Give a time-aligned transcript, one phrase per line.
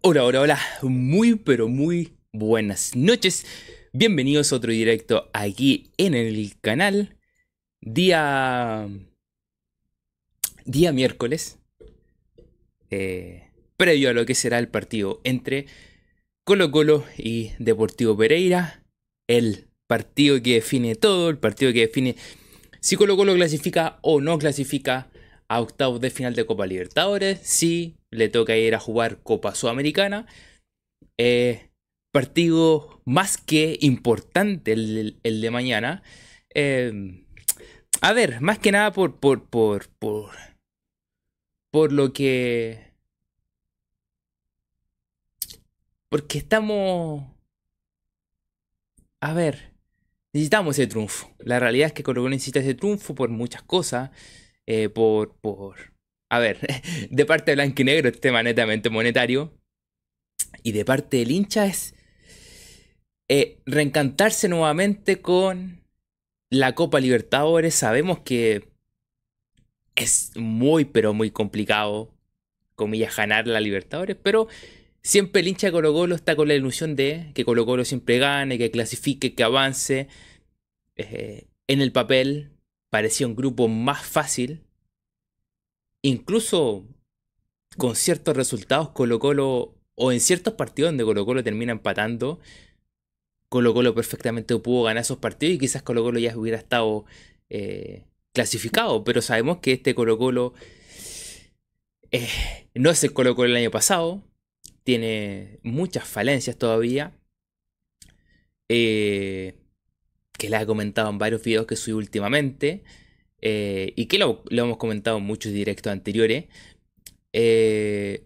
[0.00, 0.60] hola, hola, hola.
[0.82, 3.44] Muy, pero muy buenas noches.
[3.92, 7.16] Bienvenidos a otro directo aquí en el canal.
[7.82, 8.88] Día.
[10.64, 11.58] Día miércoles.
[12.88, 15.66] Eh, previo a lo que será el partido entre
[16.44, 18.82] Colo Colo y Deportivo Pereira.
[19.26, 22.16] El partido que define todo, el partido que define
[22.80, 25.10] si Colo Colo clasifica o no clasifica
[25.54, 30.26] a octavos de final de Copa Libertadores, si le toca ir a jugar Copa Sudamericana.
[31.16, 31.70] Eh,
[32.10, 36.02] partido más que importante el, de mañana.
[36.56, 37.24] Eh,
[38.00, 40.30] a ver, más que nada por, por, por, por,
[41.70, 42.92] por lo que...
[46.08, 47.22] Porque estamos...
[49.20, 49.70] A ver,
[50.32, 51.32] necesitamos ese triunfo.
[51.38, 54.10] La realidad es que Colo necesita ese triunfo por muchas cosas.
[54.66, 55.92] Eh, por, por,
[56.30, 56.58] a ver,
[57.10, 59.52] de parte de Blanco y Negro es tema netamente monetario.
[60.62, 61.94] Y de parte del hincha es
[63.28, 65.84] eh, reencantarse nuevamente con
[66.50, 67.74] la Copa Libertadores.
[67.74, 68.68] Sabemos que
[69.96, 72.14] es muy, pero muy complicado,
[72.74, 74.48] comillas, ganar la Libertadores, pero
[75.02, 78.18] siempre el hincha de Colo Colo está con la ilusión de que Colo Colo siempre
[78.18, 80.08] gane, que clasifique, que avance.
[80.96, 82.53] Eh, en el papel
[82.94, 84.62] parecía un grupo más fácil.
[86.00, 86.86] Incluso
[87.76, 92.38] con ciertos resultados Colo Colo, o en ciertos partidos donde Colo Colo termina empatando,
[93.48, 97.04] Colo Colo perfectamente pudo ganar esos partidos y quizás Colo Colo ya hubiera estado
[97.50, 100.54] eh, clasificado, pero sabemos que este Colo Colo
[102.12, 102.28] eh,
[102.74, 104.22] no es el Colo Colo del año pasado,
[104.84, 107.12] tiene muchas falencias todavía.
[108.68, 109.63] Eh,
[110.44, 112.82] que la he comentado en varios videos que subí últimamente.
[113.40, 116.46] Eh, y que lo, hemos comentado en muchos directos anteriores.
[117.32, 118.24] Eh,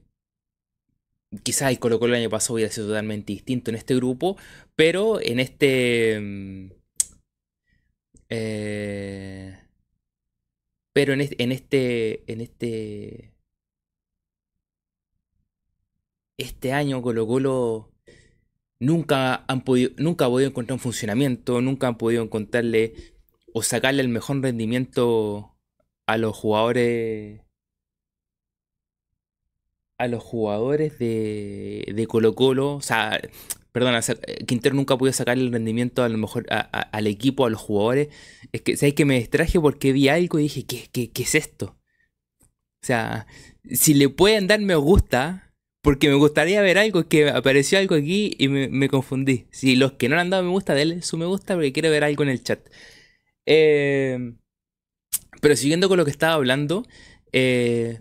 [1.43, 4.37] quizás el Colo Colo el año pasado hubiera sido totalmente distinto en este grupo,
[4.77, 6.21] pero en este...
[6.21, 6.71] Mm,
[8.31, 9.59] eh,
[10.93, 13.33] pero en este, en este, en este,
[16.37, 17.27] este año Colo
[18.81, 22.95] nunca han podido, nunca ha podido encontrar un funcionamiento, nunca han podido encontrarle
[23.53, 25.57] o sacarle el mejor rendimiento
[26.07, 27.43] a los jugadores
[29.99, 33.21] a los jugadores de, de Colo Colo, o sea,
[33.73, 34.01] perdona,
[34.47, 38.09] Quintero nunca ha podido sacarle el rendimiento a lo mejor al equipo, a los jugadores.
[38.53, 41.35] Es que, ¿sabes que me distraje porque vi algo y dije, ¿qué, qué, qué es
[41.35, 41.77] esto?
[42.83, 43.27] O sea,
[43.71, 45.48] si le pueden dar me gusta,
[45.83, 49.47] porque me gustaría ver algo, que apareció algo aquí y me, confundí.
[49.51, 51.91] Si los que no le han dado me gusta, denle su me gusta porque quiero
[51.91, 52.61] ver algo en el chat.
[53.47, 54.35] Eh,
[55.41, 56.85] pero siguiendo con lo que estaba hablando,
[57.33, 58.01] eh,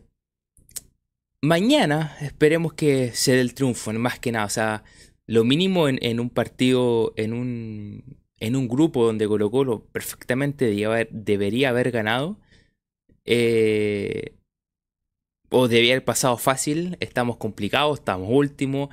[1.41, 4.45] mañana esperemos que se dé el triunfo, más que nada.
[4.45, 4.83] O sea,
[5.25, 10.65] lo mínimo en, un partido, en un, en un grupo donde Colo Colo perfectamente
[11.11, 12.39] debería haber, ganado.
[13.25, 14.36] Eh,
[15.49, 18.89] o debía haber pasado fácil, estamos complicados, estamos últimos.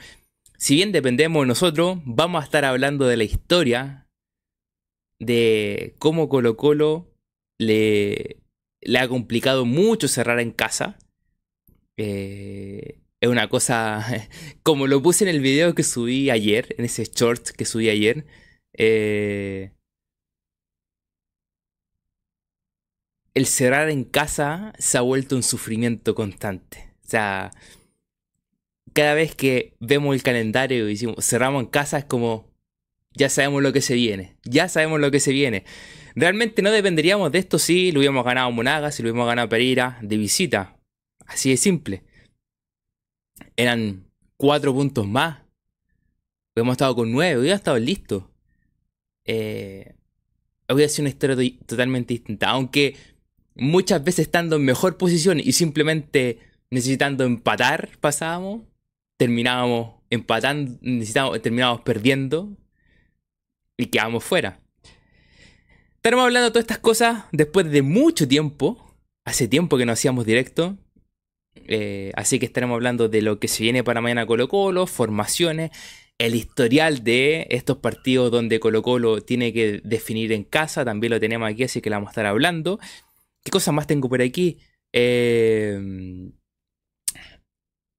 [0.57, 4.07] Si bien dependemos de nosotros, vamos a estar hablando de la historia
[5.21, 7.11] de cómo Colo Colo
[7.59, 8.39] le,
[8.99, 10.99] ha complicado mucho cerrar en casa.
[11.97, 14.05] Eh, es una cosa,
[14.63, 18.27] como lo puse en el video que subí ayer, en ese short que subí ayer.
[18.77, 19.73] Eh,
[23.35, 26.91] el cerrar en casa se ha vuelto un sufrimiento constante.
[27.05, 27.51] O sea,
[28.93, 32.49] cada vez que vemos el calendario y decimos cerramos en casa es como
[33.17, 35.65] ya sabemos lo que se viene, ya sabemos lo que se viene.
[36.17, 39.99] Realmente no dependeríamos de esto si lo hubiéramos ganado Monaga, si lo hubiéramos ganado Pereira
[40.01, 40.77] de visita.
[41.27, 42.05] Así de simple.
[43.57, 44.05] Eran
[44.37, 45.43] cuatro puntos más.
[46.55, 48.31] Hubiéramos estado con nueve, hubiera estado listo.
[49.25, 49.95] Eh,
[50.69, 52.51] hubiera sido una historia totalmente distinta.
[52.51, 52.97] Aunque
[53.55, 56.39] muchas veces estando en mejor posición y simplemente
[56.71, 58.63] necesitando empatar pasábamos,
[59.17, 62.57] terminábamos empatando, necesitábamos, terminábamos perdiendo
[63.77, 64.61] y quedábamos fuera.
[65.97, 68.95] Estaremos hablando de todas estas cosas después de mucho tiempo.
[69.25, 70.77] Hace tiempo que no hacíamos directo.
[71.67, 75.71] Eh, así que estaremos hablando de lo que se viene para mañana Colo Colo, formaciones,
[76.19, 80.85] el historial de estos partidos donde Colo Colo tiene que definir en casa.
[80.85, 82.79] También lo tenemos aquí, así que la vamos a estar hablando.
[83.45, 84.59] ¿Qué cosas más tengo por aquí?
[84.93, 86.33] Em,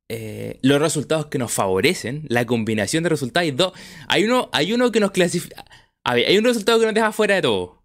[0.10, 3.44] eh, los resultados que nos favorecen, la combinación de resultados.
[3.44, 3.74] Hay, dos,
[4.08, 5.64] hay, uno, hay uno que nos clasifica.
[6.04, 7.84] A ver, hay un resultado que nos deja fuera de todo.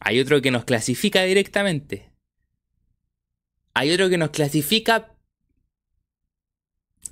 [0.00, 2.12] Hay otro que nos clasifica directamente.
[3.74, 5.16] Hay otro que nos clasifica,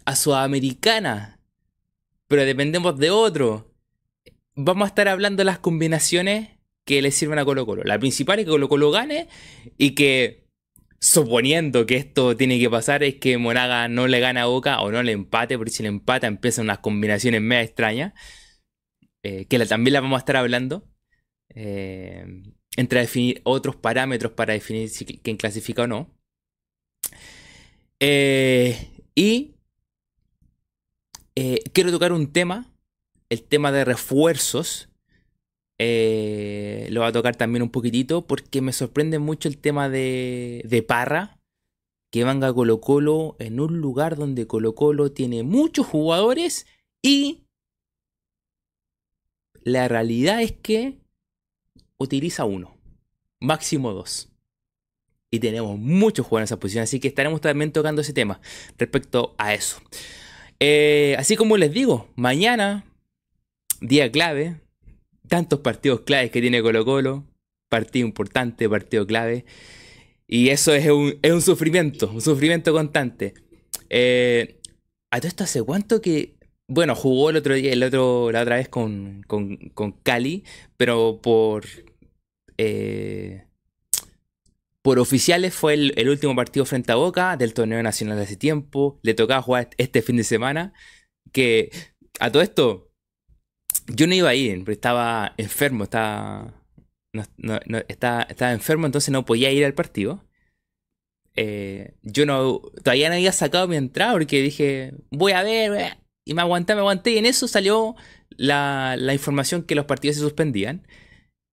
[0.07, 1.41] a Sudamericana,
[2.29, 3.75] pero dependemos de otro.
[4.55, 6.54] Vamos a estar hablando de las combinaciones
[6.85, 7.83] que le sirven a Colo Colo.
[7.85, 9.29] La principal es que Colo Colo gane
[9.79, 10.47] y que,
[11.01, 14.91] suponiendo que esto tiene que pasar, es que Monaga no le gana a Boca o
[14.91, 18.13] no le empate, porque si le empata empiezan unas combinaciones media extrañas,
[19.23, 20.89] eh, que también las vamos a estar hablando.
[21.55, 22.43] Eh,
[22.77, 26.11] entre definir otros parámetros para definir si, quién clasifica o no.
[28.01, 29.55] Eh, y
[31.73, 32.73] quiero tocar un tema,
[33.29, 34.94] el tema de refuerzos
[35.79, 40.63] eh, lo va a tocar también un poquitito porque me sorprende mucho el tema de,
[40.67, 41.39] de Parra,
[42.11, 46.67] que venga Colo Colo en un lugar donde Colo Colo tiene muchos jugadores
[47.03, 47.45] y
[49.65, 51.01] la realidad es que
[51.97, 52.77] utiliza uno,
[53.41, 54.31] máximo dos.
[55.31, 58.41] Y tenemos muchos jugadores en esa posición, así que estaremos también tocando ese tema
[58.79, 59.81] respecto a eso.
[60.61, 62.85] Eh, así como les digo, mañana,
[63.81, 64.61] día clave,
[65.35, 67.25] tantos partidos claves que tiene Colo Colo,
[67.69, 69.45] partido importante, partido clave,
[70.29, 73.35] y eso es un, es un sufrimiento, un sufrimiento constante.
[73.91, 74.61] Eh,
[75.11, 76.37] a todo esto hace cuánto que,
[76.69, 80.45] bueno, jugó el otro el otro, la otra vez con, con, con Cali,
[80.77, 81.65] pero por...
[82.57, 83.49] Eh,
[84.83, 88.37] por oficiales fue el, el, último partido frente a Boca del torneo nacional de hace
[88.37, 89.01] tiempo.
[89.03, 90.75] Le tocaba jugar este fin de semana.
[91.33, 91.71] Que
[92.21, 92.94] a todo esto,
[93.87, 96.55] yo no iba a ir, porque estaba enfermo, estaba,
[97.89, 100.25] estaba, enfermo, entonces no podía ir al partido.
[101.37, 106.35] Eh, yo no, todavía no había sacado mi entrada porque dije, voy a ver, y
[106.35, 107.97] me aguanté, me aguanté, y en eso salió
[108.37, 110.87] la, información que los partidos se suspendían.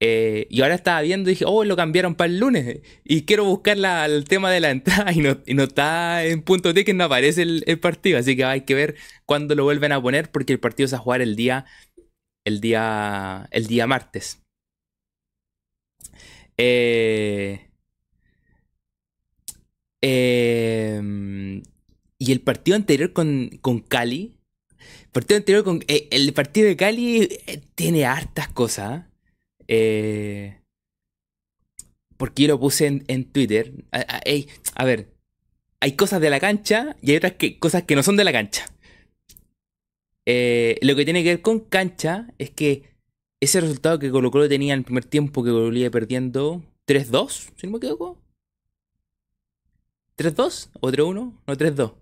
[0.04, 2.80] Eh, y ahora estaba viendo y dije, oh, lo cambiaron para el lunes.
[3.04, 6.94] Y quiero buscar el tema de la entrada y no, no está en punto que
[6.94, 8.18] no aparece el, el, partido.
[8.18, 8.96] Así que hay que ver
[9.26, 11.66] cuándo lo vuelven a poner porque el partido se va a jugar el día
[12.46, 14.42] el día, el día martes.
[16.58, 17.70] Eh,
[20.02, 21.64] em,
[22.18, 24.38] y el partido anterior con, con Cali.
[25.06, 25.84] El partido anterior con.
[25.88, 29.06] Eh, el partido de Cali eh, tiene hartas cosas.
[32.18, 33.74] porque yo lo puse en, Twitter.
[33.92, 35.10] A, ver.
[35.80, 38.32] Hay cosas de la cancha y hay otras que, cosas que no son de la
[38.32, 38.66] cancha.
[40.26, 42.92] Eh, lo que tiene que ver con cancha es que
[43.40, 47.68] ese resultado que Colo Colo tenía en el primer tiempo que volvía perdiendo 3-2, si
[47.68, 48.18] no me equivoco.
[50.18, 51.14] ¿3-2 o 3-1?
[51.14, 51.94] No, 3-2.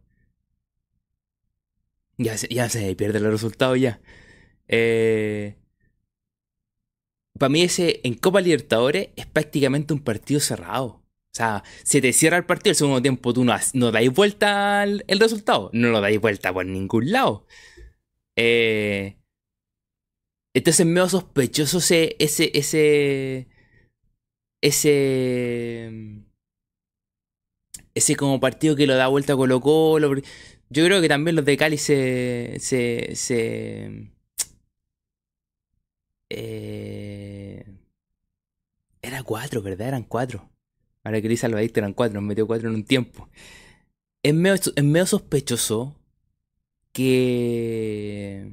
[2.17, 4.01] Ya se, ya se pierde el resultado ya.
[4.67, 5.55] Eh,
[7.37, 10.85] para mí ese en Copa Libertadores es prácticamente un partido cerrado.
[10.85, 14.83] O sea, se te cierra el partido, el segundo tiempo tú no, no dais vuelta
[14.83, 15.69] el resultado.
[15.71, 17.45] No lo dais vuelta por ningún lado.
[18.41, 19.17] Eh,
[20.53, 23.47] entonces medio sospechoso ese, ese, ese,
[24.61, 25.91] ese,
[27.93, 30.15] ese como partido que lo da vuelta a Colo Colo.
[30.69, 34.09] Yo creo que también los de Cali se, se, se
[36.29, 37.65] eh,
[39.01, 39.89] era cuatro, ¿verdad?
[39.89, 40.49] Eran cuatro.
[41.03, 43.29] Ahora que dice Alvadito eran cuatro, nos metió cuatro en un tiempo.
[44.23, 45.98] Es medio, es medio sospechoso
[46.93, 48.51] que.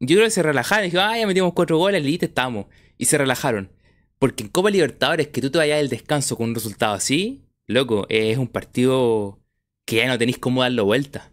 [0.00, 0.84] Yo creo que se relajaron.
[0.84, 2.66] Y dijeron, ah, ya metimos cuatro goles, listo, estamos.
[2.98, 3.70] Y se relajaron.
[4.18, 8.06] Porque en Copa Libertadores, que tú te vayas del descanso con un resultado así, loco,
[8.08, 9.40] es un partido
[9.84, 11.32] que ya no tenéis cómo darlo vuelta.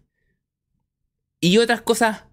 [1.39, 2.25] Y otras cosas.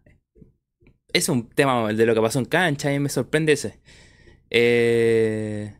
[1.12, 3.80] Es un tema de lo que pasó en cancha, y me sorprende ese.
[4.50, 5.74] Eh,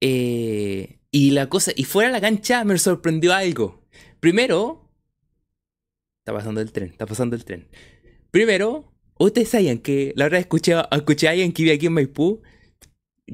[0.00, 1.72] eh, y la cosa.
[1.76, 3.82] Y fuera de la cancha me sorprendió algo.
[4.20, 4.90] Primero,
[6.20, 7.68] está pasando el tren, está pasando el tren.
[8.30, 12.42] Primero, ustedes saben que la verdad escuché, escuché a alguien que vive aquí en Maipú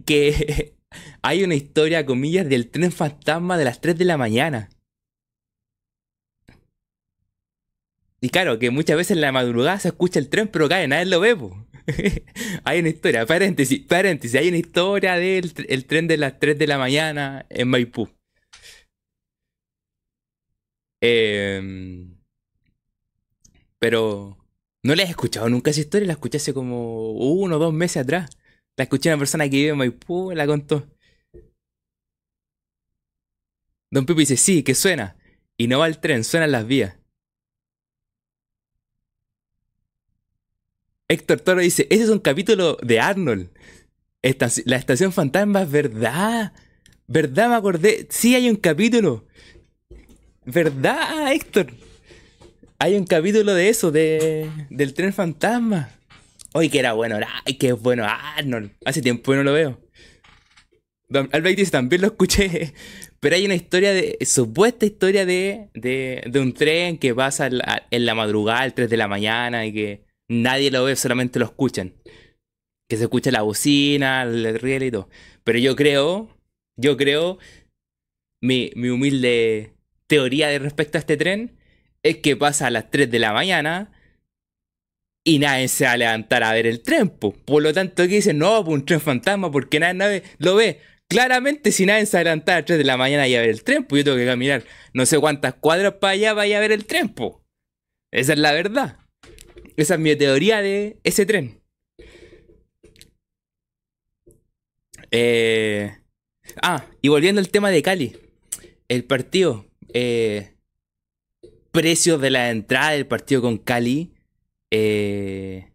[0.07, 0.77] que
[1.23, 4.71] hay una historia, comillas, del tren fantasma de las 3 de la mañana.
[8.21, 11.05] Y claro, que muchas veces en la madrugada se escucha el tren, pero cae, nadie
[11.07, 11.37] lo ve.
[12.65, 16.67] hay una historia, paréntesis, paréntesis, hay una historia del el tren de las 3 de
[16.67, 18.09] la mañana en Maipú.
[21.07, 22.17] Em,
[23.79, 24.39] pero
[24.83, 27.99] no la he escuchado nunca esa historia, la escuché hace como uno o dos meses
[27.99, 28.31] atrás.
[28.77, 30.89] La escuché a una persona que vive en Maipú, la contó.
[33.91, 35.17] Don Pipo dice, sí, que suena.
[35.59, 36.97] Y no va el tren, suenan las vías.
[41.09, 43.51] Héctor Toro dice, ese es un capítulo de Arnold.
[44.65, 46.55] la estación fantasma es verdad.
[47.07, 47.51] ¿Verdad?
[47.51, 48.07] Me acordé.
[48.11, 49.27] Sí hay un capítulo.
[50.47, 51.69] ¿Verdad, Héctor?
[52.79, 55.91] Hay un capítulo de eso, de, del tren fantasma.
[56.53, 58.73] Hoy que era bueno, ay, que es bueno Arnold.
[58.85, 59.81] Hace tiempo que no lo veo.
[61.09, 62.75] Albert dice, también lo escuché.
[63.21, 64.19] Pero hay una historia de.
[64.27, 65.71] supuesta historia de.
[65.73, 67.49] de, de un tren que pasa
[67.91, 71.47] en la madrugada, al 3 de la mañana, y que nadie lo ve, solamente lo
[71.47, 71.95] escuchan.
[72.87, 75.09] Que se escucha la bocina, el riel y todo.
[75.43, 76.29] Pero yo creo.
[76.77, 77.39] Yo creo.
[78.43, 79.74] Mi, mi humilde
[80.07, 81.59] teoría de respecto a este tren
[82.03, 83.93] es que pasa a las 3 de la mañana
[85.25, 87.09] y nadie se va a levantar a ver el tren.
[87.09, 90.81] Por lo tanto, aquí dicen, no, pues un tren fantasma, porque nadie, lo ve.
[91.09, 93.65] Claramente, si nadie se adelanta a las 3 de la mañana y a ver el
[93.65, 96.73] tren, yo tengo que caminar no sé cuántas cuadras para allá para ir a ver
[96.73, 97.33] el tren, pues.
[98.13, 98.99] Esa es la verdad.
[99.77, 101.61] Esa es mi teoría de ese tren.
[105.11, 105.97] Eh...
[106.63, 108.17] Ah, y volviendo al tema de Cali.
[108.89, 109.67] El partido.
[109.95, 110.51] Eh...
[111.71, 114.15] Precios de la entrada del partido con Cali
[114.71, 115.73] eh,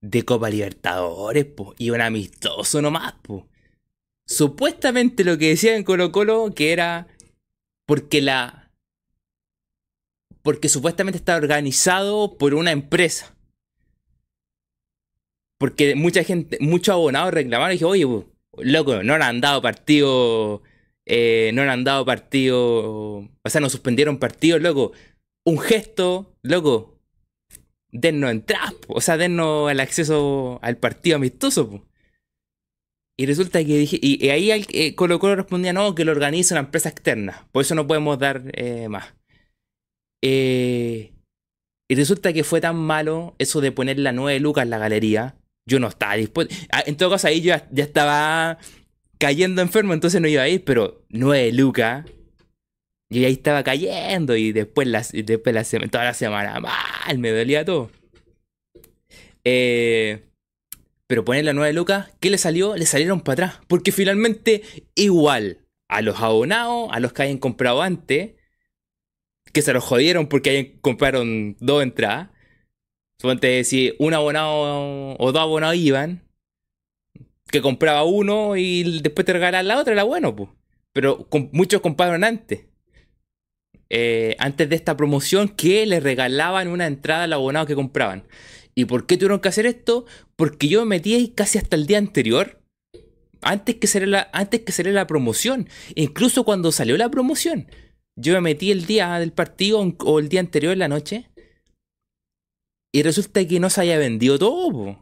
[0.00, 3.48] de Copa Libertadores, po, y un amistoso nomás, po.
[4.26, 7.06] Supuestamente lo que decían en Colo Colo que era
[7.86, 8.72] porque la...
[10.42, 13.36] Porque supuestamente está organizado por una empresa.
[15.58, 18.26] Porque mucha gente, muchos abonados reclamaron y dije, oye,
[18.58, 20.62] loco, no han dado partido,
[21.14, 24.92] eh, no han dado partido, o sea, no suspendieron partido, loco.
[25.44, 26.98] Un gesto, loco,
[27.90, 31.86] dennos entradas, o sea, dennos el acceso al partido amistoso.
[33.18, 36.60] Y resulta que dije, y, ahí eh, Colo Colo respondía, no, que lo organiza una
[36.60, 39.14] empresa externa, por eso no podemos dar eh, más.
[40.24, 41.12] Eh,
[41.90, 45.36] y resulta que fue tan malo eso de poner la 9 lucas en la galería,
[45.68, 46.54] yo no estaba dispuesto.
[46.86, 48.58] En todo caso, ahí yo ya, estaba
[49.22, 52.04] cayendo enfermo, entonces no iba a ir, pero 9 lucas.
[53.08, 57.64] Y ahí estaba cayendo y después, la, después la, toda la semana mal, me dolía
[57.64, 57.92] todo.
[59.44, 60.28] Eh,
[61.06, 62.74] pero poner la 9 lucas, ¿qué le salió?
[62.74, 63.64] Le salieron para atrás.
[63.68, 64.62] Porque finalmente,
[64.96, 68.32] igual a los abonados, a los que hayan comprado antes,
[69.52, 72.30] que se los jodieron porque hayan compraron dos entradas.
[73.20, 76.21] Suponte si un abonado o dos abonados iban,
[77.52, 80.48] que compraba uno y después te regalaban la otra, era bueno, pues.
[80.92, 82.62] Pero muchos compraron antes.
[83.90, 88.24] Eh, antes de esta promoción que le regalaban una entrada al abonado que compraban.
[88.74, 90.06] ¿Y por qué tuvieron que hacer esto?
[90.34, 92.62] Porque yo me metí ahí casi hasta el día anterior.
[93.42, 95.68] Antes que saliera la, antes que saliera la promoción.
[95.94, 97.68] Incluso cuando salió la promoción.
[98.16, 101.30] Yo me metí el día del partido o el día anterior en la noche.
[102.94, 105.01] Y resulta que no se haya vendido todo.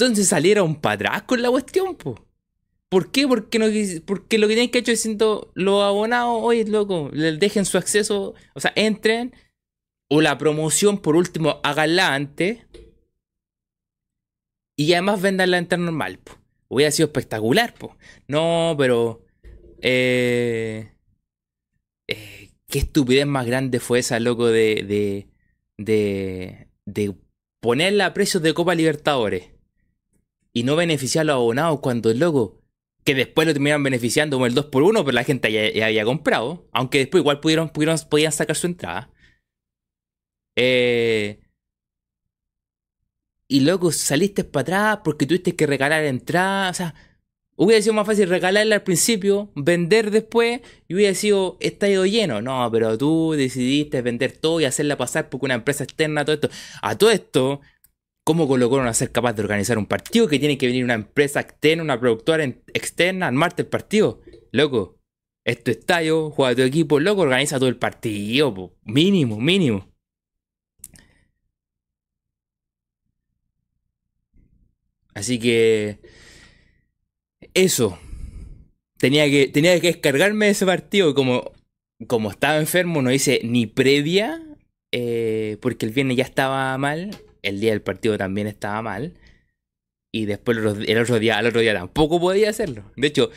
[0.00, 1.96] Entonces salieron para atrás con la cuestión.
[1.96, 2.24] Po.
[2.88, 3.26] ¿Por qué?
[3.26, 3.66] Porque, no,
[4.06, 8.34] porque lo que tienen que es diciendo los abonados, oye, loco, les dejen su acceso,
[8.54, 9.34] o sea, entren,
[10.08, 12.60] o la promoción, por último, háganla antes,
[14.76, 16.20] y además vendan la entrada normal.
[16.20, 16.38] Po.
[16.68, 17.96] Hubiera sido espectacular, po.
[18.28, 19.24] No, pero...
[19.80, 20.92] Eh,
[22.06, 24.84] eh, qué estupidez más grande fue esa, loco, de...
[24.86, 25.28] de,
[25.76, 27.14] de, de
[27.60, 29.57] ponerla a precios de Copa Libertadores
[30.58, 32.60] y no beneficiar a los abonados cuando, el loco,
[33.04, 36.04] que después lo terminaron beneficiando como el 2 por 1 pero la gente ya, había
[36.04, 36.68] comprado.
[36.72, 39.08] Aunque después igual pudieron, pudieron, podían sacar su entrada.
[40.56, 41.38] Eh,
[43.46, 46.70] y luego saliste para atrás porque tuviste que regalar entrada.
[46.70, 46.94] O sea,
[47.54, 52.42] hubiera sido más fácil regalarla al principio, vender después y hubiera sido estadio lleno.
[52.42, 56.50] No, pero tú decidiste vender todo y hacerla pasar porque una empresa externa, todo esto.
[56.82, 57.60] A todo esto,
[58.28, 60.92] ¿Cómo Colo Colo a ser capaz de organizar un partido que tiene que venir una
[60.92, 64.20] empresa externa, una productora externa, armarte el partido?
[64.52, 64.98] Loco,
[65.46, 69.88] es estadio, juega tu equipo, loco, organiza todo el partido, mínimo, mínimo.
[75.14, 76.00] Así que
[77.54, 77.98] eso.
[78.98, 81.14] Tenía que, tenía que descargarme ese partido.
[81.14, 81.52] Como,
[82.06, 84.42] como estaba enfermo, no hice ni previa.
[84.92, 87.10] Eh, porque el viernes ya estaba mal
[87.42, 89.14] el día del partido también estaba mal.
[90.12, 92.90] Y después el otro día, al otro día tampoco podía hacerlo.
[92.96, 93.30] De hecho,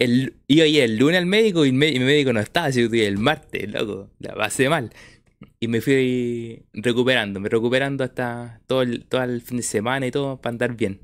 [0.00, 3.18] el, iba a el lunes al médico y, mi médico no estaba, así que el
[3.18, 4.90] martes, loco, la pasé mal.
[5.60, 10.10] Y me fui recuperando, me recuperando hasta todo el, todo el fin de semana y
[10.10, 11.00] todo para andar bien.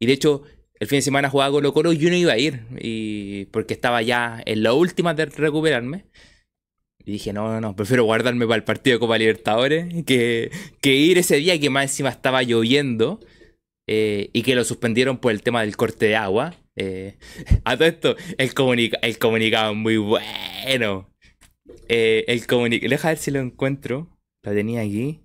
[0.00, 0.42] Y de hecho,
[0.80, 3.74] el fin de semana jugaba Colo Colo y yo no iba a ir, y porque
[3.74, 6.06] estaba ya en la última de recuperarme.
[7.04, 10.94] Y dije, no, no, no, prefiero guardarme para el partido de Copa Libertadores que, que
[10.94, 13.20] ir ese día que más encima estaba lloviendo
[13.88, 16.54] eh, y que lo suspendieron por el tema del corte de agua.
[16.76, 17.16] Eh,
[17.64, 18.52] a todo esto, el,
[19.02, 21.10] el comunicado es muy bueno.
[21.88, 22.80] eh, el.
[22.88, 24.08] Deja ver si lo encuentro.
[24.44, 25.20] Lo tenía aquí.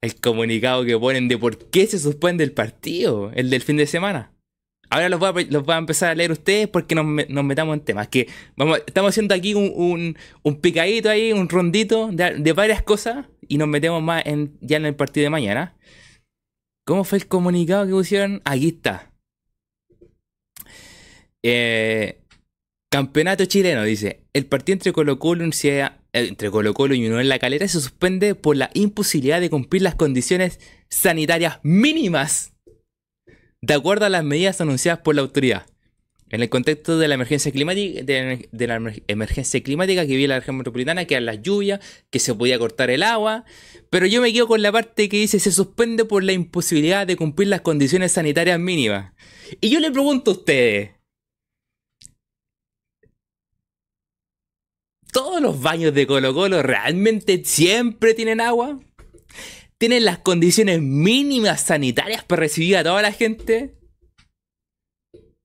[0.00, 3.86] El comunicado que ponen de por qué se suspende el partido, el del fin de
[3.86, 4.32] semana.
[4.90, 7.84] Ahora los voy a, los voy a empezar a leer ustedes porque nos, metamos en
[7.84, 8.08] temas.
[8.08, 13.58] Que vamos, estamos haciendo aquí un, un, picadito ahí, un rondito de, varias cosas y
[13.58, 14.24] nos metemos más
[14.60, 15.76] ya en el partido de mañana.
[16.86, 18.40] ¿Cómo fue el comunicado que pusieron?
[18.44, 19.12] Aquí está.
[21.42, 22.22] Eh,
[22.90, 24.22] campeonato chileno, dice.
[24.32, 25.50] El partido entre Colo Colo y
[26.14, 29.82] entre Colo Colo y Unión en la Calera se suspende por la imposibilidad de cumplir
[29.82, 32.54] las condiciones sanitarias mínimas
[33.60, 35.66] de acuerdo a las medidas anunciadas por la autoridad.
[36.30, 40.58] En el contexto de la emergencia climática, de, la emergencia climática que vive la región
[40.58, 43.46] metropolitana, que eran las lluvias, que se podía cortar el agua,
[43.88, 47.16] pero yo me quedo con la parte que dice se suspende por la imposibilidad de
[47.16, 49.14] cumplir las condiciones sanitarias mínimas.
[49.62, 50.90] Y yo le pregunto a ustedes,
[55.10, 58.78] ¿todos los baños de Colo Colo realmente siempre tienen agua?
[59.78, 63.76] ¿Tienen las condiciones mínimas sanitarias para recibir a toda la gente?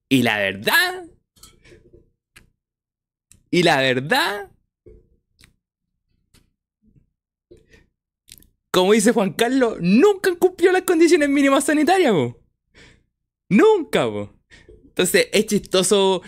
[0.10, 1.06] Y la verdad.
[3.52, 4.50] Y la verdad.
[8.72, 12.12] Como dice Juan Carlos, nunca han cumplido las condiciones mínimas sanitarias,
[13.50, 14.08] Nunca,
[14.86, 16.24] Entonces es chistoso.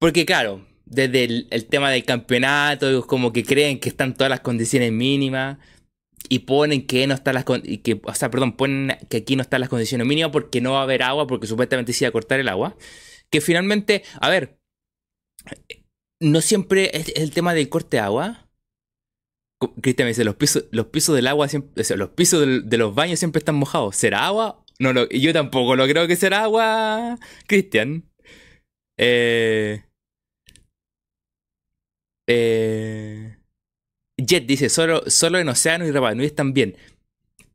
[0.00, 4.90] Porque, claro, desde el, tema del campeonato, como que creen que están todas las condiciones
[4.90, 5.58] mínimas
[6.30, 9.60] y ponen que no están las que, o sea, perdón, ponen que aquí no están
[9.60, 12.38] las condiciones mínimas porque no va a haber agua, porque supuestamente se iba a cortar
[12.38, 12.76] el agua.
[13.30, 14.60] Que finalmente, a ver,
[16.20, 18.48] no siempre es el tema del corte de agua.
[19.82, 21.48] Cristian me dice, los pisos, los pisos del agua
[21.96, 23.96] los pisos de los baños siempre están mojados.
[23.96, 24.64] ¿Será agua?
[24.78, 27.18] No, no, yo tampoco lo creo que será agua,
[27.48, 28.04] Cristian.
[28.96, 29.82] Eh,
[32.28, 33.39] eh,
[34.24, 36.76] Jet dice, solo, solo en Océano y Rapa Nui están bien.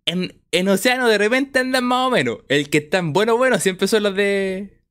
[0.06, 2.40] En, en, Océano de repente andan más o menos.
[2.48, 4.82] El que están bueno, bueno, siempre son los de.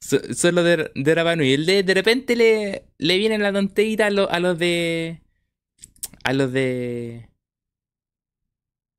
[0.00, 1.52] Son, los de, de Rapa Nui.
[1.52, 5.22] El de, de repente le, le viene la tontería a, a los de.
[6.24, 7.28] A los de.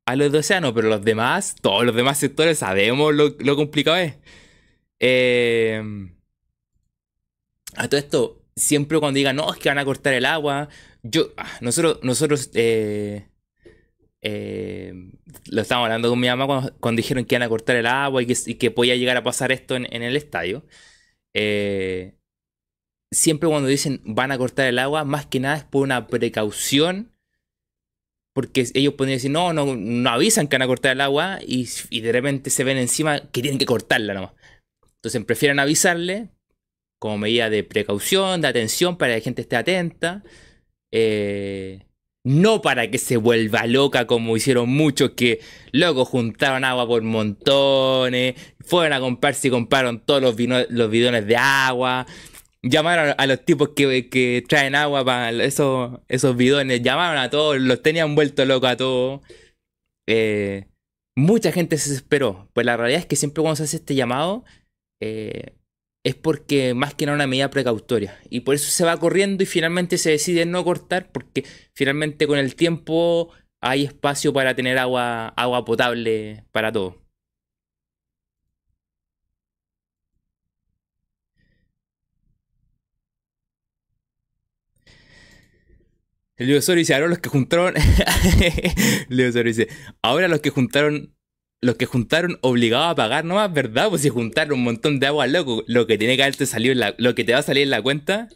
[0.08, 3.97] A los de Océano, pero los demás, todos los demás sectores sabemos lo, lo complicado
[3.97, 4.15] es.
[4.99, 5.82] Eh,
[7.76, 10.70] a todo esto, siempre cuando digan, no, es que van a cortar el agua,
[11.04, 13.28] yo, ah, nosotros, nosotros eh,
[14.22, 14.94] eh,
[15.52, 18.26] lo estábamos hablando con mi mamá cuando, dijeron que iban a cortar el agua y
[18.26, 20.65] que, podía llegar a pasar esto en, el estadio.
[21.36, 22.15] Eh,
[23.12, 27.12] siempre cuando dicen van a cortar el agua, más que nada es por una precaución.
[28.34, 31.70] Porque ellos podrían decir, no, no, no avisan que van a cortar el agua y,
[31.89, 34.34] y de repente se ven encima que tienen que cortarla nomás.
[34.96, 36.35] Entonces prefieren avisarle
[36.99, 40.23] como medida de precaución, de atención, para que la gente esté atenta.
[40.91, 41.86] Eh,
[42.25, 48.34] no para que se vuelva loca como hicieron muchos que luego juntaron agua por montones,
[48.65, 52.08] fueron a comprarse y compraron todos los, bidones de agua,
[52.63, 57.84] llamaron a los tipos que, traen agua para esos, esos bidones, llamaron a todos, los
[57.84, 59.21] tenían vuelto locos a todos.
[60.08, 60.65] Eh,
[61.15, 64.45] mucha gente se desesperó, pues la realidad es que siempre cuando se hace este llamado,
[64.99, 65.53] eh,
[66.06, 68.20] es porque más que nada una medida precautoria.
[68.30, 72.38] Y por eso se va corriendo y finalmente se decide no cortar porque finalmente con
[72.39, 76.96] el tiempo hay espacio para tener agua, agua potable para todos.
[86.38, 87.74] Leo Osorio dice, ahora los que juntaron...
[89.10, 89.70] Dice,
[90.02, 91.14] ahora los que juntaron
[91.65, 93.89] los que juntaron obligados a pagar nomás, ¿verdad?
[93.89, 96.80] Pues si juntaron un montón de agua, loco, lo que tiene que haberte salido en
[96.80, 98.30] la, lo que te va a salir en la cuenta.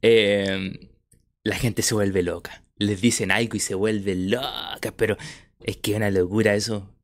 [0.01, 0.73] Em,
[1.43, 2.63] la gente se vuelve loca.
[2.77, 5.17] Les dicen algo y se vuelve loca, pero
[5.61, 6.95] es que es una locura eso.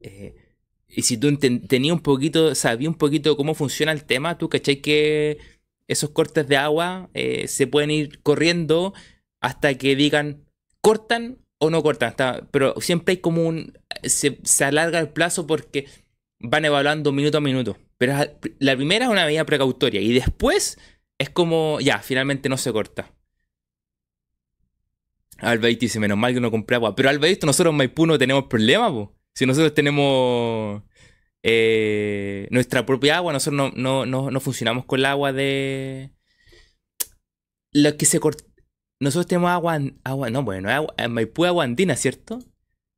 [0.00, 0.34] Eh,
[0.94, 4.82] y si tú tenías un poquito, sabías un poquito cómo funciona el tema, tú cachai
[4.82, 5.38] que
[5.88, 8.92] esos cortes de agua eh, se pueden ir corriendo
[9.40, 10.44] hasta que digan
[10.82, 12.14] cortan o no cortan.
[12.50, 13.78] pero siempre hay como un.
[14.02, 15.86] Se, alarga el plazo porque
[16.40, 17.78] van evaluando minuto a minuto.
[17.96, 18.14] Pero
[18.58, 20.78] la primera es una medida precautoria y después
[21.18, 23.10] es como ya, finalmente no se corta.
[25.38, 26.94] Albaito dice, menos mal que no compré agua.
[26.94, 29.14] Pero Albaito, nosotros en Maipú no tenemos problema, po.
[29.34, 30.82] Si nosotros tenemos
[31.42, 36.12] eh, nuestra propia agua, nosotros no, funcionamos con el agua de...
[37.72, 38.20] Lo que se
[39.00, 42.38] Nosotros tenemos agua, agua no, bueno, agua, en Maipú agua andina, ¿cierto?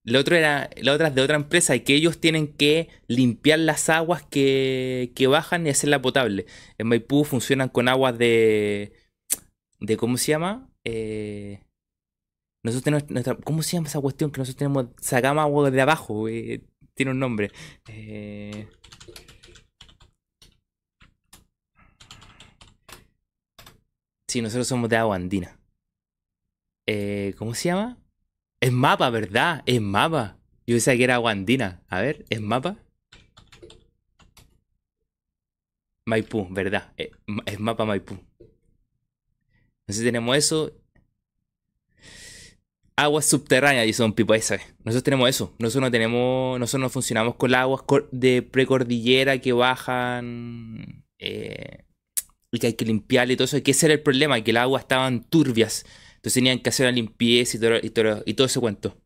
[0.05, 3.59] La otra era, la otra es de otra empresa y que ellos tienen que limpiar
[3.61, 6.47] las aguas que, que bajan y hacerla potable.
[6.77, 8.93] En Maipú funcionan con aguas de.
[9.81, 10.69] de ¿cómo se llama?
[10.85, 11.64] Eh,
[12.65, 14.87] nosotros tenemos nuestra, ¿Cómo se llama esa cuestión que nosotros tenemos?
[14.99, 16.27] Sacamos agua de abajo,
[16.95, 17.51] tiene un nombre.
[17.89, 18.69] Eh,
[24.27, 25.59] sí, nosotros somos de agua andina.
[26.87, 27.99] Eh, ¿Cómo se llama?
[28.61, 29.63] Es mapa, ¿verdad?
[29.67, 30.39] Es mapa.
[30.67, 31.83] Yo pensaba que era agua andina.
[31.89, 32.79] A ver, ¿es mapa?
[36.07, 36.95] Maipú, ¿verdad?
[36.97, 37.11] Eh,
[37.45, 38.19] es mapa Maipú.
[39.81, 40.73] Entonces tenemos eso.
[42.97, 44.57] Aguas subterráneas, y son Pipo esa.
[44.85, 45.55] Nosotros tenemos eso.
[45.59, 46.61] Nosotros no tenemos.
[46.61, 51.05] Nosotros no funcionamos con las aguas de precordillera que bajan.
[51.19, 51.85] Eh,
[52.53, 53.63] y que hay que limpiarle y todo eso.
[53.63, 55.85] Que ese era el problema, que las aguas estaban turbias.
[56.17, 58.97] Entonces tenían que hacer la limpieza y todo, y todo, y todo ese cuento.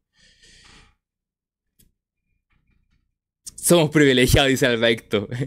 [3.54, 5.28] Somos privilegiados, dice Alberto.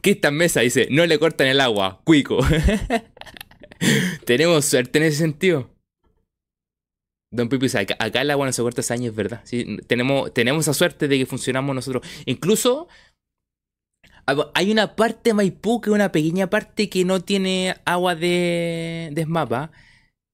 [0.00, 2.38] Cristian Mesa dice, no le cortan el agua, cuico.
[4.24, 5.70] Tenemos suerte en ese sentido.
[7.32, 9.40] Don Pipi dice, acá, el agua no se corta hace años, ¿verdad?
[9.44, 12.06] Sí, tenemos, tenemos esa suerte de que funcionamos nosotros.
[12.26, 12.88] Incluso
[14.54, 19.10] hay una parte de Maipú que es una pequeña parte que no tiene agua de,
[19.12, 19.68] de.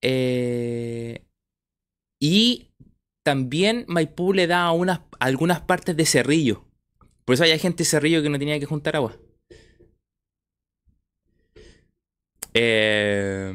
[0.02, 1.24] Eh,
[2.20, 2.70] y
[3.24, 6.64] también Maipú le da a unas, algunas partes de Cerrillo.
[7.24, 9.16] Por eso hay gente de Cerrillo que no tenía que juntar agua.
[12.60, 13.52] Eh,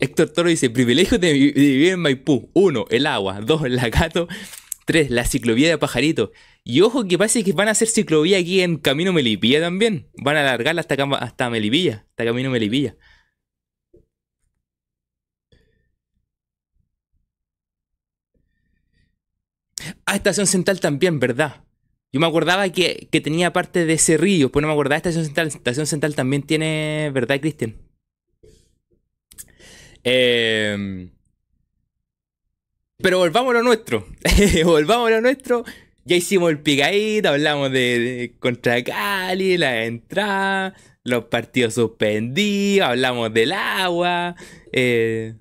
[0.00, 2.50] Héctor Toro dice, privilegio de, vivir en Maipú.
[2.54, 3.40] Uno, el agua.
[3.40, 4.26] Dos, la gato.
[4.84, 6.32] Tres, la ciclovía de pajarito.
[6.64, 10.08] Y ojo que parece que van a hacer ciclovía aquí en Camino Melipilla también.
[10.16, 12.96] Van a alargarla hasta, hasta Melipilla, hasta Camino Melipilla.
[20.06, 21.62] Ah, Estación Central también, ¿verdad?
[22.12, 25.48] Yo me acordaba que, tenía parte de río, pues no me acordaba Estación Central.
[25.48, 27.76] Estación Central también tiene, ¿verdad, Cristian?
[30.04, 31.10] Em,
[32.98, 34.06] pero volvamos a lo nuestro.
[34.64, 35.64] volvamos a lo nuestro.
[36.04, 43.52] Ya hicimos el picadito, hablamos de, contra Cali, la entrada, los partidos suspendidos, hablamos del
[43.52, 44.34] agua.
[44.72, 45.34] Eh,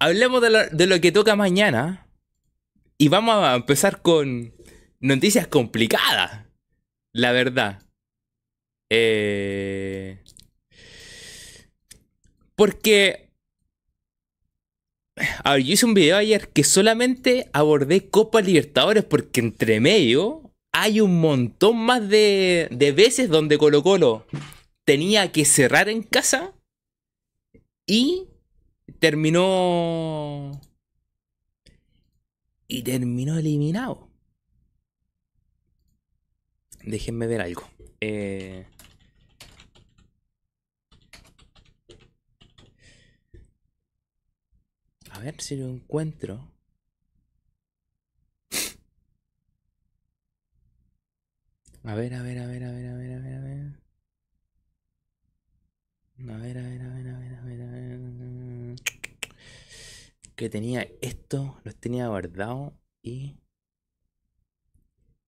[0.00, 2.03] hablemos de lo, de lo que toca mañana.
[2.98, 4.54] Y vamos a empezar con
[5.00, 6.46] noticias complicadas.
[7.12, 7.82] La verdad.
[8.90, 10.22] Eh,
[12.54, 13.30] porque.
[15.44, 20.52] A ver, yo hice un video ayer que solamente abordé Copa Libertadores porque entre medio
[20.72, 24.26] hay un montón más de, de veces donde Colo Colo
[24.84, 26.52] tenía que cerrar en casa
[27.86, 28.26] y
[28.98, 30.60] terminó.
[32.74, 34.08] Y terminó eliminado.
[36.82, 37.62] Déjenme ver algo.
[38.00, 38.66] Eh,
[45.12, 46.50] A ver si lo encuentro.
[51.84, 53.84] A ver, a ver, a ver, a ver, a ver, a ver, a ver.
[56.28, 58.93] A ver, a ver, a ver, a ver, a ver, a ver.
[60.36, 63.36] Que tenía esto, los tenía guardado y.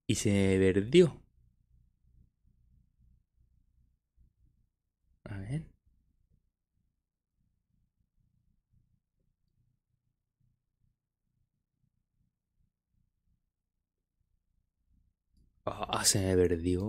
[0.08, 1.22] Y se perdió.
[5.24, 5.66] A ver.
[15.66, 16.82] Ah, se me perdió.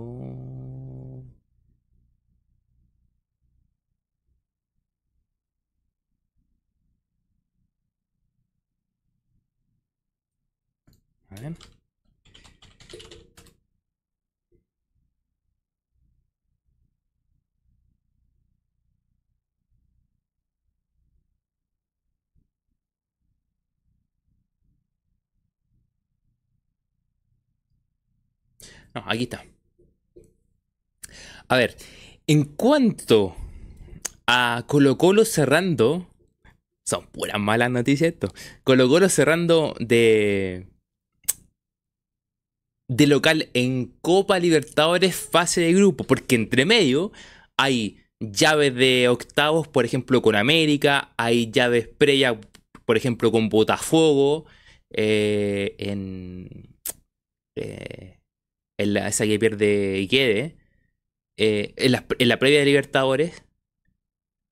[28.93, 29.45] No, aquí está.
[31.47, 31.77] A ver,
[32.27, 33.35] en cuanto
[34.25, 36.07] a Colo Colo cerrando,
[36.85, 38.33] son puras malas noticias esto.
[38.63, 40.67] Colo Colo cerrando de
[42.87, 47.11] de local en Copa Libertadores fase de grupo, porque entre medio
[47.57, 52.37] hay llaves de octavos, por ejemplo, con América, hay llaves previas
[52.87, 54.45] por ejemplo, con Botafogo,
[54.93, 56.69] eh, en,
[57.57, 58.17] eh,
[58.79, 60.55] en la, esa que pierde Iquede,
[61.37, 63.43] eh, en, la, en la previa de Libertadores,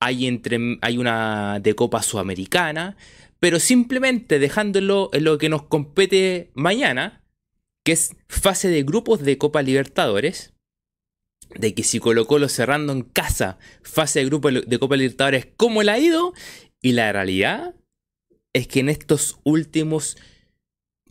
[0.01, 2.97] hay, entre, hay una de Copa Sudamericana,
[3.39, 7.23] pero simplemente dejándolo en lo que nos compete mañana,
[7.85, 10.53] que es fase de grupos de Copa Libertadores,
[11.53, 15.83] de que si Colo Colo cerrando en casa, fase de grupo de Copa Libertadores, ¿cómo
[15.83, 16.33] le ha ido?
[16.81, 17.75] Y la realidad
[18.53, 20.17] es que en estos últimos,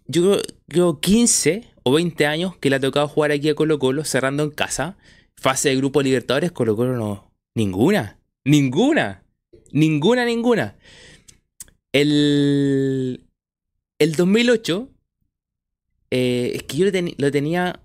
[0.07, 4.05] yo creo, 15 o 20 años que le ha tocado jugar aquí a Colo Colo,
[4.05, 4.99] cerrando en casa,
[5.37, 9.23] fase de grupo Libertadores, Colo Colo no, ninguna, ninguna,
[9.71, 10.77] ninguna, ninguna.
[11.93, 13.29] El,
[14.01, 14.89] el 2008,
[16.17, 16.85] eh, es que yo
[17.19, 17.81] lo tenía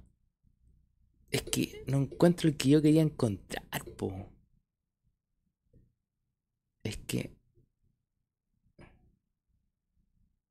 [1.31, 4.29] es que no encuentro el que yo quería encontrar, po.
[6.83, 7.31] Es que.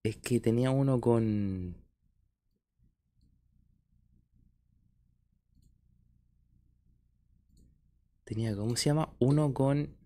[0.03, 1.77] Es que tenía uno con.
[8.25, 9.14] Tenía, ¿cómo se llama?
[9.19, 9.98] Uno con.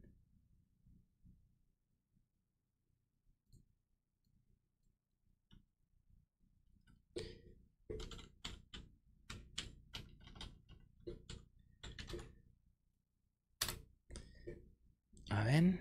[15.53, 15.79] A ver.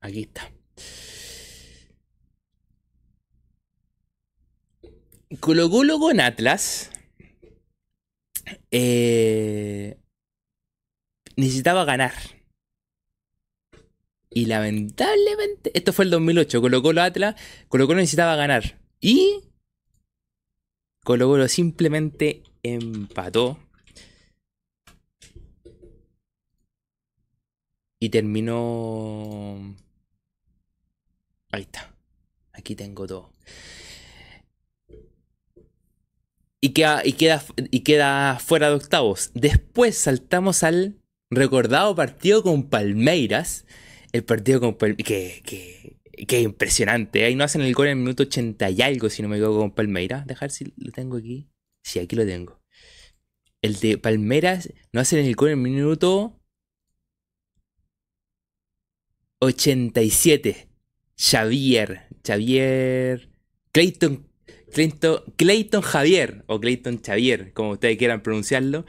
[0.00, 0.50] Aquí está.
[5.40, 6.90] Colo Colo con Atlas.
[8.70, 9.98] Eh,
[11.36, 12.12] necesitaba ganar.
[14.30, 17.34] Y lamentablemente, esto fue el 2008, Colo Colo Atlas,
[17.68, 18.85] Colo Colo necesitaba ganar.
[19.08, 19.44] Y
[21.04, 23.56] Colo simplemente empató.
[28.00, 29.76] Y terminó...
[31.52, 31.94] Ahí está.
[32.52, 33.30] Aquí tengo todo.
[36.60, 39.30] Y queda, y, queda, y queda fuera de octavos.
[39.34, 43.66] Después saltamos al recordado partido con Palmeiras.
[44.10, 45.06] El partido con Palmeiras.
[45.06, 45.85] Que
[46.16, 47.24] impresionante.
[47.24, 49.60] Ahí no hacen el gol en el minuto 80 y algo, si no me equivoco,
[49.60, 50.26] con Palmeiras.
[50.26, 51.48] Dejar si lo tengo aquí.
[51.82, 52.60] Sí, aquí lo tengo.
[53.62, 56.40] El de Palmeiras no hacen el gol en el minuto
[59.40, 60.68] 87.
[61.16, 62.08] Xavier.
[62.24, 63.30] Xavier.
[63.72, 64.26] Clayton.
[64.72, 66.44] Clayton, Clayton Javier.
[66.46, 68.84] O Clayton Xavier, como ustedes quieran pronunciarlo.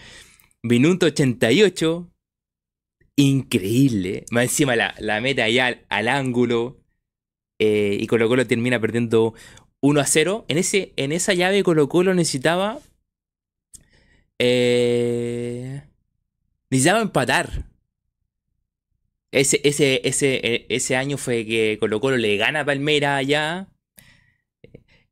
[0.63, 2.11] Minuto 88.
[3.15, 4.25] Increíble.
[4.31, 6.83] Más encima la, la meta allá al ángulo.
[7.59, 9.33] Eh, y Colo Colo termina perdiendo
[9.81, 10.45] 1 a 0.
[10.47, 12.79] En, ese, en esa llave Colo Colo necesitaba...
[14.39, 15.81] Eh,
[16.69, 17.65] necesitaba empatar.
[19.31, 23.67] Ese, ese, ese, e, ese año fue que Colo Colo le gana a Palmera allá.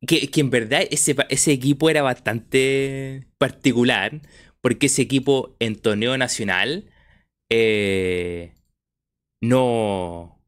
[0.07, 4.21] Que, que en verdad ese, ese, equipo era bastante particular.
[4.61, 6.91] Porque ese equipo en torneo nacional
[7.49, 8.53] eh,
[9.41, 10.41] no,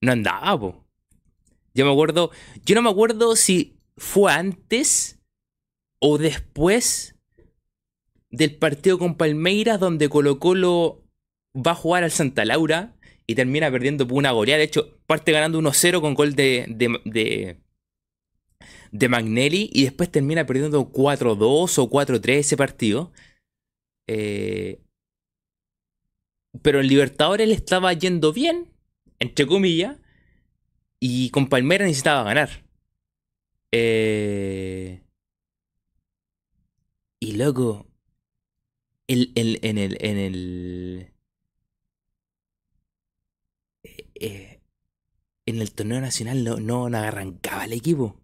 [0.00, 0.83] no andaba, po.
[1.74, 2.30] Yo me acuerdo,
[2.64, 5.20] yo no me acuerdo si fue antes
[5.98, 7.16] o después
[8.30, 11.02] del partido con Palmeiras donde Colo Colo
[11.54, 14.58] va a jugar al Santa Laura y termina perdiendo por una goleada.
[14.58, 17.58] De hecho, parte ganando 1-0 con gol de, de,
[18.92, 23.12] de, Magnelli y después termina perdiendo 4-2 o 4-3 ese partido.
[24.06, 24.80] Eh,
[26.62, 28.68] pero en Libertadores le estaba yendo bien,
[29.18, 29.96] entre comillas,
[31.06, 32.64] y con Palmera necesitaba ganar.
[33.72, 35.02] Eh...
[37.20, 37.86] Y luego,
[39.06, 39.98] el, en el.
[40.00, 41.12] En el
[44.14, 44.62] eh,
[45.44, 48.18] en el torneo nacional no, no, arrancaba el equipo.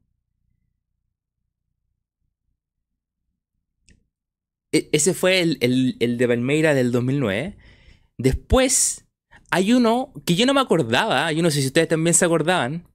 [4.73, 7.59] E, ese fue el, el, el, de Palmeira del 2009.
[8.16, 9.05] Después
[9.51, 12.87] hay uno que yo no me acordaba, yo no sé si ustedes también se acordaban,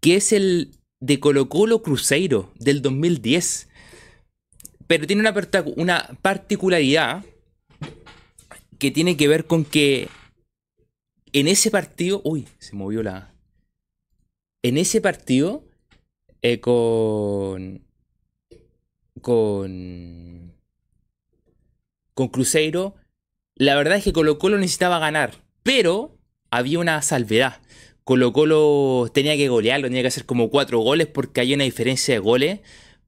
[0.00, 3.68] que es el de Colo Colo Cruzeiro del 2010.
[4.86, 5.34] Pero tiene una,
[5.76, 7.24] una particularidad
[8.78, 10.08] que tiene que ver con que
[11.32, 12.20] en ese partido.
[12.24, 13.34] Uy, se movió la.
[14.62, 15.64] En ese partido.
[16.42, 17.84] Eh, con.
[19.20, 20.52] Con.
[22.14, 22.94] Con Cruzeiro.
[23.56, 25.47] La verdad es que Colo Colo necesitaba ganar.
[25.68, 26.18] Pero
[26.50, 27.60] había una salvedad.
[28.02, 32.14] Colo Colo tenía que golearlo, tenía que hacer como cuatro goles porque hay una diferencia
[32.14, 32.60] de goles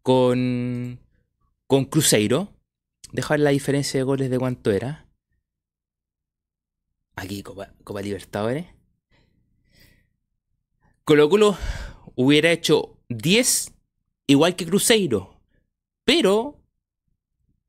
[0.02, 1.00] con,
[1.66, 2.52] con Cruzeiro.
[3.12, 5.08] Dejar la diferencia de goles de cuánto era.
[7.16, 8.66] Aquí, Copa, Copa Libertadores.
[11.04, 11.56] Colo Colo
[12.14, 13.72] hubiera hecho 10
[14.26, 15.40] igual que Cruzeiro.
[16.04, 16.60] Pero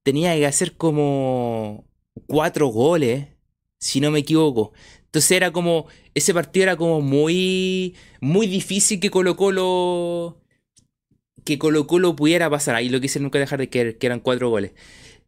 [0.04, 1.86] tenía que hacer como
[2.27, 3.30] 4 goles,
[3.82, 4.72] si no me equivoco.
[5.06, 10.39] Entonces era como, ese partido era como muy, muy difícil que Colo Colo,
[11.44, 12.76] que Colo Colo pudiera pasar.
[12.76, 14.72] Ahí lo quise nunca dejar de que, que eran 4 goles.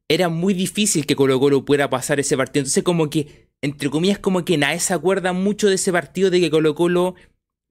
[0.08, 2.62] Era muy difícil que Colo Colo pudiera pasar ese partido.
[2.62, 6.40] Entonces como que, entre comillas, como que nadie se acuerda mucho de ese partido de
[6.40, 7.16] que Colo Colo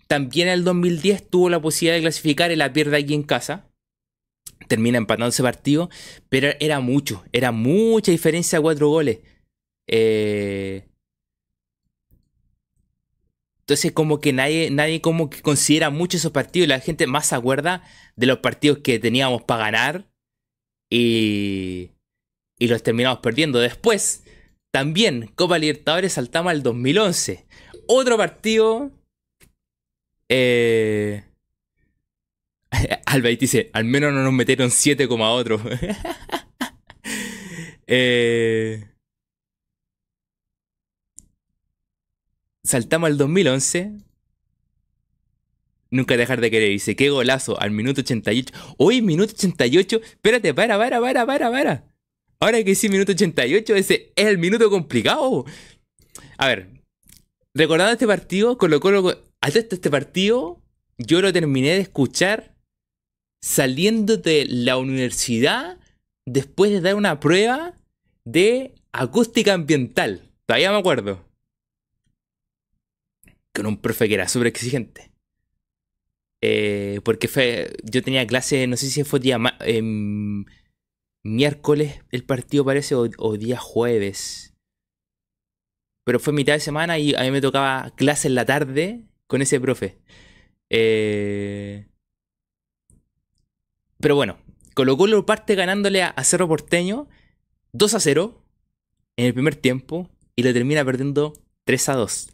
[0.09, 3.69] también en el 2010 tuvo la posibilidad de clasificar y la pierde aquí en casa.
[4.69, 5.89] Termina empatando ese partido,
[6.29, 9.21] pero era mucho, era mucha diferencia cuatro goles.
[9.87, 10.89] Eh,
[13.61, 16.69] entonces como que nadie, nadie como que considera mucho esos partidos.
[16.69, 17.83] La gente más se acuerda
[18.17, 20.11] de los partidos que teníamos para ganar
[20.91, 21.91] y,
[22.59, 23.61] y los terminamos perdiendo.
[23.61, 24.25] Después,
[24.71, 27.47] también Copa Libertadores saltamos al 2011.
[27.89, 28.91] Otro partido
[30.35, 31.25] eh...
[33.07, 35.61] Alba dice, al menos no nos metieron 7, otro.
[37.87, 38.89] eh...
[42.65, 43.93] Saltamos al 2011.
[45.91, 46.71] Nunca dejar de querer.
[46.71, 48.53] Dice, qué golazo, al minuto 88.
[48.79, 50.01] Hoy, minuto 88.
[50.03, 51.85] Espérate, para, para, para, para, para.
[52.41, 55.45] Ahora que sí, minuto 88, ese es el minuto complicado.
[56.39, 56.71] A ver,
[57.55, 60.61] recordando este partido, colocó hasta este partido,
[60.99, 62.57] yo lo terminé de escuchar
[63.41, 65.79] saliendo de la universidad
[66.27, 67.75] después de dar una prueba
[68.25, 70.23] de acústica ambiental.
[70.47, 71.32] Todavía me acuerdo.
[73.55, 75.13] Con un profe que era súper exigente.
[76.45, 80.45] Eh, porque fue, yo tenía clase, no sé si fue día em,
[81.23, 84.55] miércoles el partido parece o, día jueves.
[86.05, 89.41] Pero fue mitad de semana y a mí me tocaba clase en la tarde con
[89.41, 89.99] ese profe.
[90.69, 91.87] Eh,
[94.01, 94.39] pero bueno,
[94.75, 97.09] Colo Colo parte ganándole a Cerro Porteño
[97.73, 98.45] 2 a 0
[99.17, 101.35] en el primer tiempo y lo termina perdiendo
[101.65, 102.31] 3 a 2.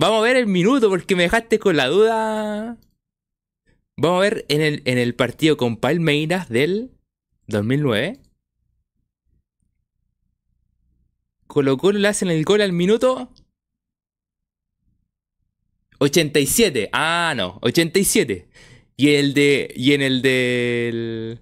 [0.00, 2.78] Vamos a ver el minuto porque me dejaste con la duda.
[3.96, 6.92] Vamos a ver en el, en el partido con Palmeiras del
[7.48, 8.20] 2009.
[11.48, 13.34] Colo Colo le hacen el gol al minuto
[15.98, 16.90] 87.
[16.92, 18.48] Ah, no, 87.
[18.96, 21.40] Y el de y en el del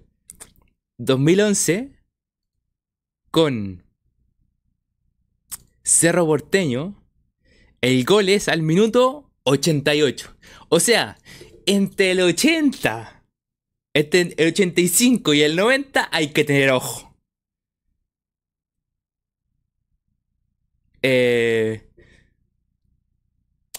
[0.97, 1.91] 2011
[3.29, 3.83] con
[5.83, 7.06] Cerro Porteño
[7.81, 10.35] el gol es al minuto 88.
[10.69, 11.17] O sea,
[11.65, 13.23] entre el 80,
[13.93, 17.15] entre el 85 y el 90 hay que tener ojo.
[21.01, 21.87] Eh,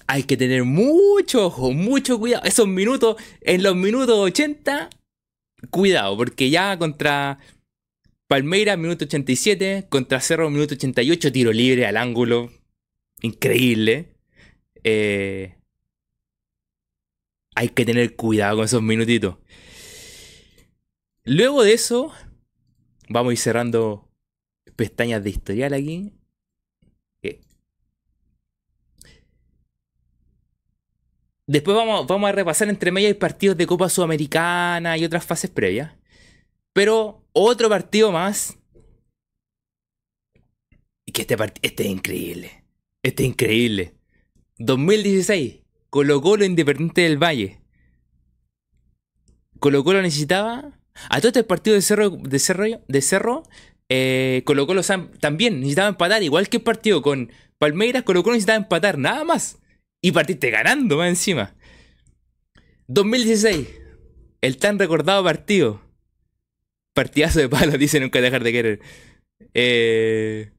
[0.06, 2.44] hay que tener mucho ojo, mucho cuidado.
[2.44, 4.88] Esos minutos, en los minutos 80,
[5.70, 7.38] cuidado, porque ya contra
[8.26, 12.50] Palmeiras, minuto 87, contra Cerro, minuto 88, tiro libre al ángulo.
[13.22, 14.14] Increíble.
[14.85, 15.57] Eh,
[17.54, 19.37] hay que tener cuidado con esos minutitos.
[21.24, 22.12] Luego de eso,
[23.09, 24.09] vamos a ir cerrando
[24.76, 26.18] pestañas de historial aquí.
[31.48, 35.94] Después vamos, vamos a repasar entre medias partidos de Copa Sudamericana y otras fases previas.
[36.74, 38.59] Pero otro partido más.
[41.07, 41.37] Y que este.
[41.62, 42.58] Este es increíble.
[43.02, 43.94] Este es increíble.
[44.58, 45.61] 2016.
[45.90, 47.61] Colo Colo Independiente del Valle.
[49.58, 50.78] Colo Colo necesitaba.
[51.11, 52.11] A todo este partido de Cerro.
[52.11, 52.64] De Cerro.
[52.88, 53.42] De Cerro
[53.88, 54.66] eh, Colo
[55.20, 56.22] también necesitaba empatar.
[56.22, 58.98] Igual que el partido con Palmeiras, Colo Colo necesitaba empatar.
[58.98, 59.58] Nada más.
[60.02, 61.54] Y partiste ganando más encima.
[62.88, 63.68] 2016.
[64.40, 65.81] El tan recordado partido.
[66.94, 68.81] Partidazo de palo, dice nunca dejar de querer.
[69.54, 70.50] Eh,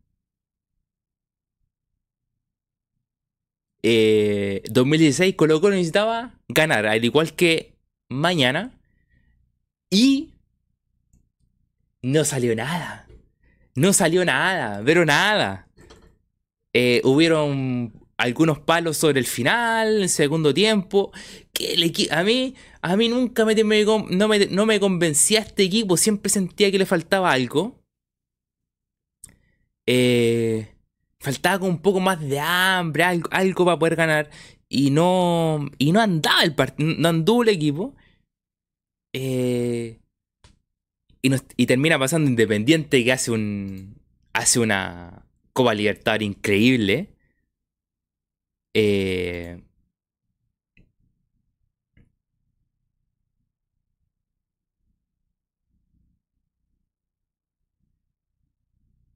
[3.83, 7.75] eh, 2016 Colo Colo necesitaba ganar, al igual que
[8.09, 8.79] mañana.
[9.89, 10.33] Y
[12.01, 13.07] no salió nada.
[13.75, 15.67] No salió nada, pero nada.
[16.73, 21.11] Eh, hubieron algunos palos sobre el final, el segundo tiempo.
[21.53, 26.29] Que a mí, a mí nunca me, no, me, no me convencía este equipo, siempre
[26.29, 27.79] sentía que le faltaba algo.
[29.85, 30.67] Eh,
[31.19, 34.29] faltaba un poco más de hambre, algo, para poder ganar.
[34.69, 37.95] Y no, y no andaba el partido, no anduvo el equipo.
[39.13, 39.99] Eh,
[41.21, 43.95] y, termina pasando Independiente que hace un.
[44.33, 47.09] hace una Copa Libertad increíble.
[48.73, 49.61] Eh,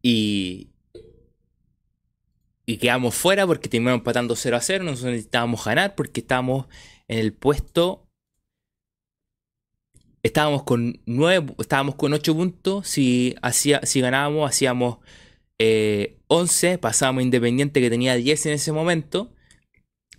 [0.02, 0.73] y,
[2.74, 4.84] y quedamos fuera porque terminamos empatando 0 a 0.
[4.84, 6.66] Nosotros necesitábamos ganar porque estábamos
[7.08, 8.08] en el puesto.
[10.24, 12.88] Estábamos con 9, estábamos con 8 puntos.
[12.88, 14.98] Si, hacía, si ganábamos, hacíamos
[16.28, 16.72] 11.
[16.72, 19.32] Eh, pasábamos Independiente que tenía 10 en ese momento.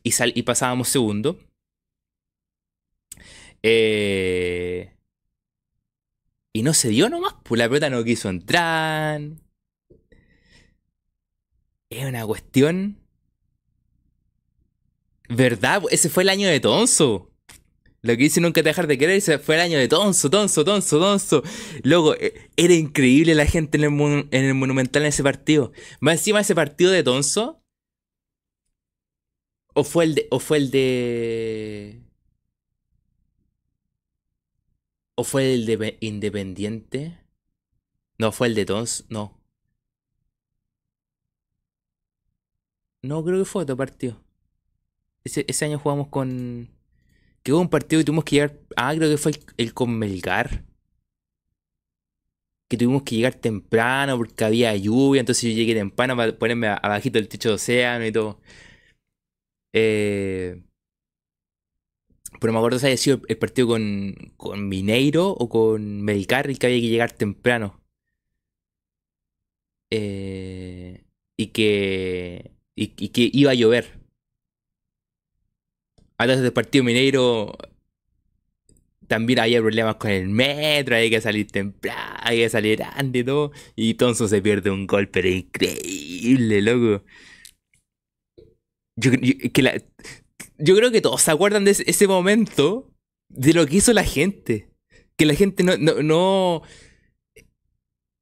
[0.05, 1.41] Y, y pasábamos segundo.
[3.65, 4.93] Eh,
[6.53, 9.21] y no se dio nomás, pues la pelota no quiso entrar
[11.99, 12.99] es una cuestión.
[15.29, 15.83] ¿Verdad?
[15.91, 17.31] Ese fue el año de Tonso.
[18.05, 20.99] Lo que dice nunca dejar de querer, ese fue el año de Tonso, Tonso, Tonso,
[21.01, 21.43] Tonso.
[21.83, 25.73] Luego, e, era increíble la gente en el, Monumental en ese partido.
[26.01, 27.63] Más encima ese partido de Tonso.
[29.75, 30.29] ¿O fue el de.
[30.31, 32.03] O fue el de.
[35.15, 37.19] ¿O fue el de Independiente?
[38.19, 39.05] No, fue el de Tonso.
[39.09, 39.44] No.
[43.05, 44.17] No, creo que fue otro partido.
[45.25, 46.71] Ese, año jugamos con.
[47.43, 48.59] Que hubo un partido que tuvimos que llegar.
[48.77, 50.65] Ah, creo que fue el, con Melgar.
[52.69, 55.21] Que tuvimos que llegar temprano porque había lluvia.
[55.21, 58.41] Entonces yo llegué temprano para ponerme abajito del techo de océano y todo.
[59.75, 60.63] Eh,
[62.41, 66.59] pero me acuerdo si había sido el partido con, con Mineiro o con Melgar el
[66.59, 67.81] que había que llegar temprano.
[69.91, 71.05] Eh,
[71.37, 74.01] y que y, que iba a llover.
[76.17, 77.57] Antes del partido mineiro
[79.07, 83.25] también había problemas con el metro, hay que salir temprano, hay que salir antes y
[83.25, 83.53] todo.
[83.77, 87.05] Y entonces se pierde un gol, pero increíble, loco.
[88.97, 89.11] Yo,
[90.77, 92.93] creo que todos se acuerdan de ese, momento,
[93.29, 94.71] de lo que hizo la gente.
[95.17, 95.77] Que la gente no.
[95.77, 96.63] no, no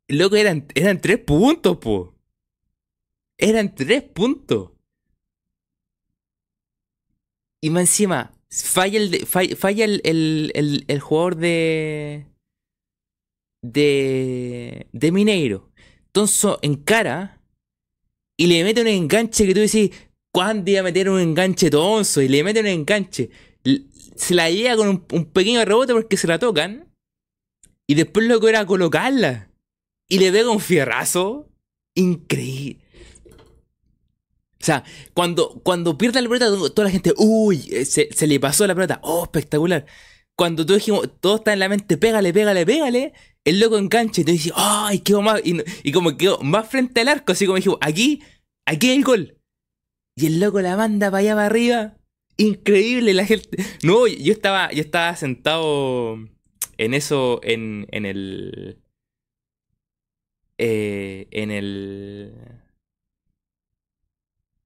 [0.08, 2.11] loco, eran, eran tres puntos, po.
[3.42, 4.70] Eran tres puntos.
[7.60, 12.26] Y más encima, falla el, falla, el, jugador de.
[13.60, 14.86] de.
[14.92, 15.72] de Mineiro.
[16.06, 17.42] Entonces, encara
[18.36, 19.90] y le mete un enganche que tú decís,
[20.32, 22.22] ¿cuándo iba a meter un enganche tonso?
[22.22, 23.30] Y le mete un enganche.
[24.14, 26.88] Se la llega con un, un pequeño rebote porque se la tocan.
[27.88, 29.50] Y después lo que era colocarla.
[30.08, 31.48] Y le pega un fierrazo.
[31.96, 32.81] Increíble.
[34.62, 38.64] O sea, cuando, cuando pierde la pelota, toda la gente, uy, eh, se, le pasó
[38.64, 39.86] la pelota, oh, espectacular.
[40.36, 43.12] Cuando tú dijimos, todo está en la mente, pégale, pégale, pégale,
[43.44, 47.08] el loco engancha y tú dices, ay, quedó más, y, como quedó más frente al
[47.08, 48.22] arco, así como dijimos, aquí,
[48.64, 49.36] aquí hay el gol.
[50.14, 51.96] Y el loco la manda para allá para arriba.
[52.36, 53.64] Increíble la gente.
[53.82, 56.18] No, yo estaba, yo estaba sentado
[56.78, 58.78] en eso, en, en el.
[60.58, 62.61] Eh, en el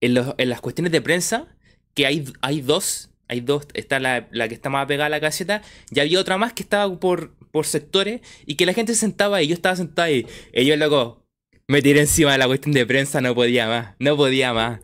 [0.01, 1.49] en, las cuestiones de prensa,
[1.95, 5.63] que hay, hay dos, hay dos, está la, que está más pegada a la caseta,
[5.91, 7.33] y había otra más que estaba por,
[7.65, 11.25] sectores, y que la gente se sentaba ahí, yo estaba sentado ahí, y yo loco,
[11.69, 14.81] me tiré encima de la cuestión de prensa, no podía más, no podía más.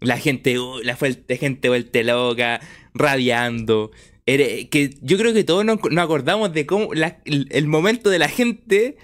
[0.00, 2.60] La gente, uh, la gente vuelta loca,
[2.94, 3.90] radiando.
[4.24, 8.96] que yo creo que todos nos, acordamos de cómo el, momento de la gente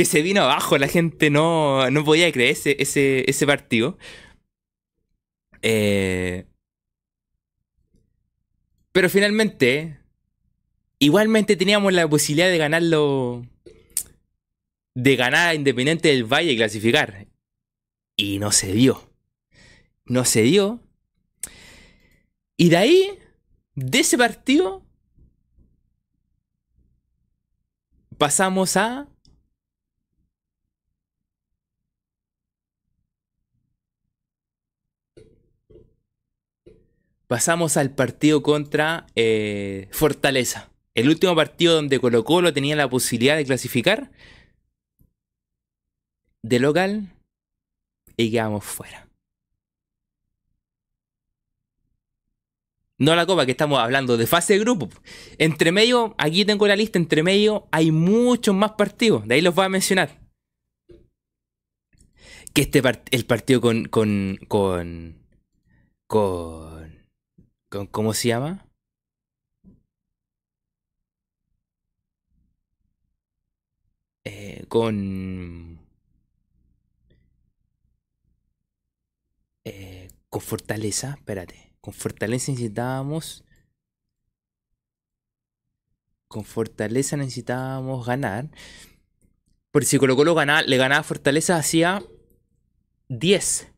[0.00, 3.98] que se vino abajo, la gente no, no podía creer ese, ese, partido.
[5.60, 6.46] Eh,
[8.92, 9.98] pero finalmente,
[10.98, 13.46] igualmente teníamos la posibilidad de ganarlo,
[14.94, 17.26] de ganar a Independiente del Valle y clasificar.
[18.16, 19.06] Y no se dio.
[20.06, 20.80] No se dio.
[22.56, 23.18] Y de ahí,
[23.74, 24.82] de ese partido,
[28.16, 29.09] pasamos a
[37.30, 40.72] pasamos al partido contra eh, Fortaleza.
[40.96, 44.10] El último partido donde Colo Colo tenía la posibilidad de clasificar
[46.42, 47.14] de local
[48.16, 49.08] y quedamos fuera.
[52.98, 54.88] No la copa, que estamos hablando de fase de grupo.
[55.38, 59.28] Entre medio, aquí tengo la lista, entre medio hay muchos más partidos.
[59.28, 60.18] De ahí los voy a mencionar.
[62.52, 65.20] Que este el partido con, con, con
[67.70, 68.70] ¿Cómo se llama?
[74.24, 75.78] eh, con...
[79.64, 81.74] Eh, con Fortaleza, espérate.
[81.80, 83.44] Con Fortaleza necesitábamos...
[86.28, 88.50] Con Fortaleza necesitábamos ganar.
[89.72, 92.02] Por si Colo Colo le ganaba Fortaleza hacía
[93.08, 93.72] 10.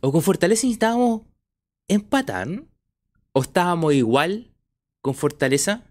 [0.00, 1.22] O con Fortaleza necesitábamos
[1.88, 2.48] empatar.
[3.32, 4.52] ¿O estábamos igual
[5.00, 5.84] con Fortaleza?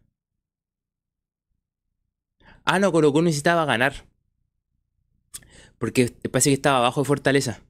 [2.65, 4.05] Ah, no, Colo Colo necesitaba ganar.
[5.79, 7.61] Porque parece que estaba abajo de Fortaleza.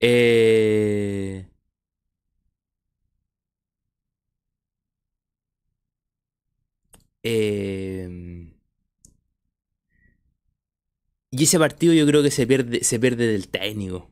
[0.00, 1.48] Eh...
[7.22, 8.50] Eh...
[11.30, 14.08] Y ese partido yo creo que se pierde, se pierde del técnico.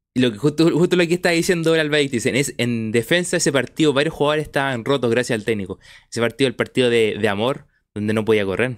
[0.13, 3.93] lo que justo, justo lo que está diciendo el dicen es en defensa ese partido
[3.93, 5.79] varios jugadores estaban rotos gracias al técnico.
[6.09, 8.77] Ese partido el partido de, amor donde no podía correr.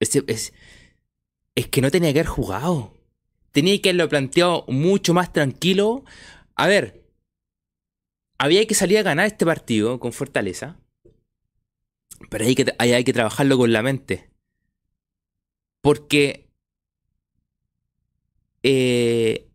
[0.00, 0.52] es,
[1.54, 2.94] es que no tenía que haber jugado.
[3.52, 6.04] Tenía que haberlo planteado mucho más tranquilo.
[6.56, 7.04] A ver,
[8.38, 10.76] había que salir a ganar este partido con fortaleza.
[12.30, 14.30] Pero hay que, hay, que trabajarlo con la mente.
[15.80, 16.43] Porque
[18.64, 19.46] eh,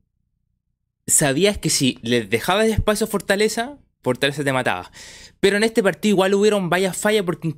[1.07, 4.91] sabías que si les dejabas de espacio a Fortaleza, Fortaleza te mataba.
[5.39, 7.53] Pero en este partido igual hubieron varias fallas porque,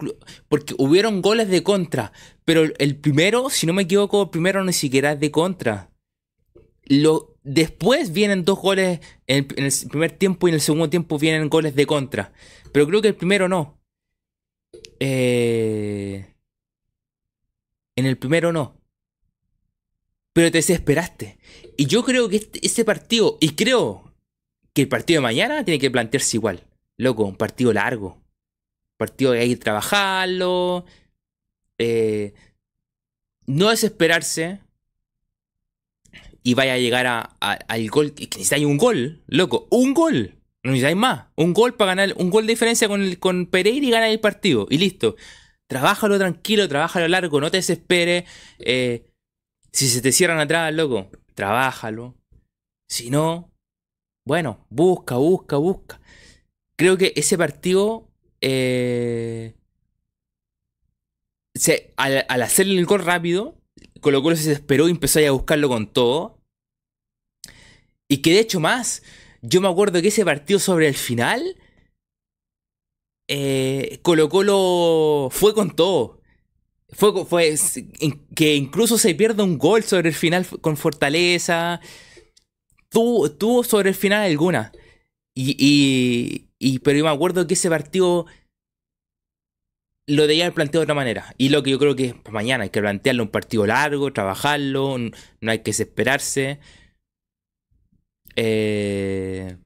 [0.78, 2.14] hubieron goles de contra.
[2.45, 5.91] Pero el primero, si no me equivoco, el primero ni siquiera es de contra.
[7.43, 11.76] Después vienen dos goles en el, primer tiempo y en el segundo tiempo vienen goles
[11.76, 12.32] de contra.
[12.72, 13.80] Pero creo que el primero no.
[14.99, 16.34] Eh,
[17.95, 18.80] en el primero no.
[20.34, 21.38] Pero te desesperaste.
[21.77, 24.13] Y yo creo que este, partido, y creo
[24.73, 26.63] que el partido de mañana tiene que plantearse igual.
[26.97, 28.13] Loco, un partido largo.
[28.13, 30.86] Un partido que hay que trabajarlo.
[31.77, 32.34] Eh,
[33.47, 34.59] no desesperarse
[36.43, 38.13] y vaya a llegar a, al gol.
[38.13, 40.36] Que necesitáis un gol, loco, un gol.
[40.63, 41.25] No necesitáis más.
[41.36, 44.19] Un gol para ganar, un gol de diferencia con, el, con Pereira y ganar el
[44.19, 44.67] partido.
[44.69, 45.15] Y listo.
[45.67, 48.25] Trabájalo tranquilo, trabájalo largo, no te desesperes.
[48.59, 49.11] Eh,
[49.72, 52.15] si se te cierran atrás, loco, trabájalo.
[52.88, 53.51] Si no,
[54.26, 56.01] bueno, busca, busca, busca.
[56.76, 58.07] Creo que ese partido.
[58.41, 59.55] Eh,
[61.97, 63.61] al, al hacerle el gol rápido,
[63.99, 66.39] Colo Colo se desesperó y empezó a buscarlo con todo.
[68.09, 69.03] Y que de hecho más,
[69.41, 71.57] yo me acuerdo que ese partido sobre el final,
[73.28, 76.20] eh, Colo Colo fue con todo.
[76.91, 77.55] Fue, fue
[78.35, 81.79] que incluso se pierde un gol sobre el final con Fortaleza.
[82.89, 84.71] Tuvo, tuvo sobre el final alguna.
[85.33, 88.25] Y, y, pero yo me acuerdo que ese partido
[90.07, 91.33] lo de haber planteado de otra manera.
[91.37, 94.97] Y lo que yo creo que para mañana hay que plantearlo un partido largo, trabajarlo,
[94.97, 96.59] no hay que desesperarse.
[98.35, 99.57] Eh...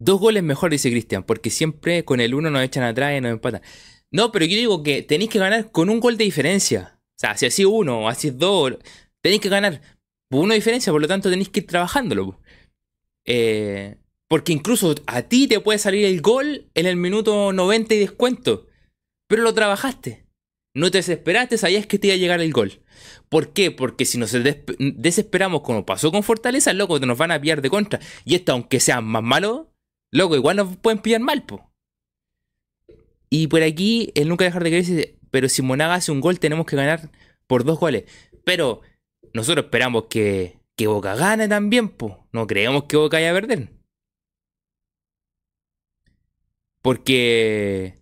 [0.00, 3.32] Dos goles mejor, dice Cristian, porque siempre con el uno nos echan atrás y nos
[3.32, 3.60] empatan.
[4.10, 6.98] No, pero yo digo que tenéis que ganar con un gol de diferencia.
[7.16, 8.76] O sea, si así uno o así dos,
[9.20, 9.82] tenéis que ganar
[10.30, 12.40] por una diferencia, por lo tanto tenéis que ir trabajándolo.
[13.26, 17.98] Eh, porque incluso a ti te puede salir el gol en el minuto 90 y
[17.98, 18.68] descuento.
[19.28, 20.24] Pero lo trabajaste.
[20.74, 22.80] No te desesperaste, sabías que te iba a llegar el gol.
[23.28, 23.70] ¿Por qué?
[23.70, 24.34] Porque si nos
[24.78, 28.00] desesperamos como pasó con Fortaleza, loco, nos van a pillar de contra.
[28.24, 29.66] Y esto, aunque sean más malos,
[30.12, 31.70] loco, igual nos pueden pillar mal, po.
[33.30, 36.66] Y por aquí, el nunca dejar de creer pero si Monaga hace un gol, tenemos
[36.66, 37.10] que ganar
[37.46, 38.04] por dos goles.
[38.44, 38.80] Pero
[39.32, 42.26] nosotros esperamos que, que Boca gane también, po.
[42.32, 43.70] No creemos que Boca vaya a perder.
[46.82, 48.00] Porque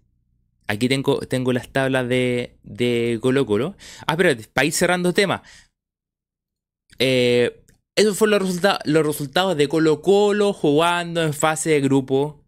[0.67, 3.77] aquí tengo, tengo las tablas de, de Colo.
[4.07, 5.43] Ah, pero para ir cerrando tema.
[6.99, 7.65] Eh,
[7.99, 12.45] esos fueron los, los resultados de Colo Colo jugando en fase de grupo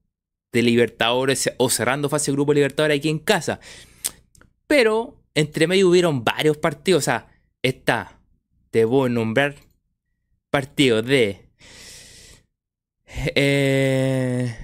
[0.52, 3.60] de Libertadores o cerrando fase de grupo de Libertadores aquí en casa.
[4.66, 7.02] Pero entre medio hubieron varios partidos.
[7.02, 7.28] O sea,
[7.62, 8.20] está
[8.70, 9.56] te voy a nombrar
[10.50, 11.48] partidos de.
[13.34, 14.56] Eh,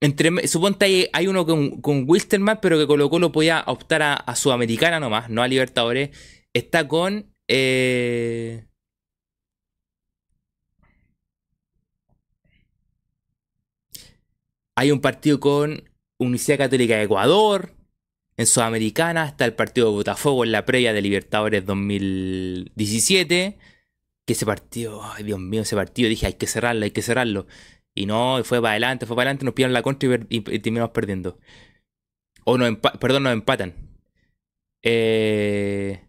[0.00, 5.00] entre, suponte hay, uno con, con Wilstermann, pero que Colo Colo podía optar a, Sudamericana
[5.00, 6.10] nomás, no a Libertadores.
[6.52, 7.34] Está con.
[7.48, 8.66] Eh,
[14.78, 17.74] hay un partido con Universidad Católica de Ecuador.
[18.36, 23.58] En Sudamericana está el partido de Botafogo en la previa de Libertadores 2017.
[24.24, 27.48] Que ese partido, ay Dios mío, ese partido dije hay que cerrarlo, hay que cerrarlo.
[27.92, 31.40] Y no, fue para adelante, fue para adelante, nos pillaron la contra y, terminamos perdiendo.
[32.44, 33.74] O nos perdón, nos empatan.
[34.82, 36.07] Eh...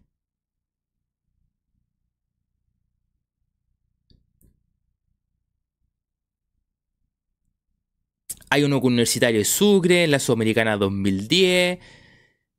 [8.52, 11.78] Hay uno con Universitario de Sucre, la Sudamericana 2010.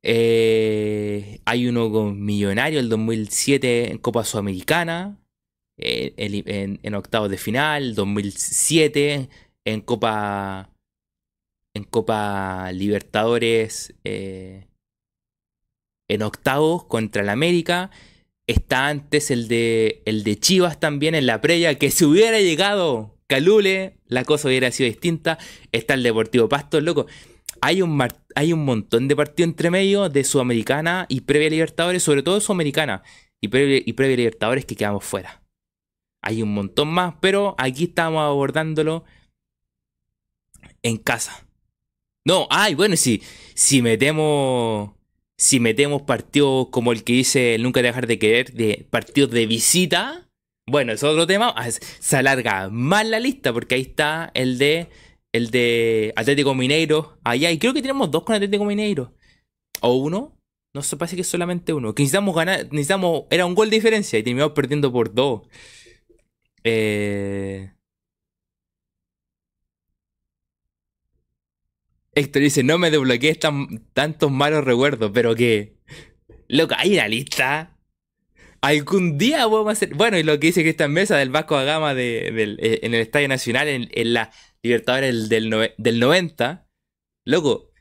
[0.04, 5.20] Eh, hay uno con Millonario el 2007 en Copa Sudamericana.
[5.78, 6.14] Eh,
[6.82, 7.94] en, octavos de final.
[7.94, 9.28] 2007
[9.66, 10.70] en Copa.
[11.74, 13.94] En Copa Libertadores.
[14.06, 14.68] Eh,
[16.08, 17.92] en octavos contra el América.
[18.48, 21.78] Está antes el de, el de Chivas también en la previa.
[21.78, 25.38] Que si hubiera llegado Calule, la cosa hubiera sido distinta.
[25.72, 27.06] Está el Deportivo Pasto, loco.
[27.62, 27.98] Hay un,
[28.36, 33.04] hay un montón de partidos entre medio de Sudamericana y previa Libertadores, sobre todo Sudamericana
[33.40, 35.42] y previa, y previa Libertadores que quedamos fuera.
[36.22, 39.06] Hay un montón más, pero aquí estamos abordándolo
[40.82, 41.48] en casa.
[42.26, 43.24] No, ay, bueno, si,
[43.56, 44.92] si metemos.
[45.38, 50.30] Si metemos partidos como el que dice Nunca dejar de querer, de partidos de visita,
[50.72, 51.54] bueno, es otro tema.
[51.56, 54.90] Ah, se alarga más la lista porque ahí está el de
[55.34, 57.52] el de Atlético Mineiro allá.
[57.52, 59.14] Y creo que tenemos dos con Atlético Mineiro.
[59.82, 60.38] O uno.
[60.74, 61.94] No se parece que es solamente uno.
[61.94, 62.66] Que necesitamos ganar.
[62.72, 63.24] Necesitamos.
[63.30, 65.42] Era un gol de diferencia y terminamos perdiendo por dos.
[66.64, 67.72] Eh...
[72.14, 73.40] Héctor dice, no me desbloquees
[73.94, 75.78] tantos malos recuerdos, pero que...
[76.50, 77.78] Loco, hay una lista
[78.62, 79.96] Algún día podemos hacer.
[79.96, 83.02] Bueno, y lo que dice Cristian Mesa del Vasco a Gama de, eh, en el
[83.02, 84.32] Estadio Nacional, en, la
[84.62, 86.68] Libertadores del, del, 90.
[87.26, 87.72] Loco,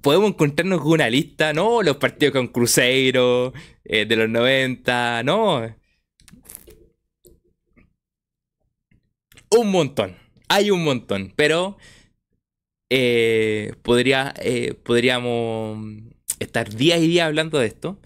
[0.00, 1.82] podemos encontrarnos con una lista, ¿no?
[1.82, 3.52] Los partidos con Cruzeiro
[3.84, 5.76] eh, de los 90, ¿no?
[9.50, 10.16] Un montón.
[10.48, 11.32] Hay un montón.
[11.34, 11.76] Pero
[12.88, 14.32] eh, podría,
[14.84, 16.04] podríamos
[16.38, 18.00] estar día y día hablando de esto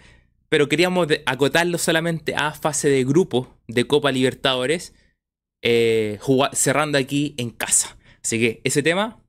[0.49, 4.95] pero queríamos acotarlo solamente a fase de grupo de Copa Libertadores,
[5.63, 6.19] eh,
[6.53, 7.97] cerrando aquí en casa.
[8.23, 9.25] Así que ese tema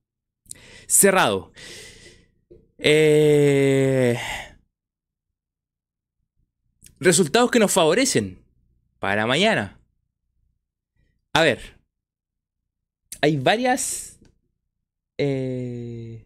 [0.88, 1.52] cerrado.
[2.78, 4.20] Eh,
[7.00, 8.44] resultados que nos favorecen
[9.00, 9.80] para mañana.
[11.34, 11.80] A ver,
[13.22, 14.20] hay varias...
[15.18, 16.26] Eh,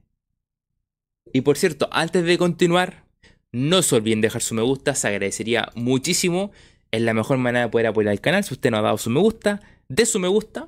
[1.32, 3.06] y por cierto, antes de continuar,
[3.52, 6.52] no se olviden dejar su me gusta, se agradecería muchísimo.
[6.92, 8.44] Es la mejor manera de poder apoyar al canal.
[8.44, 10.68] Si usted no ha dado su me gusta, de su me gusta.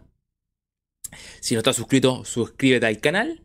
[1.39, 3.43] Si no estás suscrito, suscríbete al canal.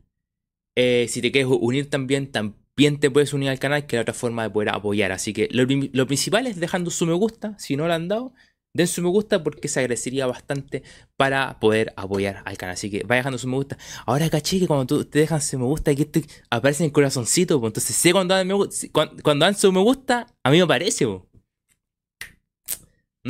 [0.74, 4.02] Eh, si te quieres unir también, también te puedes unir al canal, que es la
[4.02, 5.12] otra forma de poder apoyar.
[5.12, 8.34] Así que lo, lo principal es dejando su me gusta, si no lo han dado
[8.76, 10.82] den su me gusta porque se agradecería bastante
[11.16, 12.74] para poder apoyar al canal.
[12.74, 13.78] Así que vaya dejando su me gusta.
[14.06, 16.92] Ahora caché que cuando tú te dejan su me gusta, aquí te aparece en el
[16.92, 17.60] corazoncito.
[17.60, 18.48] Pues, entonces sé cuando dan,
[18.92, 21.06] cuando, dan su me gusta, a mí me aparece.
[21.06, 21.26] No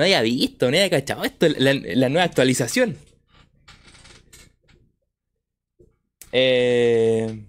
[0.02, 2.96] había visto, no había cachado esto, la, la nueva actualización.
[6.32, 7.46] Eh,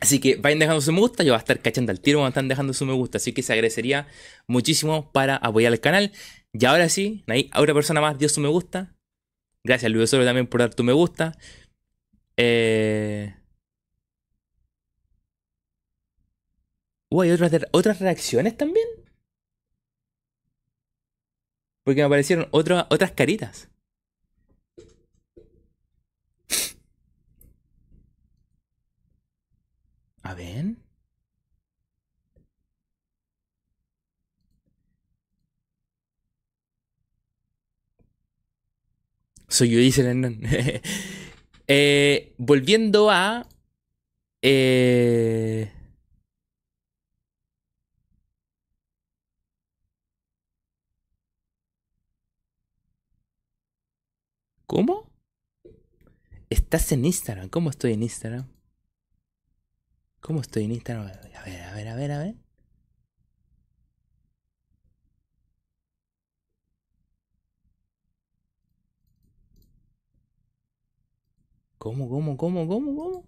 [0.00, 2.30] Así que vayan dejando su me gusta, yo voy a estar cachando al tiro cuando
[2.30, 3.18] están dejando su me gusta.
[3.18, 4.06] Así que se agradecería
[4.46, 6.12] muchísimo para apoyar el canal.
[6.52, 8.96] Y ahora sí, ahí otra persona más dio su me gusta.
[9.62, 11.36] Gracias Luis Solo también por dar tu me gusta.
[12.36, 13.34] Eh...
[17.10, 18.86] ¿hay otras, otras reacciones también?
[21.84, 23.68] Porque me aparecieron otras caritas.
[30.30, 30.76] A ver.
[39.48, 40.02] Soy yo, dice
[41.66, 43.48] eh, volviendo a.
[44.42, 45.72] Eh,
[54.66, 55.10] ¿Cómo?
[56.50, 57.48] Estás en Instagram.
[57.48, 58.59] ¿Cómo estoy en Instagram?
[60.30, 61.08] ¿Cómo estoy en Instagram?
[61.08, 62.34] A ver, a ver, a ver, a ver.
[71.78, 73.26] ¿Cómo, cómo, cómo, cómo, cómo?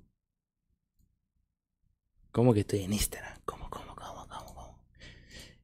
[2.31, 3.37] ¿Cómo que estoy en Instagram?
[3.45, 4.79] ¿Cómo, cómo, cómo, cómo, cómo?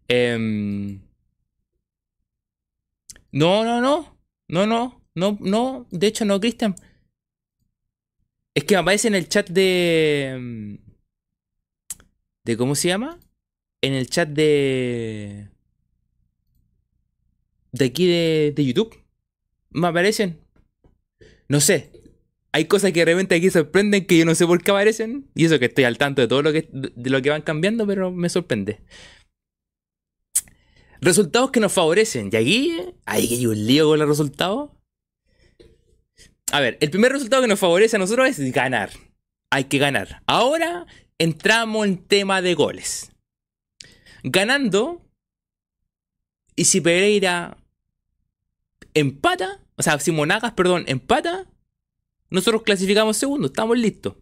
[0.09, 0.99] Eh...
[3.30, 4.18] No, no, no.
[4.49, 5.05] No, no.
[5.14, 5.86] No, no.
[5.93, 6.74] De hecho, no, Cristian.
[8.55, 10.80] Es que me aparece en el chat de.
[12.49, 13.21] De ¿cómo se llama?
[13.83, 15.51] En el chat de...
[17.73, 18.97] De aquí de, de YouTube.
[19.69, 20.41] Me aparecen.
[21.49, 21.93] No sé.
[22.53, 25.29] Hay cosas que de repente aquí sorprenden que yo no sé por qué aparecen.
[25.35, 27.87] Y eso que estoy al tanto de todo lo que, de lo que van cambiando,
[27.87, 28.81] pero me sorprende.
[31.03, 32.31] Resultados que nos favorecen.
[32.33, 34.71] Y aquí hay un lío con los resultados.
[36.51, 38.89] A ver, el primer resultado que nos favorece a nosotros es ganar.
[39.51, 40.23] Hay que ganar.
[40.27, 40.87] Ahora
[41.19, 43.12] entramos en tema de goles.
[44.23, 45.03] Ganando.
[46.57, 47.57] Y si Pereira
[48.95, 51.47] empata, o sea, si Monagas, perdón, empata,
[52.31, 54.16] nosotros clasificamos segundo, estamos listos.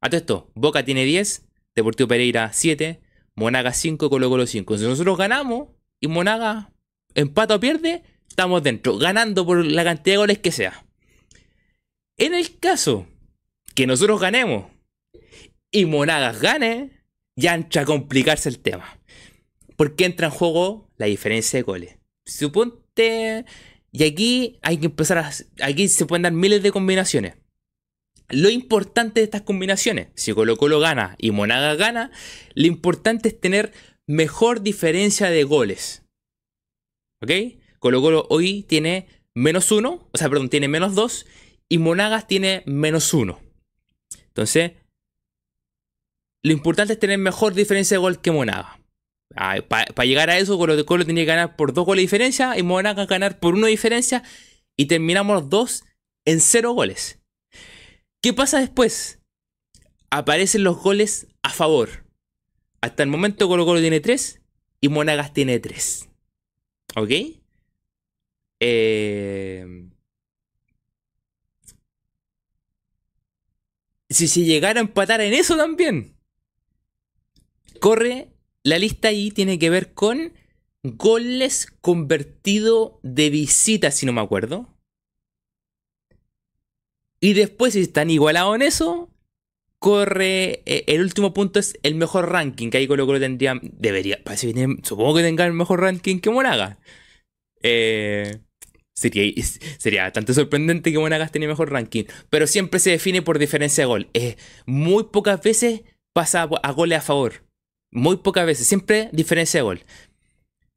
[0.00, 3.00] A esto, Boca tiene 10, Deportivo Pereira 7,
[3.36, 4.78] Monagas 5, Colo Colo 5.
[4.78, 5.68] Si nosotros ganamos
[6.00, 6.66] y Monagas
[7.14, 10.84] empata o pierde, estamos dentro, ganando por la cantidad de goles que sea.
[12.16, 13.06] En el caso
[13.74, 14.73] que nosotros ganemos
[15.74, 17.02] y Monagas gane,
[17.34, 19.00] ya entra a complicarse el tema.
[19.74, 21.98] Porque entra en juego la diferencia de goles.
[22.24, 23.44] Suponte.
[23.90, 25.32] Y aquí hay que empezar a.
[25.62, 27.34] Aquí se pueden dar miles de combinaciones.
[28.28, 32.12] Lo importante de estas combinaciones, si Colo Colo gana y Monagas gana,
[32.54, 33.72] lo importante es tener
[34.06, 36.04] mejor diferencia de goles.
[37.20, 37.32] ¿Ok?
[37.80, 41.26] Colo Colo hoy tiene menos uno, o sea, perdón, tiene menos dos,
[41.68, 43.40] y Monagas tiene menos uno.
[44.28, 44.72] Entonces,
[46.44, 48.78] lo importante es tener mejor diferencia de gol que Monagas.
[49.34, 52.62] Para llegar a eso, Colo Colo tenía que ganar por dos goles de diferencia y
[52.62, 54.22] Monagas ganar por de diferencia
[54.76, 55.84] y terminamos los dos
[56.26, 57.18] en cero goles.
[58.20, 59.20] ¿Qué pasa después?
[60.10, 62.04] Aparecen los goles a favor.
[62.82, 64.42] Hasta el momento Colo Colo tiene tres
[64.82, 66.10] y Monagas tiene tres.
[66.94, 67.10] ¿Ok?
[68.60, 69.88] Eh...
[74.10, 76.13] Si se llegara a empatar en eso también,
[77.80, 80.32] corre la lista ahí tiene que ver con
[80.82, 84.74] goles convertido de visita, si no me acuerdo.
[87.20, 89.10] Y después, si están igualados en eso,
[89.78, 90.62] corre.
[90.64, 92.70] Eh, el último punto es el mejor ranking.
[92.70, 93.58] Que ahí Colo Colo tendría.
[93.62, 94.18] Debería.
[94.82, 96.78] Supongo que tenga el mejor ranking que Monagas.
[97.62, 98.40] Eh,
[98.94, 99.32] sería,
[99.78, 102.04] sería bastante sorprendente que Monagas tenga mejor ranking.
[102.30, 104.10] Pero siempre se define por diferencia de gol.
[104.14, 105.82] Eh, muy pocas veces
[106.14, 107.43] pasa a goles a favor.
[107.94, 108.66] Muy pocas veces.
[108.66, 109.84] Siempre diferencia de gol.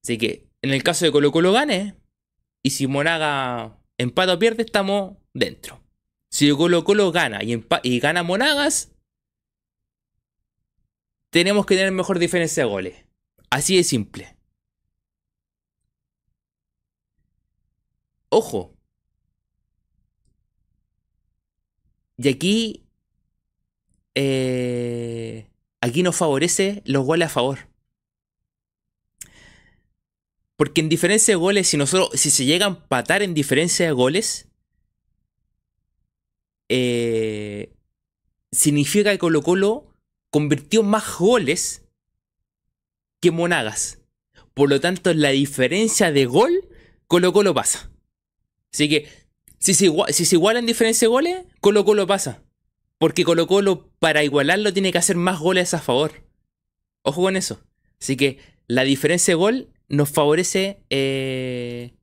[0.03, 1.95] Así que en el caso de Colo Colo gane.
[2.63, 5.83] Y si Monagas empata o pierde, estamos dentro.
[6.29, 8.93] Si Colo Colo gana y, y gana Monagas,
[11.31, 13.05] tenemos que tener mejor diferencia de goles.
[13.49, 14.37] Así de simple.
[18.29, 18.75] Ojo.
[22.17, 22.83] Y aquí.
[24.13, 25.47] Eh,
[25.87, 27.69] aquí nos favorece los goles a favor.
[30.55, 33.91] Porque en diferencia de goles, si nosotros, si se llega a empatar en diferencia de
[33.91, 34.47] goles,
[36.69, 37.73] eh,
[38.51, 39.93] significa que Colo Colo
[40.31, 41.83] convirtió más goles
[43.19, 43.99] que Monagas.
[44.53, 46.67] Por lo tanto, la diferencia de gol,
[47.07, 47.91] Colo Colo pasa.
[48.73, 49.07] Así que,
[49.59, 52.43] si se, si se iguala en diferencia de goles, Colo Colo pasa.
[52.97, 56.23] Porque Colo Colo, para igualarlo, tiene que hacer más goles a favor.
[57.03, 57.61] Ojo con eso.
[57.99, 60.83] Así que la diferencia de gol nos favorece.
[60.89, 61.93] Eh,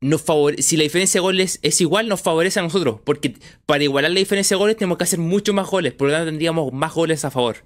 [0.00, 0.24] nos
[0.58, 3.00] si la diferencia de goles es igual, nos favorece a nosotros.
[3.04, 3.34] Porque
[3.66, 5.92] para igualar la diferencia de goles tenemos que hacer mucho más goles.
[5.94, 7.64] Por lo tanto, tendríamos más goles a favor.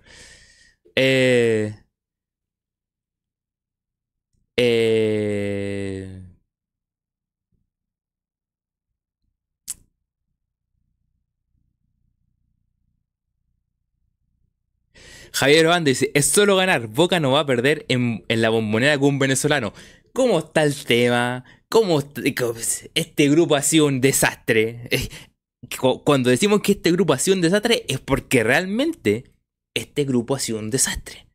[0.96, 1.74] Eh,
[4.56, 5.59] eh,
[15.32, 19.10] Javier Obando dice, es solo ganar, Boca no va a perder en, la bombonera con
[19.10, 19.72] un venezolano.
[20.12, 21.44] ¿Cómo está el tema?
[21.68, 22.02] ¿Cómo
[22.94, 24.88] este grupo ha sido un desastre?
[26.04, 29.30] Cuando decimos que este grupo ha sido un desastre es porque realmente
[29.74, 31.26] este grupo ha sido un desastre.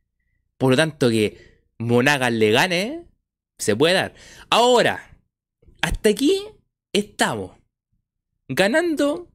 [0.57, 3.05] Por lo tanto que Monagas le gane,
[3.57, 4.13] se puede dar.
[4.49, 5.17] Ahora,
[5.81, 6.43] hasta aquí
[6.91, 7.51] estamos.
[8.47, 9.29] Ganando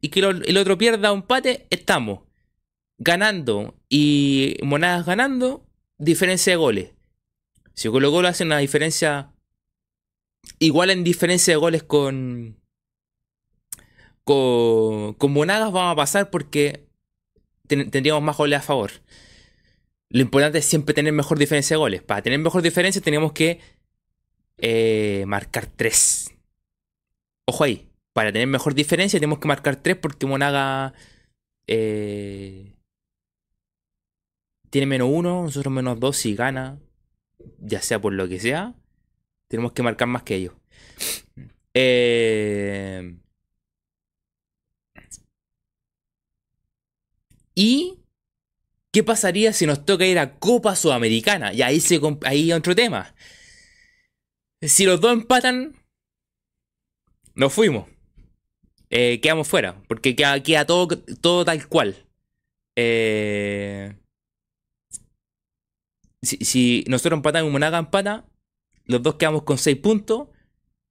[0.00, 2.20] y que el otro pierda un pate, estamos
[3.00, 5.66] ganando y Monadas ganando,
[5.98, 6.90] diferencia de goles.
[7.74, 9.32] Si Colo Colo hace una diferencia
[10.58, 12.60] igual en diferencia de goles con,
[14.22, 16.86] con, con Monagas, vamos a pasar porque
[17.66, 18.92] tendríamos más goles a favor.
[20.10, 22.02] Lo importante es siempre tener mejor diferencia de goles.
[22.02, 23.60] Para tener mejor diferencia tenemos que
[24.58, 26.34] eh, marcar 3.
[27.46, 27.88] Ojo ahí.
[28.12, 30.92] Para tener mejor diferencia tenemos que marcar 3 porque Monaga
[31.66, 32.74] eh,
[34.70, 36.16] tiene menos uno, nosotros menos dos.
[36.16, 36.78] Si gana,
[37.58, 38.74] ya sea por lo que sea,
[39.48, 40.54] tenemos que marcar más que ellos.
[41.74, 43.16] Eh,
[47.54, 48.00] y
[48.92, 51.52] ¿Qué pasaría si nos toca ir a Copa Sudamericana?
[51.52, 53.14] Y ahí, se, ahí otro tema.
[54.60, 55.76] Si los dos empatan,
[57.34, 57.88] nos fuimos.
[58.90, 60.88] Eh, quedamos fuera, porque queda, queda todo,
[61.20, 62.04] todo tal cual.
[62.74, 63.94] Eh,
[66.22, 68.26] si, nosotros empatamos y Monaga empata,
[68.84, 70.28] los dos quedamos con 6 puntos.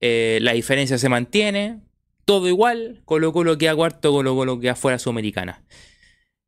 [0.01, 1.81] Eh, la diferencia se mantiene.
[2.25, 3.01] Todo igual.
[3.05, 5.63] Colo Colo queda cuarto, Colo Colo queda fuera Sudamericana.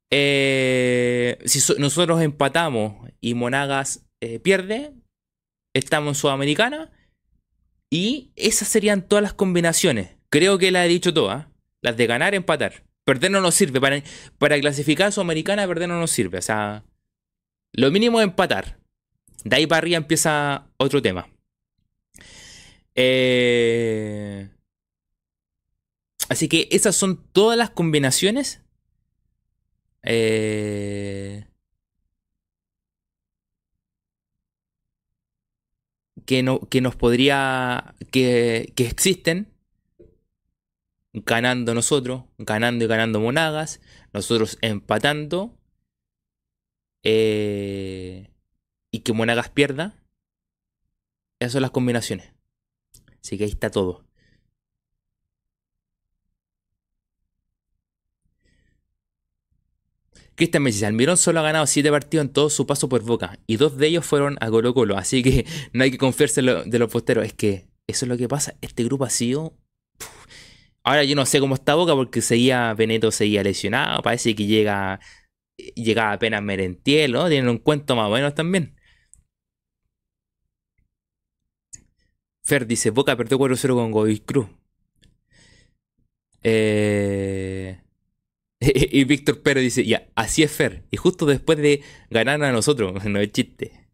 [0.09, 4.93] Eh, si nosotros empatamos y Monagas eh, pierde,
[5.73, 6.91] estamos en Sudamericana.
[7.89, 10.11] Y esas serían todas las combinaciones.
[10.29, 11.47] Creo que las he dicho todas.
[11.81, 12.83] Las de ganar, empatar.
[13.03, 13.81] Perder no nos sirve.
[13.81, 14.01] Para,
[14.37, 16.37] para clasificar a Sudamericana, perder no nos sirve.
[16.37, 16.85] O sea,
[17.73, 18.79] lo mínimo es empatar.
[19.43, 21.27] De ahí para arriba empieza otro tema.
[22.95, 24.49] Eh,
[26.29, 28.61] así que esas son todas las combinaciones
[30.03, 31.45] eh,
[36.25, 37.95] que, no, que nos podría.
[38.11, 39.47] Que, que existen.
[41.13, 43.81] Ganando nosotros, ganando y ganando Monagas,
[44.13, 45.57] nosotros empatando.
[47.03, 48.29] Eh,
[48.91, 49.95] y que Monagas pierda.
[51.39, 52.33] Esas son las combinaciones.
[53.21, 54.05] Así que ahí está todo.
[60.35, 63.37] Cristian me dice, Almirón solo ha ganado 7 partidos en todo su paso por Boca
[63.45, 66.79] y dos de ellos fueron a Colo Colo, así que no hay que confiarse de
[66.79, 67.25] los posteros.
[67.25, 69.55] Es que eso es lo que pasa, este grupo ha sido...
[70.83, 74.99] Ahora yo no sé cómo está Boca porque seguía, Beneto seguía lesionado, parece que llega
[75.75, 77.27] llegaba apenas Merentiel, ¿no?
[77.29, 78.75] Tienen un cuento más o menos también.
[82.43, 84.47] Fer dice, Boca perdió 4-0 con Godoy Cruz.
[86.43, 87.79] Eh...
[88.59, 90.85] y Víctor Pérez dice, ya, así es Fer.
[90.91, 93.89] Y justo después de ganar a nosotros, no es chiste.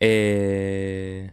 [0.00, 1.32] Eh...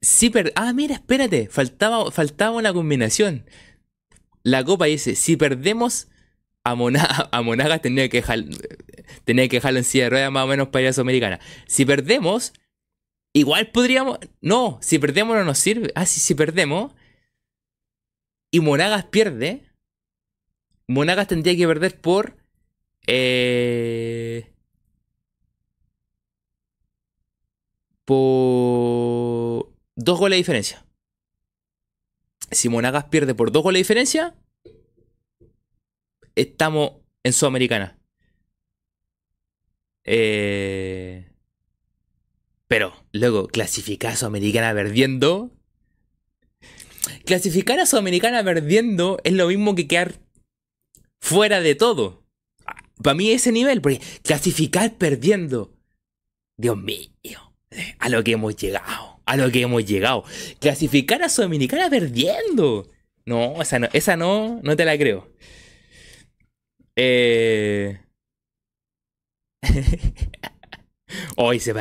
[0.00, 0.50] Sí, pero...
[0.54, 1.48] Ah, mira, espérate.
[1.48, 3.44] Faltaba, faltaba una combinación.
[4.42, 6.08] La copa dice, si perdemos
[6.64, 8.22] a, Monagas a Monaga tenía que
[9.48, 11.40] que dejarlo en silla de ruedas más o menos para ir a Sudamericana.
[11.66, 12.52] Si perdemos,
[13.32, 14.18] Igual podríamos.
[14.40, 15.92] No, si perdemos no nos sirve.
[15.94, 16.92] Ah, sí, si perdemos.
[18.50, 19.64] Y Monagas pierde.
[20.88, 22.36] Monagas tendría que perder por.
[23.06, 24.52] Eh,
[28.04, 29.69] por.
[30.02, 30.86] Dos goles de diferencia.
[32.50, 34.34] Si Monagas pierde por dos goles de diferencia.
[36.34, 36.92] Estamos
[37.22, 37.98] en Sudamericana.
[40.04, 41.30] Eh.
[42.66, 45.50] Pero, luego, clasificar a Sudamericana perdiendo.
[47.26, 50.14] Clasificar a Sudamericana perdiendo es lo mismo que quedar
[51.20, 52.24] fuera de todo.
[53.02, 55.76] Para mí ese nivel, porque clasificar perdiendo.
[56.56, 57.52] Dios mío,
[57.98, 60.24] a lo que hemos llegado, a lo que hemos llegado.
[60.58, 62.90] Clasificar a Sudamericana perdiendo.
[63.24, 65.28] No, esa no, esa no, no te la creo.
[66.96, 68.00] Eh...
[71.36, 71.74] Oh, ese,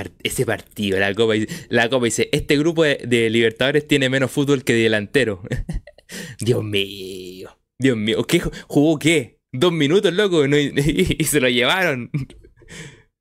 [0.43, 1.35] partido, la Copa,
[1.69, 5.43] la Copa dice, este grupo de, Libertadores tiene menos fútbol que delantero.
[6.39, 9.37] Dios mío, Dios mío, ¿qué jugó qué?
[9.51, 12.09] Dos minutos, loco, y, se lo llevaron.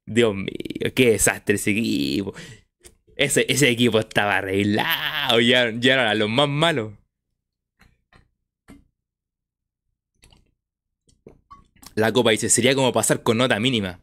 [0.07, 2.33] Dios mío, qué desastre ese equipo.
[3.19, 6.93] Ese, ese equipo estaba arreglado, ya, ya eran los más malos.
[11.97, 14.01] La copa dice, sería como pasar con nota mínima.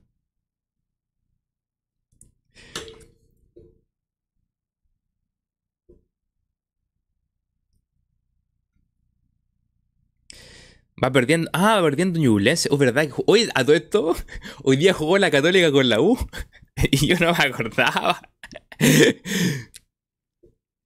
[11.02, 11.50] Va perdiendo.
[11.54, 12.70] Ah, va perdiendo Ñublense.
[12.72, 13.10] Oh, ¿verdad?
[13.28, 14.16] Hoy, a todo esto,
[14.64, 16.18] hoy día jugó la Católica con la U.
[16.92, 18.22] y yo no me acordaba.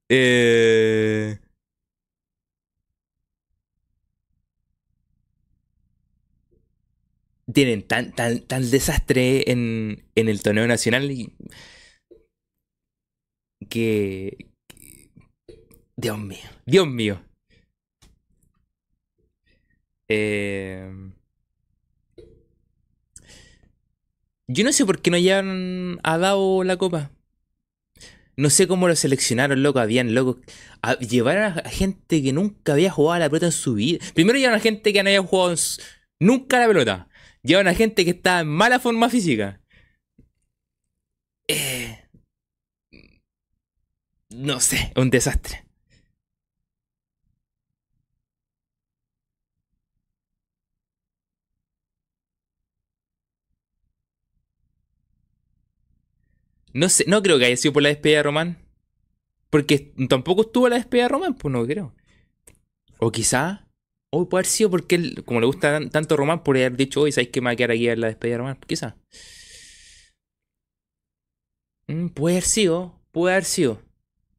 [0.10, 1.40] eh...
[7.52, 11.10] Tienen tan, tan, tan desastre en, en el torneo nacional
[13.70, 14.50] que.
[15.96, 17.22] Dios mío, Dios mío.
[20.08, 20.90] Eh,
[24.48, 27.12] yo no sé por qué no llevan a Dao la copa.
[28.40, 29.80] No sé cómo lo seleccionaron, loco.
[29.80, 30.40] Habían, loco.
[30.82, 34.00] A, llevaron a gente que nunca había jugado a la pelota en su vida.
[34.14, 35.56] Primero llevaron a gente que no había jugado
[36.20, 37.10] nunca a la pelota.
[37.44, 39.62] Llevaron a gente que estaba en mala forma física.
[41.50, 42.00] Eh,
[44.30, 45.66] no sé, un desastre.
[56.74, 58.58] No sé, no creo que haya sido por la despedida de Román.
[59.50, 61.96] Porque tampoco estuvo la despedida de Román, pues no creo.
[63.00, 63.68] O quizá,
[64.12, 67.12] o puede haber sido porque él, como le gusta tanto Román, por haber dicho, hoy
[67.12, 68.60] ¿sabéis que me va a quedar aquí a la despedida de Román?
[68.68, 68.98] Quizá.
[71.88, 73.82] Mm, puede haber sido, puede haber sido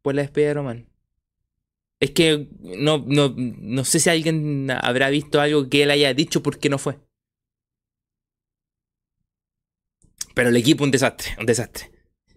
[0.03, 0.87] por la despedida de Román.
[2.01, 6.43] Es que no, no, no sé si alguien habrá visto algo que él haya dicho
[6.43, 6.99] porque no fue.
[10.35, 11.91] Pero el equipo un desastre, un desastre.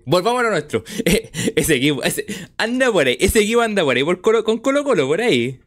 [0.05, 0.83] Volvamos a nuestro.
[1.55, 2.01] ese equipo,
[2.57, 3.17] anda por ahí.
[3.19, 4.03] Ese equipo anda por ahí.
[4.03, 5.59] Por con Colo Colo, por ahí.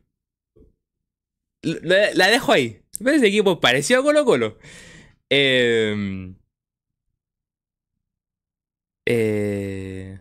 [1.62, 2.80] La, dejo ahí.
[3.01, 4.59] ese equipo pareció a Colo Colo.
[5.30, 6.34] Eh,
[9.07, 10.18] eh,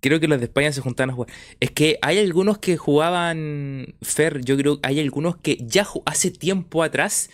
[0.00, 1.32] creo que los de España se juntaban a jugar.
[1.60, 6.30] Es que hay algunos que jugaban Fer, yo creo que hay algunos que ya hace
[6.30, 7.30] tiempo atrás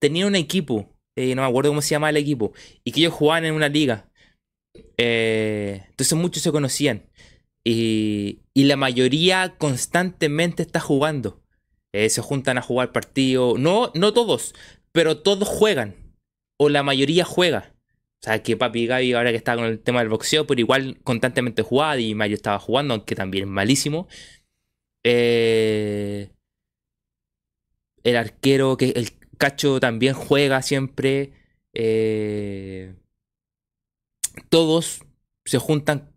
[0.00, 0.88] tenían un equipo
[1.20, 2.52] eh, no me acuerdo cómo se llama el equipo,
[2.84, 4.08] y que ellos jugaban en una liga.
[4.96, 7.06] Eh, entonces muchos se conocían.
[7.64, 11.42] Y, la mayoría constantemente está jugando.
[11.92, 13.58] Eh, se juntan a jugar partidos.
[13.58, 14.54] No, no todos,
[14.92, 15.96] pero todos juegan.
[16.58, 17.74] O la mayoría juega.
[18.22, 20.98] O sea, que Papi Gaby, ahora que está con el tema del boxeo, pero igual
[21.04, 24.08] constantemente jugaba y Mayo estaba jugando, aunque también es malísimo.
[25.02, 26.30] el
[28.04, 28.92] arquero, que
[29.40, 31.32] Cacho también juega siempre.
[31.72, 32.94] Eh,
[34.50, 35.02] todos
[35.46, 36.12] se juntan.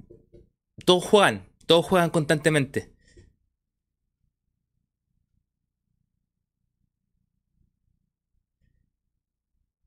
[0.86, 1.48] Todos juegan.
[1.68, 2.92] Todos juegan constantemente.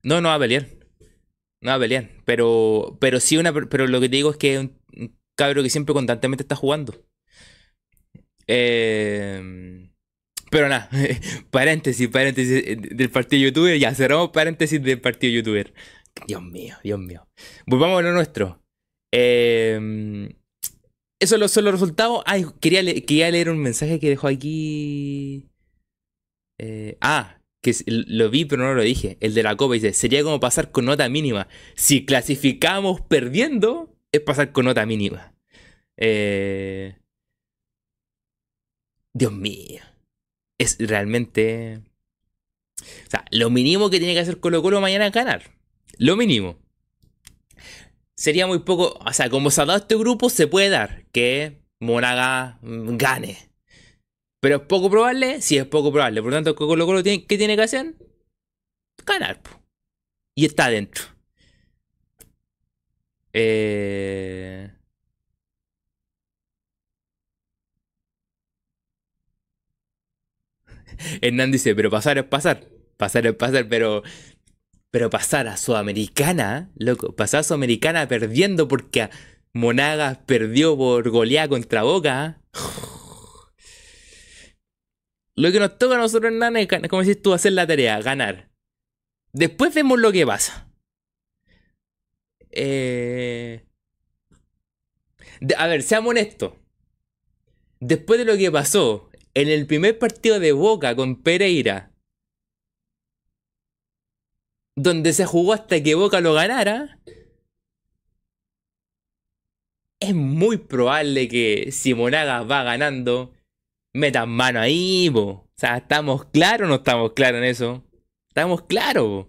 [0.02, 0.66] No, no va a pelear.
[1.60, 2.10] No va a pelear.
[2.24, 3.52] Pero, pero sí una.
[3.52, 4.78] Pero lo que te digo es que es un
[5.36, 6.94] cabro que siempre constantemente está jugando.
[8.46, 9.85] Eh,
[10.50, 10.88] pero nada,
[11.50, 13.78] paréntesis, paréntesis eh, del partido youtuber.
[13.78, 15.72] Ya cerramos paréntesis del partido youtuber.
[16.26, 17.26] Dios mío, Dios mío.
[17.66, 18.62] Volvamos a lo nuestro.
[19.12, 20.28] Eh,
[21.20, 22.22] eso son los resultados.
[22.26, 25.48] Ay, quería, leer un mensaje que dejó aquí.
[26.58, 29.18] Eh, ah, que lo vi pero no lo dije.
[29.20, 31.48] El de la copa dice, sería como pasar con nota mínima.
[31.74, 35.34] Si clasificamos perdiendo, es pasar con nota mínima.
[35.96, 36.96] Eh,
[39.14, 39.95] Dios mío
[40.58, 41.80] es realmente...
[42.80, 45.42] O sea, lo mínimo que tiene que hacer Colo Colo mañana es ganar.
[45.98, 46.58] Lo mínimo.
[48.14, 48.98] Sería muy poco...
[49.04, 53.50] O sea, como se ha dado este grupo, se puede dar que Monaga mm, gane.
[54.40, 56.22] Pero es poco probable, sí es poco probable.
[56.22, 57.94] Por lo tanto, Colo Colo, ¿qué tiene que hacer?
[59.04, 59.40] Ganar.
[60.34, 61.04] Y está adentro.
[63.32, 64.75] Eh...
[71.20, 72.64] Hernán dice, pero pasar es pasar.
[72.96, 74.02] Pasar es pasar, pero.
[74.90, 77.14] Pero pasar a Sudamericana, loco.
[77.14, 79.10] Pasar a Sudamericana perdiendo porque
[79.52, 82.40] Monagas perdió por goleada contra Boca.
[85.38, 88.48] Lo que nos toca a nosotros, Hernán, es, como decís tú, hacer la tarea, ganar.
[89.32, 90.66] Después vemos lo que pasa.
[92.50, 93.66] Eh...
[95.58, 96.54] a ver, seamos honestos.
[97.80, 99.05] Después de lo que pasó
[99.36, 101.92] en el primer partido de Boca con Pereira,
[104.74, 106.98] donde se jugó hasta que Boca lo ganara,
[110.00, 113.34] es muy probable que si Monagas va ganando,
[113.92, 117.84] metan mano ahí, O sea, ¿estamos claros o no estamos claros en eso?
[118.28, 119.26] Estamos claros,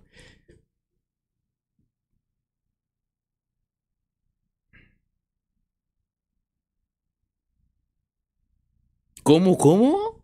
[9.27, 10.23] ¿Cómo, cómo?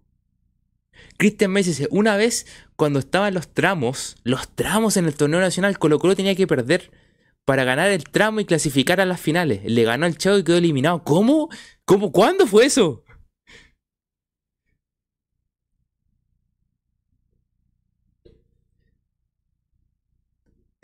[1.17, 2.47] Cristian Messi dice, una vez
[2.77, 6.89] cuando estaban los tramos, los tramos en el torneo nacional, Colo Colo tenía que perder
[7.43, 9.61] para ganar el tramo y clasificar a las finales.
[9.65, 11.03] Le ganó al Chavo y quedó eliminado.
[11.03, 11.49] ¿Cómo?
[11.83, 12.13] ¿Cómo?
[12.13, 13.03] ¿Cuándo fue eso?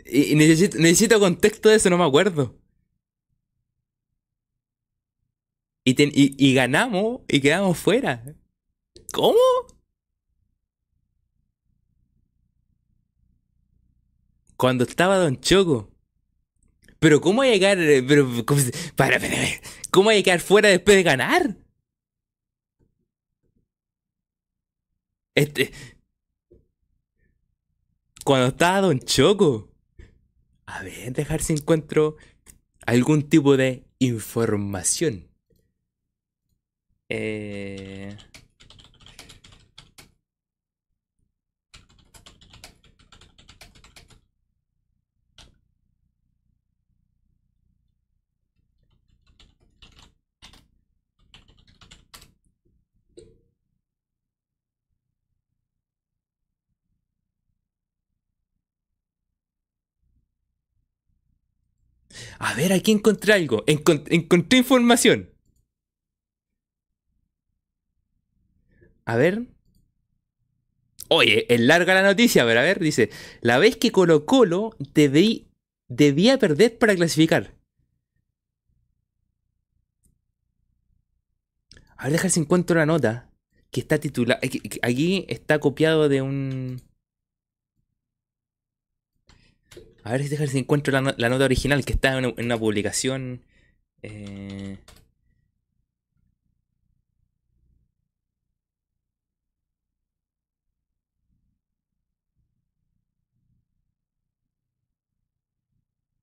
[0.04, 2.54] Y necesito, necesito contexto de eso, no me acuerdo.
[5.84, 8.22] Y, ganamos y quedamos fuera.
[9.12, 9.38] ¿Cómo?
[14.56, 15.90] Cuando estaba Don Choco.
[16.98, 17.78] Pero ¿cómo llegar?
[17.78, 18.60] Eh, pero, ¿cómo,
[18.94, 19.18] para,
[19.90, 21.56] ¿Cómo llegar fuera después de ganar?
[25.34, 25.72] Este.
[28.24, 29.70] Cuando estaba Don Choco.
[30.66, 32.16] A ver, dejar si encuentro
[32.86, 35.29] algún tipo de información.
[37.10, 38.16] Eh.
[62.38, 63.64] A ver, aquí encontré algo.
[63.66, 65.28] encontré información.
[69.04, 69.46] A ver.
[71.08, 73.10] Oye, es larga la noticia, pero a ver, dice.
[73.40, 74.76] La vez que Colo Colo
[75.88, 77.54] debía perder para clasificar.
[81.96, 83.30] A ver, dejar si encuentro la nota.
[83.70, 84.40] Que está titulada.
[84.82, 86.82] Aquí está copiado de un.
[90.02, 93.42] A ver si encuentro la, nota original que está en una, publicación.
[94.02, 94.78] Eh,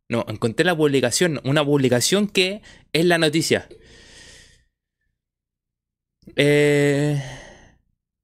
[0.10, 2.62] no, encontré la publicación, una publicación que
[2.93, 3.68] es la noticia.
[6.36, 7.22] Eh,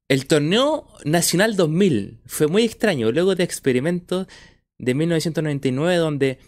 [0.07, 3.11] el torneo nacional 2000 fue muy extraño.
[3.11, 4.27] Luego de experimentos
[4.77, 6.39] de 1999 donde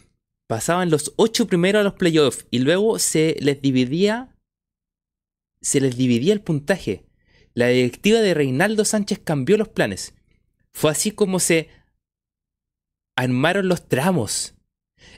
[0.48, 4.36] pasaban los ocho primeros a los playoffs y luego se les dividía
[5.62, 7.06] se les dividía el puntaje.
[7.56, 10.14] La directiva de Reinaldo Sánchez cambió los planes.
[10.74, 11.70] Fue así como se
[13.16, 14.55] armaron los tramos.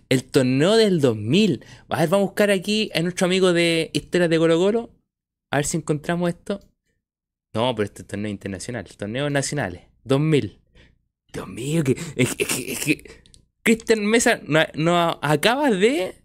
[0.10, 1.66] El torneo del 2000.
[1.90, 4.90] A ver, vamos a buscar aquí a nuestro amigo de Historias de Colo Colo.
[5.52, 6.60] A ver si encontramos esto.
[7.54, 8.86] No, pero este es torneo internacional.
[8.86, 9.84] Torneos nacionales.
[10.04, 10.60] 2000.
[11.34, 11.98] Dios mío, que.
[12.16, 13.22] Es, que.
[13.64, 16.16] Cristian Mesa no, no acaba de.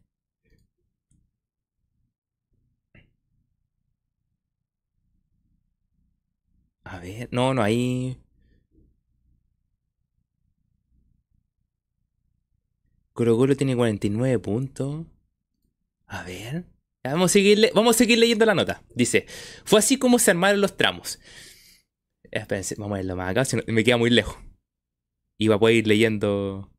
[6.85, 8.19] A ver, no, no, ahí.
[13.23, 15.07] Colo Colo tiene 49 puntos.
[16.07, 16.65] A ver.
[17.05, 18.83] Vamos a, seguir, vamos a seguir leyendo la nota.
[18.97, 19.27] Dice:
[19.65, 21.21] Fue así como se armaron los tramos.
[22.33, 24.37] Espérense, vamos a verlo más acá, si me queda muy lejos.
[25.39, 26.73] Iba a poder ir leyendo.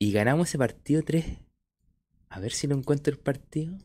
[0.00, 1.26] Y ganamos ese partido 3.
[2.28, 3.78] A ver si lo encuentro el partido.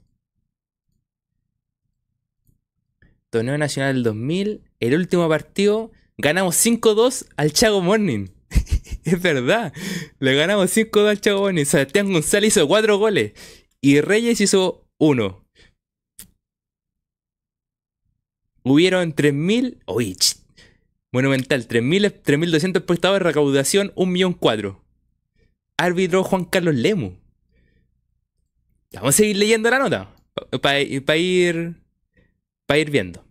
[3.29, 4.63] Torneo Nacional del 2000.
[4.79, 5.91] El último partido.
[6.17, 8.32] Ganamos 5-2 al Chago Morning.
[9.03, 9.73] es verdad.
[10.19, 11.65] Le ganamos 5-2 al Chago Morning.
[11.65, 13.33] Sebastián González hizo 4 goles.
[13.81, 15.45] Y Reyes hizo 1.
[18.63, 19.83] Hubieron 3.000.
[19.87, 20.17] Uy,
[21.11, 24.79] Monumental, 3.200 espectadores, recaudación 1.400.000.
[25.77, 27.17] Árbitro Juan Carlos Lemu.
[28.93, 30.15] Vamos a seguir leyendo la nota.
[30.61, 31.17] Para ir, para
[32.79, 33.23] ir viendo.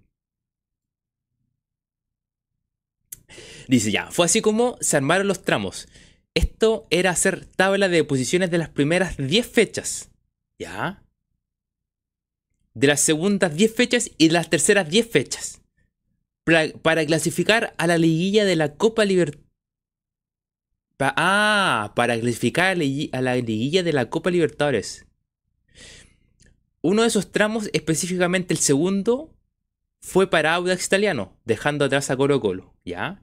[3.73, 5.89] Dice ya, fue así como se armaron los tramos.
[6.35, 10.11] Esto era hacer tabla de posiciones de las primeras 10 fechas.
[10.59, 11.03] ¿Ya?
[12.75, 15.63] De las segundas 10 fechas y de las terceras 10 fechas
[16.45, 19.49] para, clasificar a la liguilla de la Copa Libertadores.
[20.99, 25.07] ah, para clasificar a la liguilla de la Copa Libertadores.
[26.83, 29.35] Uno de esos tramos, específicamente el segundo,
[30.03, 33.23] fue para Audax Italiano, dejando atrás a Colo Colo, ¿ya?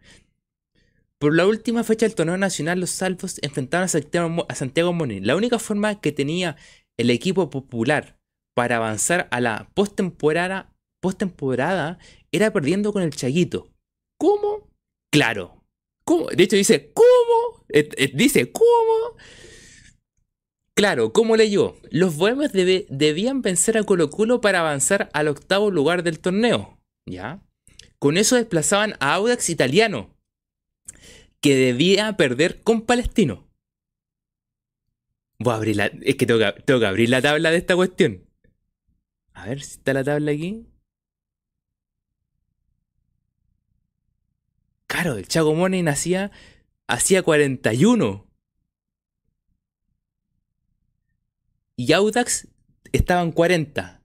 [1.19, 5.59] Por la última fecha del torneo nacional, los salvos enfrentaron a Santiago, Santiago La única
[5.59, 6.55] forma que tenía
[6.97, 8.17] el equipo popular
[8.55, 11.97] para avanzar a la postemporada postemporada
[12.31, 13.69] era perdiendo con el Chaguito.
[14.17, 14.69] ¿Cómo?
[15.11, 15.63] Claro.
[16.03, 16.27] ¿Cómo?
[16.27, 17.65] De hecho dice, ¿cómo?
[17.69, 19.17] Eh, eh, dice, ¿cómo?
[20.73, 21.75] Claro, ¿cómo leyó?
[21.91, 26.79] Los bohemios debían vencer a Colo Colo para avanzar al octavo lugar del torneo.
[27.05, 27.41] ¿Ya?
[27.97, 30.15] Con eso desplazaban a Audax Italiano,
[31.41, 33.47] que debía perder con Palestino.
[35.39, 35.85] Voy a abrir la.
[35.85, 38.25] Es que tengo, que tengo que abrir la tabla de esta cuestión.
[39.33, 40.65] A ver si está la tabla aquí.
[44.87, 46.31] Claro, el Chago Morning hacía,
[46.87, 48.27] hacía 41.
[51.77, 52.49] Y Audax
[52.91, 54.03] estaba en 40.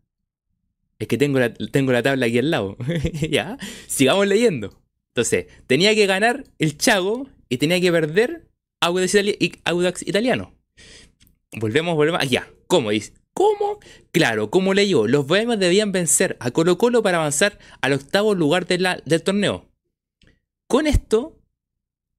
[1.00, 2.76] Es que tengo la, tengo la tabla aquí al lado.
[3.30, 3.58] ya,
[3.88, 4.83] sigamos leyendo.
[5.14, 8.48] Entonces, tenía que ganar el Chago y tenía que perder
[8.80, 10.52] Audax, Italiano.
[11.52, 12.20] Volvemos, volvemos.
[12.20, 12.50] Allá.
[12.66, 13.12] ¿Cómo dice?
[13.32, 13.78] ¿Cómo?
[14.10, 18.66] Claro, como leyó, los bohemios debían vencer a Colo Colo para avanzar al octavo lugar
[18.66, 19.70] del torneo.
[20.66, 21.38] Con esto,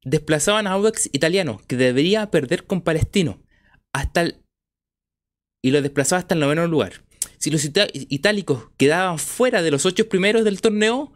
[0.05, 3.43] desplazaban a Audax Italiano, que debería perder con Palestino,
[3.91, 4.37] hasta el,
[5.61, 7.03] y lo desplazaba hasta el noveno lugar.
[7.39, 11.13] Si los itálicos quedaban fuera de los ocho primeros del torneo,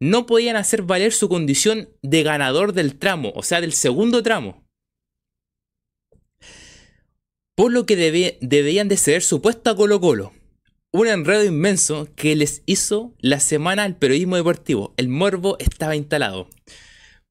[0.00, 4.64] no podían hacer valer su condición de ganador del tramo, o sea, del segundo tramo.
[7.54, 10.32] Por lo que debían de ceder su puesto a Colo Colo.
[10.92, 14.94] Un enredo inmenso que les hizo la semana al periodismo deportivo.
[14.98, 16.50] El morbo estaba instalado.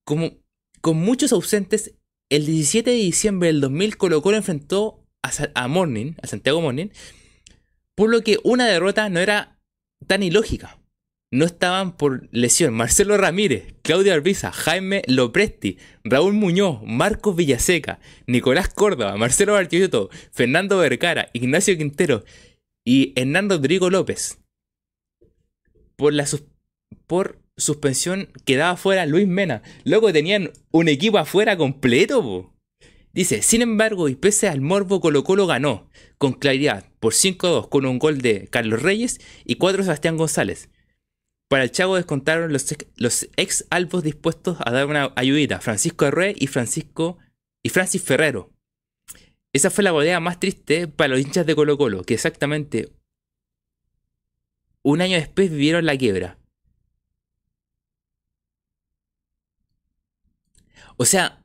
[0.03, 0.31] Como,
[0.81, 1.93] con muchos ausentes,
[2.29, 6.87] el 17 de diciembre del 2000 Colo Colo enfrentó a, a Morning, a Santiago Morning,
[7.93, 9.59] por lo que una derrota no era
[10.07, 10.79] tan ilógica
[11.35, 18.69] no estaban por lesión Marcelo Ramírez, Claudio Arbiza, Jaime Lopresti, Raúl Muñoz, Marcos Villaseca, Nicolás
[18.69, 22.23] Córdoba, Marcelo Bartiotto, Fernando Vergara, Ignacio Quintero
[22.85, 24.39] y Hernán Rodrigo López.
[25.97, 26.25] Por, la
[27.05, 29.61] por suspensión quedaba fuera Luis Mena.
[29.83, 32.53] Luego tenían un equipo afuera completo.
[33.11, 37.85] Dice, sin embargo, y pese al morbo, Colo Colo ganó con claridad por 5-2 con
[37.85, 40.69] un gol de Carlos Reyes y 4 Sebastián González.
[41.47, 46.47] Para el Chavo descontaron los, ex albos dispuestos a dar una ayudita, Francisco Arrué y
[46.47, 47.19] Francisco
[47.61, 48.51] y Francis Ferrero.
[49.53, 52.91] Esa fue la bodega más triste para los hinchas de Colo Colo, que exactamente
[54.81, 56.37] un año después vivieron la quiebra.
[60.97, 61.43] O sea,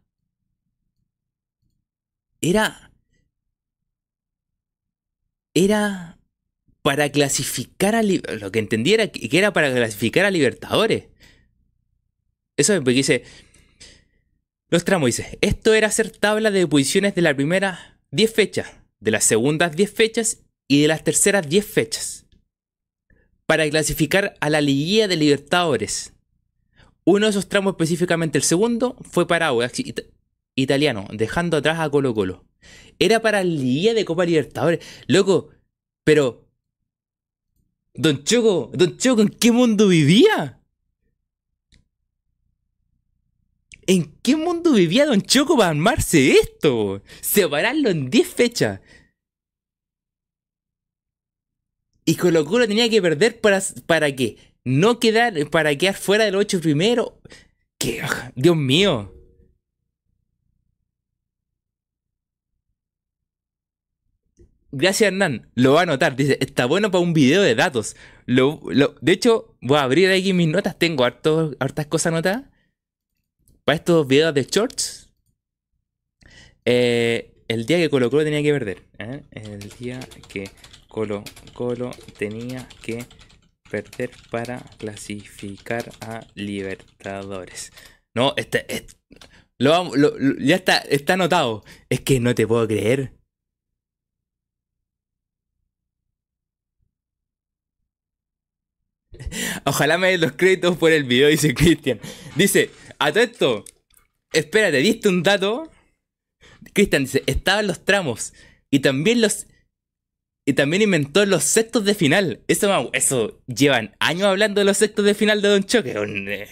[2.41, 2.91] era...
[5.53, 6.20] Era
[6.83, 8.03] para clasificar a...
[8.03, 11.05] Lo que entendiera que era para clasificar a Libertadores.
[12.57, 13.25] Eso es porque dice...
[14.69, 17.81] Los tramos dice, esto era hacer tabla de posiciones de las primeras
[18.13, 18.71] 10 fechas,
[19.01, 22.27] de las segundas 10 fechas y de las terceras 10 fechas.
[23.47, 26.13] Para clasificar a la liguilla de Libertadores.
[27.03, 29.51] Uno de esos tramos específicamente, el segundo, fue para
[30.55, 32.45] italiano, dejando atrás a Colo Colo.
[33.01, 34.79] Era para la liguilla de Copa Libertadores.
[35.09, 35.49] Loco,
[36.05, 36.49] pero
[37.95, 40.61] Don Choco, Don Choco, ¿en qué mundo vivía?
[43.87, 47.03] ¿En qué mundo vivía Don Choco para armarse esto?
[47.21, 48.81] Separarlo en 10 fechas.
[52.05, 54.37] Y Colo Colo tenía que perder para, para qué?
[54.65, 57.21] No quedar, para quedar fuera del 8 primero.
[57.79, 58.03] ¿Qué?
[58.35, 59.20] Dios mío.
[64.73, 66.15] Gracias Hernán, lo va a notar.
[66.17, 67.97] Dice, está bueno para un video de datos.
[68.27, 70.79] De hecho, voy a abrir aquí mis notas.
[70.79, 72.45] Tengo hartas cosas anotadas.
[73.65, 75.11] Para estos videos de shorts.
[76.65, 78.83] Eh, el día que Colo Colo tenía que perder.
[78.99, 79.23] ¿eh?
[79.33, 80.51] El día que
[80.89, 83.05] Colo Colo tenía que
[83.69, 87.73] perder para clasificar a Libertadores.
[88.15, 88.95] No, este, este
[89.59, 89.93] lo,
[90.39, 91.65] ya está, está anotado.
[91.89, 93.13] Es que no te puedo creer.
[99.65, 102.01] Ojalá me den los créditos por el video, dice Cristian.
[102.37, 103.65] Dice, a todo esto,
[104.33, 105.71] espérate, diste un dato.
[106.73, 108.33] Cristian dice, estaban los tramos.
[108.71, 109.47] Y también los.
[110.47, 112.43] Y también inventó los sextos de final.
[112.49, 115.95] Eso, eso llevan años hablando de los sextos de final de Don Choque.
[115.97, 116.49] Eh,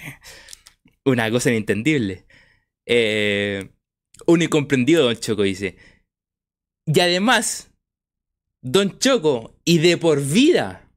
[1.04, 2.26] una cosa inentendible.
[2.86, 3.70] Eh,
[4.26, 5.76] un incomprendido Don Choco dice.
[6.86, 7.70] Y además,
[8.62, 10.87] Don Choco, y de por vida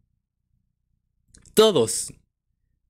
[1.54, 2.14] todos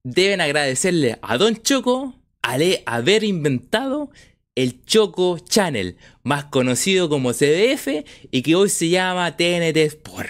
[0.03, 4.09] deben agradecerle a Don Choco al haber inventado
[4.55, 10.29] el Choco Channel, más conocido como CDF y que hoy se llama TNT Sport.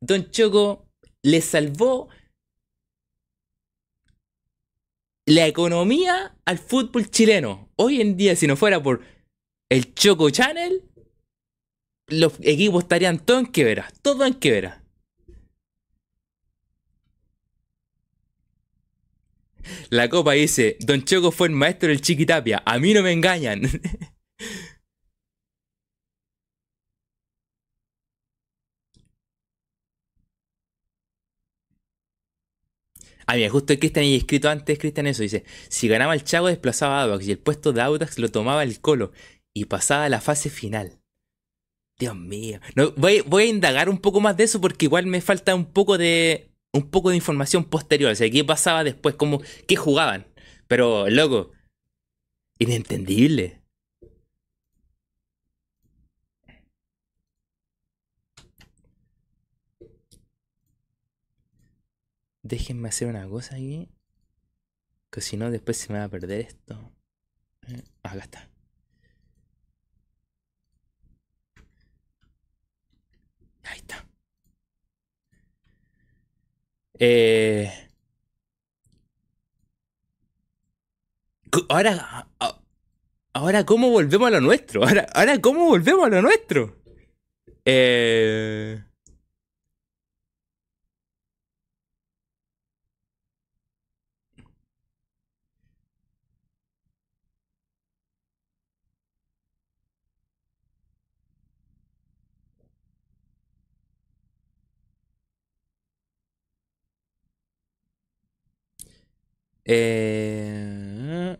[0.00, 0.86] Don Choco
[1.22, 2.08] le salvó
[5.26, 7.70] la economía al fútbol chileno.
[7.76, 9.02] Hoy en día, si no fuera por
[9.70, 10.82] el Choco Channel,
[12.08, 14.83] los equipos estarían todos en quebra, todo en quebra.
[19.90, 23.62] La copa dice, Don Choco fue el maestro del Chiquitapia, a mí no me engañan.
[33.26, 37.00] Ah, mira, justo Cristian y escrito antes, Cristian eso, dice, si ganaba el Chago desplazaba
[37.00, 39.12] a Audax y el puesto de Audax lo tomaba el Colo
[39.54, 41.00] y pasaba a la fase final.
[41.98, 42.60] Dios mío.
[42.96, 45.96] Voy, voy, a indagar un poco más de eso porque igual me falta un poco
[45.96, 50.26] de, un poco de información posterior, o sea, qué pasaba después, cómo, qué jugaban.
[50.68, 51.52] Pero, loco,
[52.58, 53.62] inentendible.
[62.42, 63.88] Déjenme hacer una cosa aquí.
[65.10, 66.92] Que si no, después se me va a perder esto.
[67.68, 68.50] Eh, acá está.
[73.64, 74.03] Ahí está.
[76.98, 77.70] Eh,
[81.68, 82.28] ahora,
[83.32, 84.84] ahora, ¿cómo volvemos a lo nuestro?
[84.84, 86.76] Ahora, ahora ¿cómo volvemos a lo nuestro?
[87.64, 88.82] Eh...
[109.66, 111.36] Eh...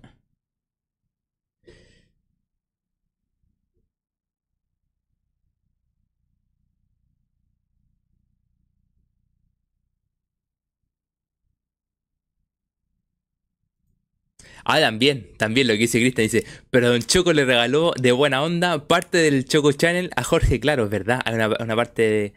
[14.65, 18.43] Ah, también, también lo que dice Cristian, dice, pero Don Choco le regaló de buena
[18.43, 21.21] onda parte del Choco Channel a Jorge Claro, ¿verdad?
[21.25, 22.35] Hay una, parte de,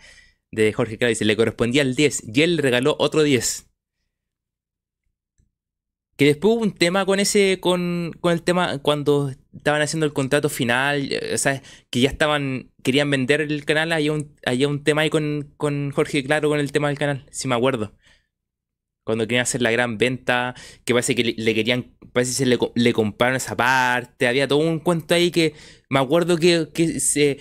[0.51, 3.66] de, Jorge Claro, dice, le correspondía el 10 y él le regaló otro 10.
[6.17, 10.13] Que después hubo un tema con ese, con, con el tema cuando estaban haciendo el
[10.13, 11.61] contrato final, eh, o sea,
[11.91, 14.35] que ya estaban, querían vender el canal, había un,
[14.67, 17.95] un tema ahí con, con Jorge Claro con el tema del canal, si me acuerdo.
[19.03, 22.93] Cuando querían hacer la gran venta, que parece que le, querían, parece que le, le,
[22.93, 25.53] compraron esa parte, había todo un cuento ahí que
[25.89, 27.37] me acuerdo que, que se,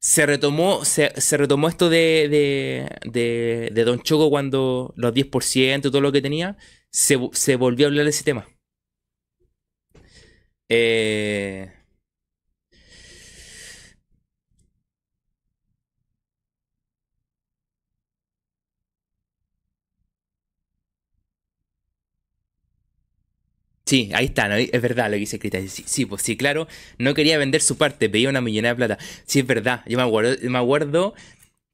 [0.00, 5.82] se retomó, se, se retomó esto de, de, de, de Don Choco cuando los 10%,
[5.82, 6.56] todo lo que tenía
[6.92, 8.46] se, volvió a hablar de ese tema.
[10.68, 11.70] Eh,
[23.84, 25.58] sí, ahí está, es verdad lo que dice Crita.
[25.68, 26.66] Sí, pues sí, claro,
[26.98, 28.98] no quería vender su parte, pedía una millonada de plata.
[29.26, 31.14] Sí, es verdad, yo me acuerdo, me acuerdo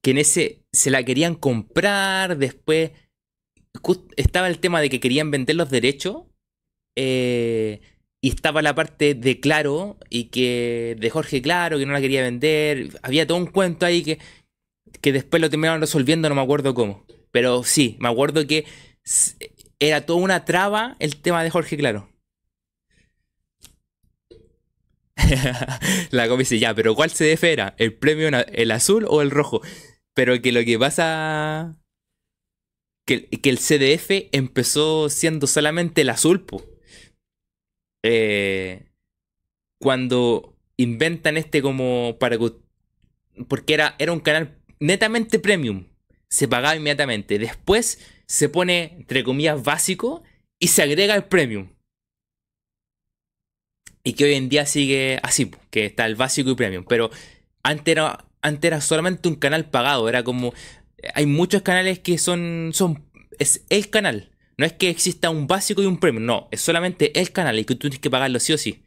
[0.03, 2.93] que en ese se la querían comprar, después
[4.17, 6.25] estaba el tema de que querían vender los derechos.
[6.97, 7.81] Eh,
[8.21, 12.23] y estaba la parte de Claro y que de Jorge Claro que no la quería
[12.23, 12.91] vender.
[13.03, 14.19] Había todo un cuento ahí que,
[15.01, 17.07] que después lo terminaron resolviendo, no me acuerdo cómo.
[17.31, 18.65] Pero sí, me acuerdo que
[19.79, 22.09] era toda una traba el tema de Jorge Claro.
[26.11, 27.75] la copia dice, ya, pero ¿cuál CDF era?
[27.79, 29.61] ¿El premio, el azul o el rojo?
[30.15, 31.77] Pero que lo que pasa
[33.09, 36.45] que, el CDF empezó siendo solamente el azul.
[38.05, 38.85] Eh,
[39.81, 42.39] cuando inventan este como para
[43.49, 45.87] porque era, era un canal netamente premium,
[46.29, 47.39] se pagaba inmediatamente.
[47.39, 50.23] Después se pone, entre comillas, básico
[50.59, 51.71] y se agrega el premium.
[54.05, 56.85] Y que hoy en día sigue así, que está el básico y premium.
[56.87, 57.11] Pero
[57.63, 60.53] antes era, antes era solamente un canal pagado, era como
[61.15, 63.09] hay muchos canales que son, son
[63.39, 64.31] es el canal.
[64.57, 67.65] No es que exista un básico y un premium, no, es solamente el canal y
[67.65, 68.83] que tú tienes que pagarlo sí o sí.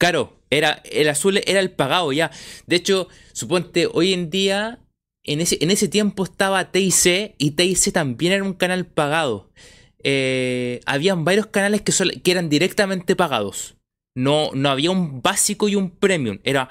[0.00, 2.30] Claro, era, el azul era el pagado ya.
[2.66, 4.78] De hecho, suponte, hoy en día,
[5.24, 9.52] en ese, en ese tiempo estaba TIC y TIC también era un canal pagado.
[10.02, 11.92] Eh, habían varios canales que,
[12.22, 13.76] que eran directamente pagados.
[14.14, 16.68] No, no había un básico y un premium, era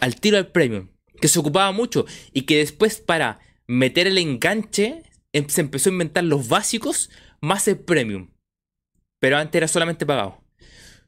[0.00, 0.88] al tiro del premium
[1.20, 5.02] que se ocupaba mucho y que después para meter el enganche
[5.32, 7.10] em, se empezó a inventar los básicos
[7.40, 8.30] más el premium.
[9.18, 10.42] Pero antes era solamente pagado.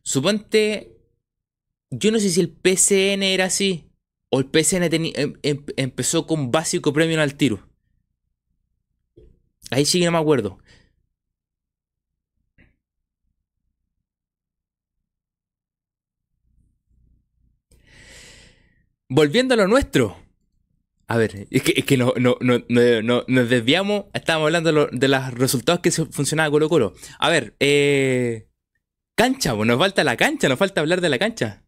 [0.03, 0.97] Suponte,
[1.91, 3.91] yo no sé si el PCN era así
[4.31, 7.69] o el PCN em, em, empezó con básico premium al tiro.
[9.71, 10.59] Ahí sí que no me acuerdo.
[19.09, 20.17] Volviendo a lo nuestro.
[21.07, 24.07] A ver, es que, es que no, no, no, no, nos desviamos.
[24.13, 26.95] Estábamos hablando de, los resultados que funcionaba Colo Colo.
[27.19, 28.49] A ver, eh,
[29.15, 31.65] cancha, pues nos falta la cancha, nos falta hablar de la cancha.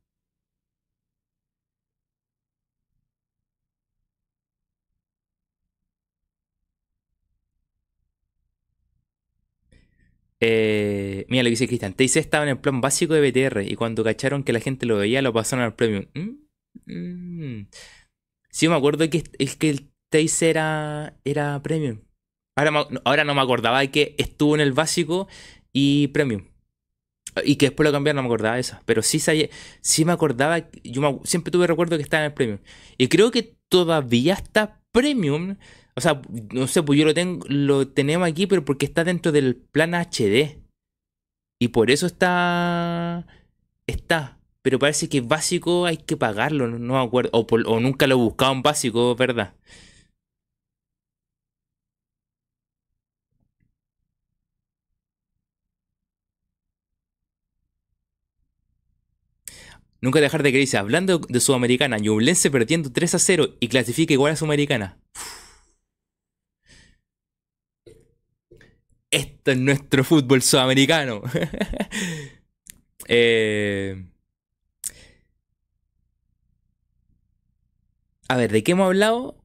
[10.42, 11.94] Eh, mira lo que dice Cristian.
[11.94, 14.96] TIC estaba en el plan básico de BTR y cuando cacharon que la gente lo
[14.96, 16.06] veía lo pasaron al premium.
[16.14, 16.49] ¿Mm?
[16.86, 17.66] Mm.
[18.50, 22.00] Sí, me acuerdo que, es que el Taser era, era premium.
[22.56, 25.28] Ahora, ahora no me acordaba de que estuvo en el básico
[25.72, 26.44] y premium.
[27.44, 28.78] Y que después lo cambiaron, no me acordaba de eso.
[28.84, 29.20] Pero sí,
[29.80, 32.58] sí me acordaba, yo siempre tuve recuerdo que estaba en el premium.
[32.98, 35.56] Y creo que todavía está premium.
[35.94, 36.20] O sea,
[36.52, 39.94] no sé, pues yo lo tengo, lo tenemos aquí, pero porque está dentro del plan
[39.94, 40.58] HD.
[41.60, 43.26] Y por eso está.
[43.86, 44.39] Está.
[44.62, 47.30] Pero parece que básico hay que pagarlo, no, me acuerdo.
[47.32, 49.54] O, nunca lo en básico, ¿verdad?
[60.02, 60.78] Nunca dejar de creerse.
[60.78, 64.98] Hablando de Sudamericana, Ñublense perdiendo 3 a 0 y clasifica igual a Sudamericana.
[69.10, 71.22] Esto es nuestro fútbol sudamericano.
[73.08, 74.04] Eh,
[78.30, 79.44] a ver, ¿de qué hemos hablado?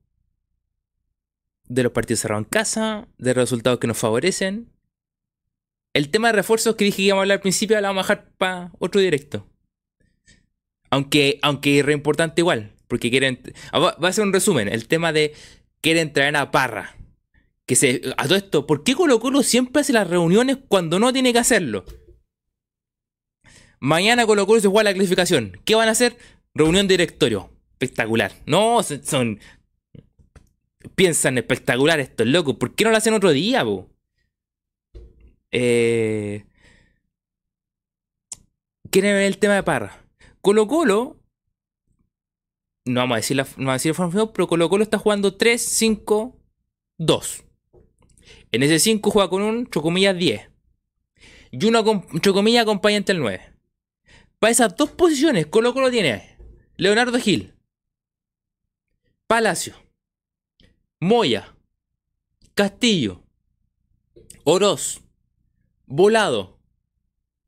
[1.67, 4.71] De los partidos cerrados en casa, de resultados que nos favorecen.
[5.95, 8.13] El tema de refuerzos que dije que íbamos a hablar al principio, lo vamos a
[8.13, 9.49] dejar para otro directo.
[10.91, 12.75] Aunque, aunque es re importante igual.
[12.87, 13.41] Porque quieren.
[13.71, 14.67] Ah, va a ser un resumen.
[14.67, 15.33] El tema de
[15.81, 16.95] quieren traer a Parra.
[17.65, 18.03] Que se.
[18.17, 21.39] A todo esto, ¿por qué Colo Colo siempre hace las reuniones cuando no tiene que
[21.39, 21.85] hacerlo?
[23.79, 25.59] Mañana Colo Colo se juega la clasificación.
[25.65, 26.17] ¿Qué van a hacer?
[26.53, 27.54] Reunión directorio.
[27.85, 28.31] Espectacular.
[28.45, 29.39] No, son.
[30.95, 32.55] Piensan espectacular estos locos.
[32.55, 33.89] ¿Por qué no lo hacen otro día, po?
[35.51, 36.45] Eh.
[38.89, 40.05] Quieren ver el tema de Parra.
[40.41, 41.19] Colo Colo,
[42.85, 45.35] no vamos a decir la, no vamos a decir forma, pero Colo Colo está jugando
[45.35, 46.39] 3, 5,
[46.99, 47.43] 2.
[48.51, 50.49] En ese 5 juega con un chocomillas 10.
[51.51, 51.83] Y una
[52.21, 53.41] chocomilla acompañante el 9.
[54.39, 56.37] Para esas dos posiciones, Colo Colo tiene
[56.77, 57.54] Leonardo Gil,
[59.27, 59.75] Palacio,
[60.99, 61.55] Moya,
[62.53, 63.23] Castillo,
[64.43, 65.01] Oroz,
[65.85, 66.55] Volado,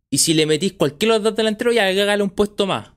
[0.09, 2.93] y si le metís cualquier otro delantero, ya hágale un puesto más.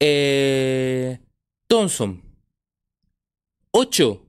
[0.00, 1.18] Eh,
[1.66, 2.22] Thompson.
[3.72, 4.26] 8.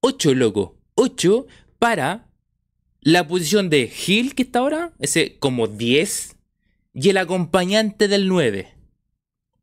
[0.00, 0.78] 8, loco.
[0.94, 1.46] 8
[1.78, 2.30] para
[3.00, 6.36] la posición de Hill, que está ahora, ese como 10,
[6.94, 8.79] y el acompañante del 9.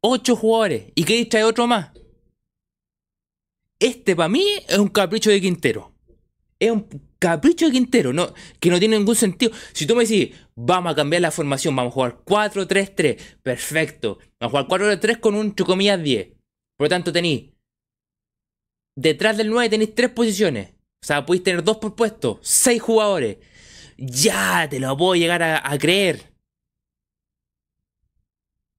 [0.01, 0.91] 8 jugadores.
[0.95, 1.91] ¿Y queréis traer otro más?
[3.79, 5.93] Este para mí es un capricho de Quintero.
[6.59, 6.87] Es un
[7.19, 9.51] capricho de Quintero, no, que no tiene ningún sentido.
[9.73, 14.17] Si tú me decís, vamos a cambiar la formación, vamos a jugar 4-3-3, perfecto.
[14.39, 16.29] Vamos a jugar 4-3 con un chocomillas 10.
[16.77, 17.51] Por lo tanto, tenéis
[18.97, 20.71] detrás del 9 tenéis 3 posiciones.
[21.01, 23.37] O sea, podéis tener 2 por puesto, 6 jugadores.
[23.97, 26.33] Ya, te lo puedo llegar a, a creer.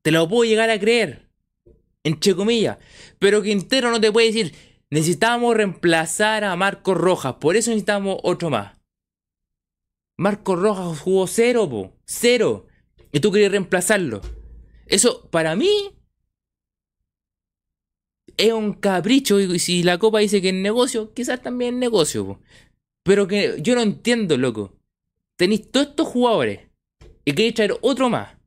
[0.08, 1.28] Te lo puedo llegar a creer.
[2.02, 2.78] Entre comillas.
[3.18, 4.54] Pero Quintero no te puede decir,
[4.90, 8.78] Necesitábamos reemplazar a Marco Rojas, por eso necesitamos otro más.
[10.16, 11.92] Marco Rojas jugó cero, po.
[12.06, 12.68] Cero.
[13.12, 14.22] Y tú querías reemplazarlo.
[14.86, 15.68] Eso, para mí,
[18.38, 19.38] es un capricho.
[19.38, 22.40] Y si la copa dice que es negocio, quizás también es negocio.
[23.02, 24.74] Pero que yo no entiendo, loco.
[25.36, 26.60] Tenéis todos estos jugadores
[27.26, 28.37] y queréis traer otro más.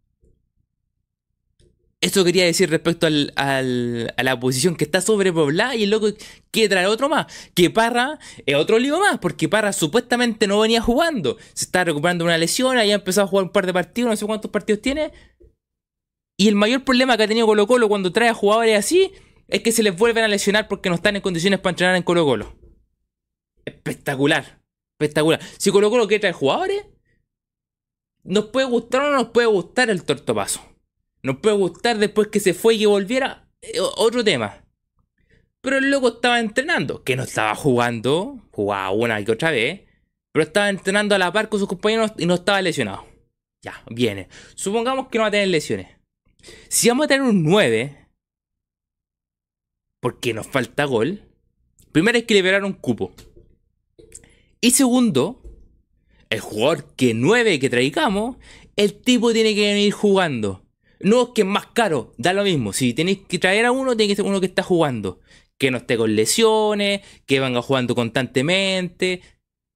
[2.02, 6.08] Eso quería decir respecto al, a la posición que está sobrepoblada y el loco
[6.50, 7.28] quiere traer otro más.
[7.54, 11.38] Que Parra es otro lío más, porque Parra supuestamente no venía jugando.
[11.54, 14.26] Se está recuperando una lesión, había empezado a jugar un par de partidos, no sé
[14.26, 15.12] cuántos partidos tiene.
[16.38, 19.12] Y el mayor problema que ha tenido Colo Colo cuando trae a jugadores así
[19.48, 22.02] es que se les vuelven a lesionar porque no están en condiciones para entrenar en
[22.02, 22.56] Colo Colo.
[23.64, 24.60] Espectacular.
[25.00, 25.40] Espectacular.
[25.60, 26.84] Si Colo Colo quiere traer jugadores,
[28.24, 30.71] nos puede gustar o no nos puede gustar el tortopaso.
[31.24, 33.48] Nos puede gustar después que se fue y que volviera.
[33.62, 34.64] Eh, otro tema.
[35.62, 37.04] Pero el loco estaba entrenando.
[37.04, 38.40] Que no estaba jugando.
[38.52, 39.82] Jugaba una y otra vez.
[40.32, 43.06] Pero estaba entrenando a la par con sus compañeros y no estaba lesionado.
[43.62, 44.28] Ya, viene.
[44.56, 45.88] Supongamos que no va a tener lesiones.
[46.70, 48.08] Si vamos a tener un 9.
[50.00, 51.22] Porque nos falta gol.
[51.92, 53.14] Primero hay que liberar un cupo.
[54.62, 55.44] Y segundo,
[56.30, 58.38] el jugador que 9 que traigamos,
[58.76, 60.66] el tipo tiene que venir jugando.
[61.04, 62.74] No es que es más caro, da lo mismo.
[62.74, 65.20] Si tenéis que traer a uno, tiene que ser uno que está jugando.
[65.58, 69.22] Que no esté con lesiones, que venga jugando constantemente.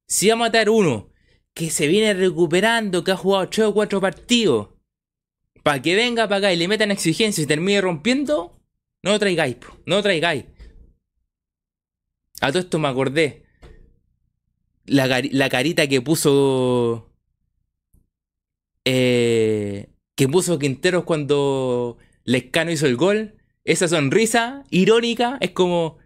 [0.08, 1.10] Si va a matar uno
[1.54, 4.70] que se viene recuperando, que ha jugado 3 o 4 partidos,
[5.64, 8.62] para que venga para acá y le metan exigencias y termine rompiendo,
[9.02, 10.46] no lo traigáis, no lo traigáis.
[12.42, 13.46] A todo esto me acordé.
[14.86, 17.12] La, la carita que puso.
[18.84, 25.98] Eh, que puso Quinteros cuando Lescano hizo el gol, esa sonrisa irónica es como...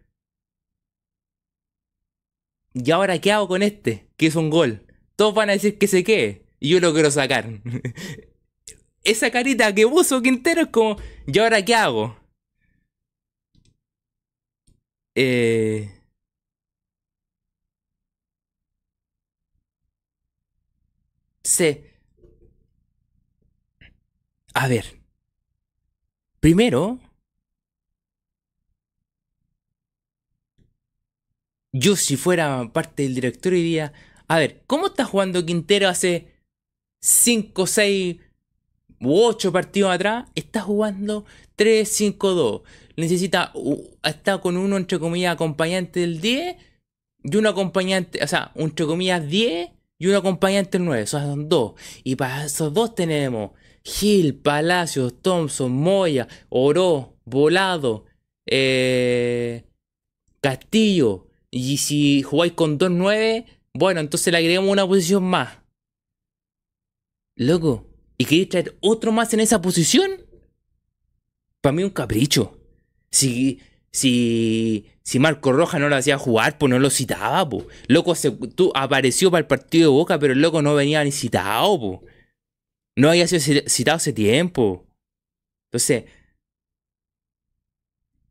[2.74, 4.10] ¿Y ahora qué hago con este?
[4.18, 4.86] Que es un gol.
[5.16, 6.46] Todos van a decir que se quede.
[6.60, 7.50] Y yo lo quiero sacar.
[9.04, 10.98] esa carita que puso Quintero es como...
[11.28, 12.18] ¿Y ahora qué hago?
[15.16, 15.90] Eh,
[21.44, 21.89] sí.
[24.54, 25.00] A ver.
[26.40, 27.00] Primero,
[31.72, 33.94] yo si fuera parte del directorio diría,
[34.28, 36.34] a ver, ¿cómo está jugando Quintero hace
[37.02, 38.18] 5, 6
[39.02, 40.30] u 8 partidos atrás?
[40.36, 42.62] Está jugando 3, 5, 2.
[42.98, 43.54] Necesita,
[44.04, 46.56] está con uno entre comillas acompañante del 10
[47.24, 49.70] y un acompañante, o sea, entre comillas 10
[50.00, 51.04] y un acompañante del 9.
[51.04, 51.74] O sea, son dos.
[52.04, 53.52] Y para esos dos tenemos
[53.84, 58.06] Gil, Palacios, Thompson, Moya, Oro, Volado,
[58.46, 59.64] eh,
[60.42, 61.28] Castillo.
[61.52, 65.58] Y si jugáis con 2-9, bueno, entonces le agregamos una posición más.
[67.36, 67.88] Loco,
[68.18, 70.12] ¿y queréis traer otro más en esa posición?
[71.62, 72.58] Para mí un capricho.
[73.12, 73.60] Si,
[73.92, 77.50] si, si Marco Roja no lo hacía jugar, pues no lo citaba.
[77.88, 81.12] Loco, se, tú, apareció para el partido de Boca, pero el loco no venía ni
[81.12, 82.02] citado.
[83.00, 84.86] No había sido citado hace tiempo.
[85.68, 86.04] Entonces,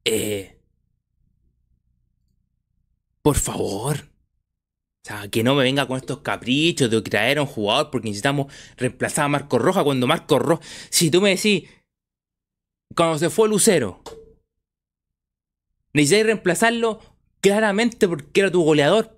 [0.05, 0.61] eh,
[3.23, 3.97] por favor.
[3.97, 8.09] O sea, que no me venga con estos caprichos de traer a un jugador porque
[8.09, 10.63] necesitamos reemplazar a Marco Roja cuando Marco Roja...
[10.91, 11.65] Si tú me decís,
[12.95, 14.03] cuando se fue Lucero,
[15.95, 17.01] necesitáis reemplazarlo
[17.41, 19.15] claramente porque era tu goleador.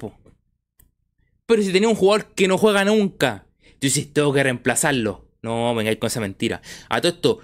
[1.45, 5.30] Pero si tenía un jugador que no juega nunca, tú dices, tengo que reemplazarlo.
[5.43, 6.61] No, vengáis con esa mentira.
[6.89, 7.39] A todo esto,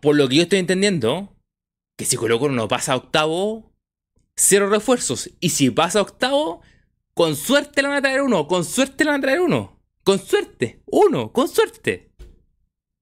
[0.00, 1.36] por lo que yo estoy entendiendo,
[1.96, 3.72] que si Colo no pasa a octavo,
[4.36, 5.30] cero refuerzos.
[5.40, 6.62] Y si pasa a octavo,
[7.14, 9.80] con suerte le van a traer uno, con suerte le van a traer uno.
[10.04, 12.08] Con suerte, uno, con suerte.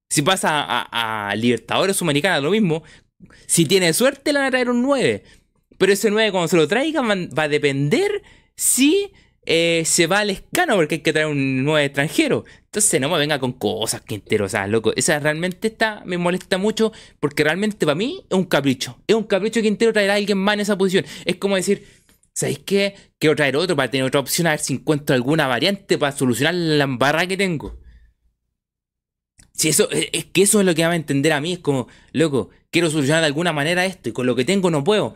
[0.09, 2.83] Si pasa a, Libertadores Sudamericana, lo mismo.
[3.47, 5.23] Si tiene suerte, le van a traer un 9.
[5.79, 8.23] Pero ese 9, cuando se lo traigan, va a depender
[8.57, 9.13] si
[9.47, 12.45] eh, se va al escano porque hay que traer un nuevo extranjero.
[12.65, 14.47] Entonces no me venga con cosas, Quintero.
[14.47, 18.45] O sea, loco, esa realmente está, me molesta mucho porque realmente para mí es un
[18.45, 18.99] capricho.
[19.07, 21.05] Es un capricho Quintero traer a alguien más en esa posición.
[21.25, 21.87] Es como decir,
[22.35, 22.95] ¿sabéis qué?
[23.19, 26.55] Quiero traer otro para tener otra opción a ver si encuentro alguna variante para solucionar
[26.55, 27.79] la embarrada que tengo.
[29.53, 31.55] Si eso, es que eso es lo que va a entender a mí.
[31.55, 34.85] Es como, loco, quiero solucionar de alguna manera esto y con lo que tengo no
[34.85, 35.15] puedo.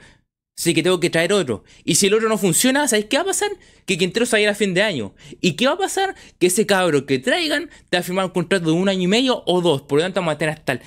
[0.60, 1.64] Así que tengo que traer otro.
[1.84, 3.48] Y si el otro no funciona, ¿sabes qué va a pasar?
[3.86, 5.14] Que Quintero se a fin de año.
[5.40, 6.14] ¿Y qué va a pasar?
[6.38, 9.06] Que ese cabro que traigan te va a firmar un contrato de un año y
[9.06, 9.80] medio o dos.
[9.80, 10.78] Por lo tanto, vamos a tener hasta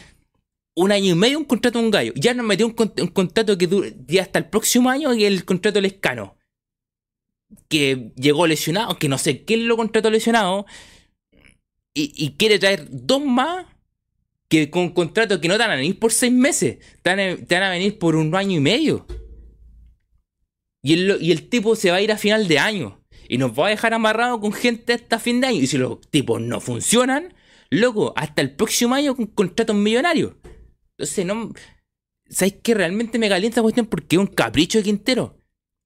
[0.75, 2.13] un año y medio un contrato de un gallo.
[2.15, 5.85] Ya nos metió un, contrato que dure hasta el próximo año y el contrato del
[5.85, 6.37] escano.
[7.67, 10.67] Que llegó lesionado, que no sé qué lo contrató lesionado.
[11.95, 13.65] Y, quiere traer dos más
[14.49, 16.77] que con contrato que no te van a venir por seis meses.
[17.01, 17.09] te
[17.49, 19.07] van a venir por un año y medio.
[20.85, 22.99] Y el, tipo se va a ir a final de año.
[23.29, 25.61] Y nos va a dejar amarrado con gente hasta fin de año.
[25.61, 27.33] Y si los tipos no funcionan,
[27.69, 30.33] loco, hasta el próximo año con contratos millonarios.
[30.97, 31.53] Entonces, no.
[32.29, 32.73] ¿Sabes qué?
[32.73, 35.39] Realmente me calienta la cuestión porque es un capricho de Quintero.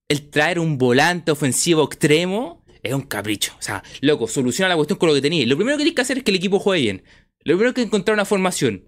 [0.09, 3.53] El traer un volante ofensivo extremo es un capricho.
[3.59, 5.47] O sea, loco, soluciona la cuestión con lo que tenías.
[5.47, 7.03] Lo primero que tienes que hacer es que el equipo juegue bien.
[7.43, 8.87] Lo primero que encontrar una formación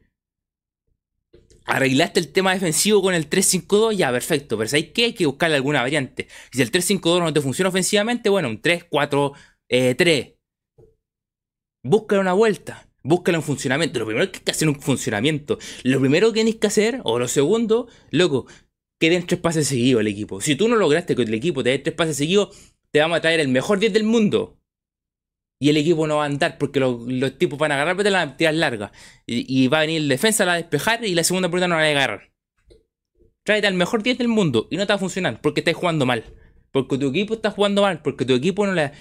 [1.69, 4.57] arreglaste el tema defensivo con el 3-5-2, ya, perfecto.
[4.57, 5.05] Pero ¿sabes qué?
[5.05, 6.27] Hay que buscarle alguna variante.
[6.51, 9.33] Si el 3-5-2 no te funciona ofensivamente, bueno, un 3-4-3.
[9.69, 10.35] Eh,
[11.83, 12.89] Búscale una vuelta.
[13.03, 13.99] Búscale un funcionamiento.
[13.99, 15.57] Lo primero que hay que hacer un funcionamiento.
[15.83, 18.47] Lo primero que tienes que hacer, o lo segundo, loco,
[18.99, 20.41] que den tres pases seguidos el equipo.
[20.41, 22.57] Si tú no lograste que el equipo te dé tres pases seguidos,
[22.91, 24.59] te vamos a traer el mejor 10 del mundo
[25.60, 28.38] y el equipo no va a andar porque los, tipos van a agarrar pero la
[28.38, 28.91] tiras largas.
[29.26, 31.81] Y, va a venir el defensa a la despejar y la segunda pelota no la
[31.81, 32.31] va a agarrar.
[33.44, 36.06] Tráete al mejor 10 del mundo y no te va a funcionar porque estás jugando
[36.06, 36.23] mal.
[36.72, 38.91] Porque tu equipo está jugando mal, porque tu equipo no le,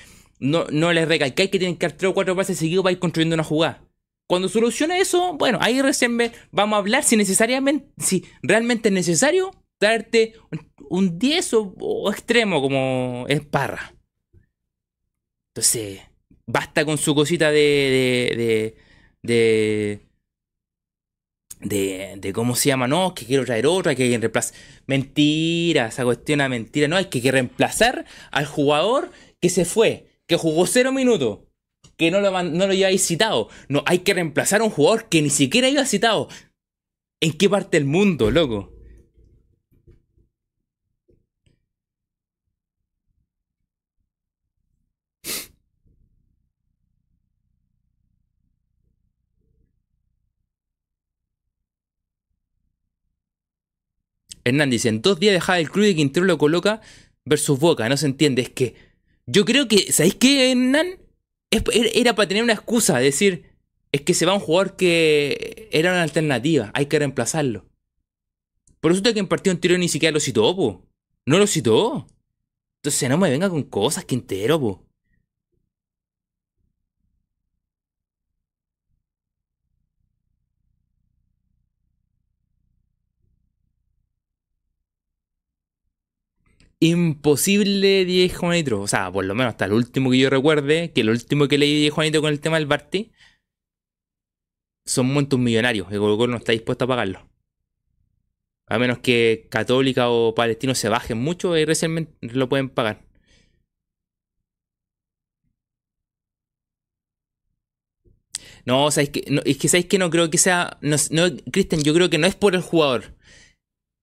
[0.40, 2.98] no, no le recalcáis que tienen que dar 3 o 4 pases seguidos para ir
[2.98, 3.84] construyendo una jugada.
[4.26, 6.18] Cuando solucione eso, bueno, ahí recién
[6.50, 10.34] vamos a hablar si necesariamente, si realmente es necesario traerte
[10.90, 13.94] un, 10 o, extremo como es Parra.
[15.54, 16.00] Entonces,
[16.48, 18.74] basta con su cosita de,
[19.22, 20.00] de,
[21.60, 24.30] de, de, cómo se llama, no, que quiero traer otra, que hay que.
[24.86, 30.36] Mentira, esa cuestión es mentira, no, hay que, reemplazar al jugador que se fue, que
[30.36, 31.40] jugó cero minutos,
[31.96, 33.48] que no lo, no lo lleváis citado.
[33.68, 36.28] No, hay que reemplazar a un jugador que ni siquiera iba citado.
[37.20, 38.77] ¿En qué parte del mundo, loco?
[54.48, 56.80] Hernán dice, en dos días dejaba el club y Quintero lo coloca
[57.24, 57.88] versus Boca.
[57.88, 58.42] No se entiende.
[58.42, 58.74] Es que
[59.26, 60.98] yo creo que, ¿sabéis qué, Hernán?
[61.50, 63.44] era para tener una excusa, decir,
[63.92, 67.64] es que se va un jugador que era una alternativa, hay que reemplazarlo.
[68.80, 70.86] Por eso que en partido anterior ni siquiera lo citó, po.
[71.26, 72.06] No lo citó.
[72.76, 74.87] Entonces no me venga con cosas, Quintero, po.
[86.80, 88.80] Imposible 10 Juanito.
[88.80, 91.58] O sea, por lo menos hasta el último que yo recuerde, que el último que
[91.58, 93.12] leí 10 Juanito con el tema del Barty,
[94.84, 95.90] son montos millonarios.
[95.92, 97.28] El Colo no está dispuesto a pagarlo.
[98.66, 103.04] A menos que Católica o Palestino se bajen mucho y recién lo pueden pagar.
[108.64, 110.78] No, o sea, es que, es que sabéis que no creo que sea.
[110.82, 110.96] No,
[111.52, 113.16] Cristian, yo creo que no es por el jugador.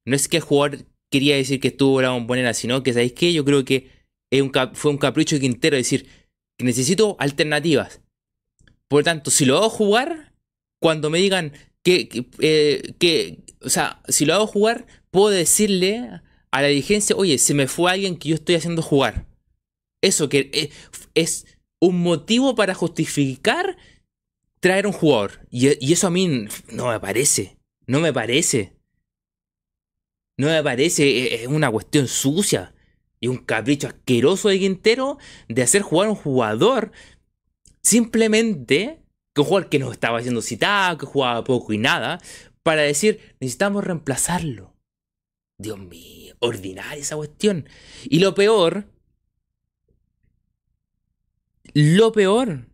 [0.06, 3.34] No es que el jugador quería decir que estuvo la bombonera, sino que, ¿sabéis qué?
[3.34, 3.90] Yo creo que
[4.74, 6.08] fue un capricho de Quintero decir
[6.58, 8.02] que necesito alternativas.
[8.88, 10.34] Por lo tanto, si lo hago jugar,
[10.82, 11.54] cuando me digan
[11.84, 16.22] que, que, eh, o sea, si lo hago jugar, puedo decirle
[16.52, 19.26] a la dirigencia, oye, se me fue alguien que yo estoy haciendo jugar.
[20.02, 20.70] Eso que eh,
[21.14, 21.46] es
[21.80, 23.78] un motivo para justificar
[24.60, 25.46] traer un jugador.
[25.50, 27.58] Y eso a mí no me parece.
[27.88, 28.75] No me parece.
[30.38, 32.74] No me parece, e, es una cuestión sucia
[33.20, 35.18] y un capricho asqueroso de Quintero
[35.48, 36.92] de hacer jugar a un jugador
[37.82, 39.02] simplemente
[39.34, 42.20] que un jugador que no estaba siendo citado, que jugaba poco y nada,
[42.64, 44.74] para decir, necesitamos reemplazarlo.
[45.58, 47.68] Dios mío, ordinaria esa cuestión.
[48.06, 48.90] Y lo peor,
[51.74, 52.70] lo peor,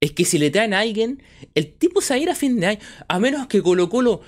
[0.00, 1.22] es que si le traen a alguien,
[1.54, 4.22] el tipo se va a ir a fin de año, a menos que Colo Colo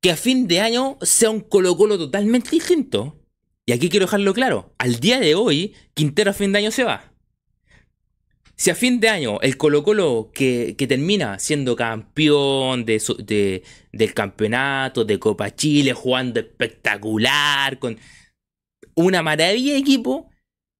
[0.00, 3.24] que a fin de año sea un Colo Colo totalmente distinto.
[3.66, 6.84] Y aquí quiero dejarlo claro, al día de hoy, Quintero a fin de año se
[6.84, 7.12] va.
[8.56, 13.62] Si a fin de año el Colo Colo que, termina siendo campeón de,
[13.92, 17.98] del campeonato, de Copa Chile, jugando espectacular, con
[18.94, 20.30] una maravilla de equipo,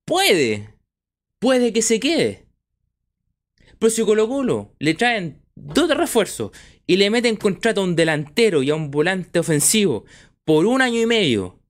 [0.04, 0.74] puede,
[1.38, 2.46] puede que se quede.
[3.78, 6.50] Pero si Colo Colo le traen dos refuerzos
[6.88, 10.06] y le meten contrato a un delantero y a un volante ofensivo
[10.44, 11.60] por un año y medio,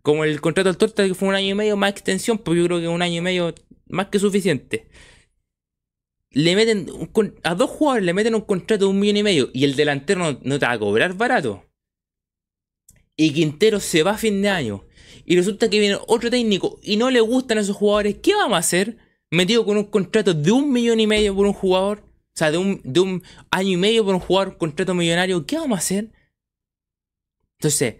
[0.00, 2.64] como el contrato del Torta que fue un año y medio más extensión, pues yo
[2.64, 3.52] creo que un año y medio
[3.88, 4.88] más que suficiente.
[6.30, 6.86] Le meten
[7.42, 10.38] a dos jugadores le meten un contrato de un millón y medio y el delantero
[10.40, 11.64] no, te va a cobrar barato.
[13.16, 14.84] Y Quintero se va a fin de año.
[15.24, 18.18] Y resulta que viene otro técnico y no le gustan a esos jugadores.
[18.22, 18.98] ¿Qué vamos a hacer?
[19.32, 22.07] Metido con un contrato de un millón y medio por un jugador.
[22.38, 25.56] O sea, de un, de un año y medio por un jugador contrato millonario, ¿qué
[25.56, 26.12] vamos a hacer?
[27.58, 27.96] Entonces,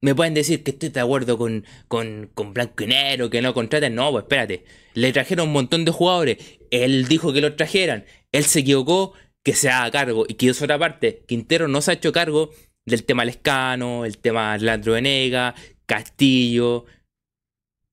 [0.00, 3.54] me pueden decir que estoy de acuerdo con, con, con Blanco y Negro, que no
[3.54, 3.94] contraten.
[3.94, 4.64] No, pues espérate.
[4.94, 6.38] Le trajeron un montón de jugadores.
[6.72, 8.06] Él dijo que los trajeran.
[8.32, 9.12] Él se equivocó,
[9.44, 10.24] que se haga cargo.
[10.28, 11.22] Y que es otra parte.
[11.28, 12.50] Quintero no se ha hecho cargo
[12.84, 15.54] del tema Lescano, el tema Landro Venega,
[15.86, 16.86] Castillo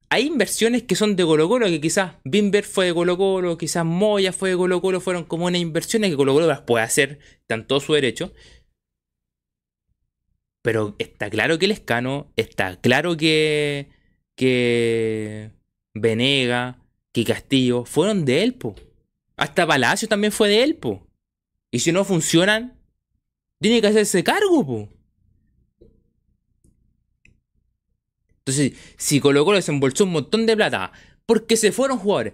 [0.09, 3.85] hay inversiones que son de Colo Colo, que quizás Bimber fue de Colo Colo, quizás
[3.85, 7.19] Moya fue de Colo Colo, fueron como unas inversiones que Colo Colo las puede hacer,
[7.67, 8.33] todo su derecho.
[10.61, 13.89] Pero está claro que el Escano, está claro que,
[14.35, 15.51] que
[15.93, 16.79] Venega,
[17.11, 18.75] que Castillo fueron de Elpo.
[19.37, 21.07] Hasta Palacio también fue de Elpo.
[21.71, 22.79] Y si no funcionan,
[23.59, 24.98] tiene que hacerse cargo, po.
[28.49, 30.91] Entonces, si Colo Colo desembolsó un montón de plata
[31.27, 32.33] porque se fueron jugadores.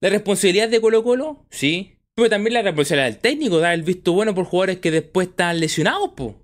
[0.00, 1.98] La responsabilidad de Colo Colo, sí.
[2.14, 5.60] Pero también la responsabilidad del técnico, dar el visto bueno por jugadores que después están
[5.60, 6.40] lesionados, po.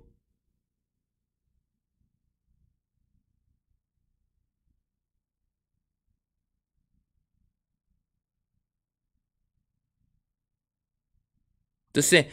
[11.89, 12.27] Entonces,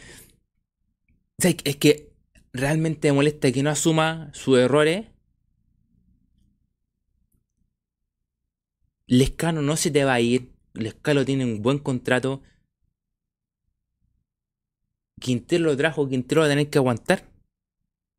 [1.39, 2.13] es que
[2.53, 5.12] realmente me molesta que no asuma sus errores
[9.13, 10.55] Lescano no se te va a ir.
[10.73, 12.41] Lescano tiene un buen contrato.
[15.21, 17.31] Quintero lo trajo, Quintero va a tener que aguantar.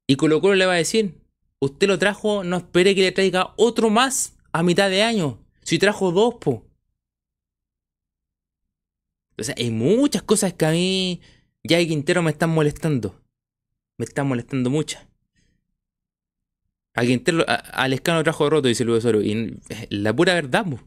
[0.05, 1.19] Y Colo Colo le va a decir,
[1.57, 5.43] usted lo trajo, no espere que le traiga otro más a mitad de año.
[5.63, 6.63] Si trajo dos, po.
[9.39, 11.21] O sea, hay muchas cosas que a mí
[11.63, 13.19] ya de Quintero me están molestando.
[13.97, 15.07] Me están molestando muchas.
[16.95, 19.21] A Quintero, a, trajo roto, dice Luis Oro.
[19.21, 19.59] Y
[19.89, 20.79] la pura verdad, po.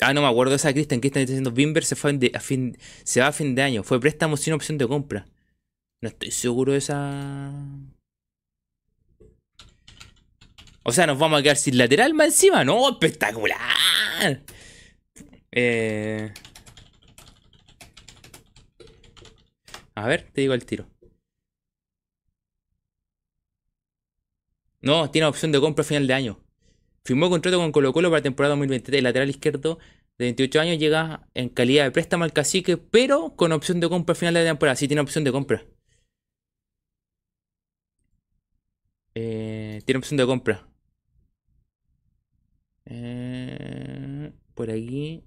[0.00, 1.00] Ah, no me acuerdo de esa Cristian.
[1.00, 3.82] Cristian está diciendo Bimber se, fue a fin, se va a fin de año.
[3.82, 5.26] Fue préstamo sin opción de compra.
[6.00, 7.52] No estoy seguro de esa.
[10.82, 12.64] O sea, nos vamos a quedar sin lateral más encima.
[12.64, 13.58] No, espectacular.
[15.50, 16.32] Eh...
[19.96, 20.86] A ver, te digo el tiro.
[24.80, 26.40] No, tiene opción de compra a final de año.
[27.04, 28.98] Firmó contrato con Colo Colo para temporada 2023.
[28.98, 29.78] El lateral izquierdo
[30.18, 34.12] de 28 años llega en calidad de préstamo al cacique, pero con opción de compra
[34.14, 34.76] a final de temporada.
[34.76, 35.64] Sí, tiene opción de compra.
[39.14, 40.68] Eh, tiene opción de compra.
[42.86, 45.24] Eh, por aquí.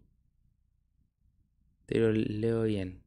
[1.87, 3.03] Te lo leo bien.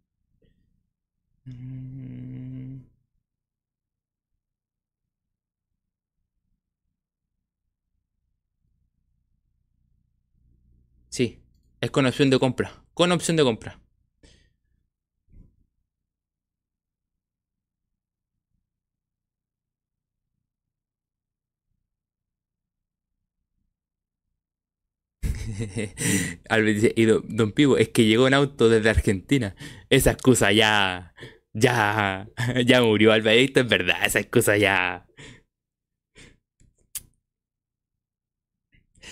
[1.47, 2.83] Mm.
[11.09, 11.41] Sí,
[11.81, 12.85] es con opción de compra.
[12.95, 13.82] Con opción de compra.
[26.49, 29.55] Albert dice, y don, Pivo, es que llegó en auto desde Argentina.
[29.91, 31.15] Esa excusa ya.
[31.53, 32.29] Ya.
[32.67, 33.57] Ya murió Albert.
[33.57, 35.07] es verdad, esa excusa ya.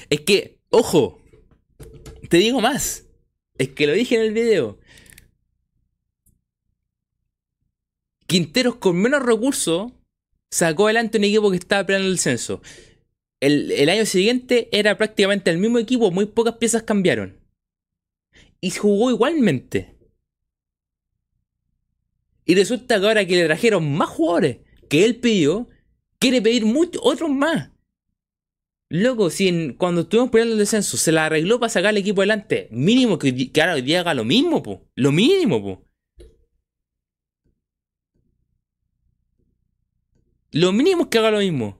[0.08, 1.22] Es que, ojo,
[2.28, 3.06] te digo más.
[3.58, 4.78] Es que lo dije en el video.
[8.26, 9.92] Quinteros con menos recursos
[10.50, 12.62] sacó adelante un equipo que estaba peleando el censo
[13.40, 17.40] el, año siguiente era prácticamente el mismo equipo, muy pocas piezas cambiaron.
[18.60, 19.96] Y jugó igualmente.
[22.44, 24.58] Y resulta que ahora que le trajeron más jugadores
[24.88, 25.68] que él pidió,
[26.18, 27.70] quiere pedir muchos otros más.
[28.90, 32.68] Loco, si cuando estuvimos peleando el descenso se la arregló para sacar el equipo adelante,
[32.72, 34.84] mínimo que, que ahora hoy día haga lo mismo, po.
[34.96, 35.86] Lo mínimo, po.
[40.52, 41.79] Lo mínimo es que haga lo mismo.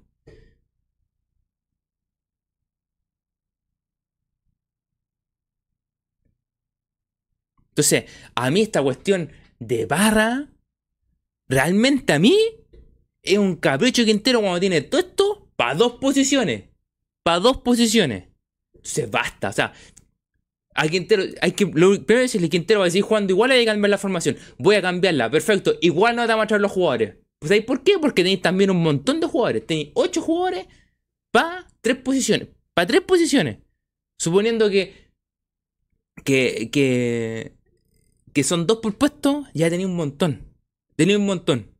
[7.70, 10.48] Entonces, a mí esta cuestión de barra,
[11.48, 12.36] realmente a mí,
[13.22, 16.64] es un capricho quintero cuando tiene todo esto para dos posiciones.
[17.22, 18.28] Para dos posiciones.
[18.74, 19.51] Entonces, basta.
[19.51, 19.72] O sea,
[20.74, 23.66] al Quintero, hay que, primero es el Quintero va a decir jugando igual hay que
[23.66, 24.36] cambiar la formación.
[24.59, 25.74] Voy a cambiarla, perfecto.
[25.80, 27.16] Igual no te van a traer los jugadores.
[27.38, 27.98] Pues ahí, ¿por qué?
[27.98, 29.66] Porque tenéis también un montón de jugadores.
[29.66, 30.66] Tenéis ocho jugadores
[31.30, 32.48] para tres posiciones.
[32.74, 33.59] Para tres posiciones.
[34.18, 35.10] Suponiendo que.
[36.24, 36.70] Que.
[36.72, 37.60] que
[38.32, 40.55] que son dos por puesto, ya tenía un montón.
[40.97, 41.70] Tenía un montón.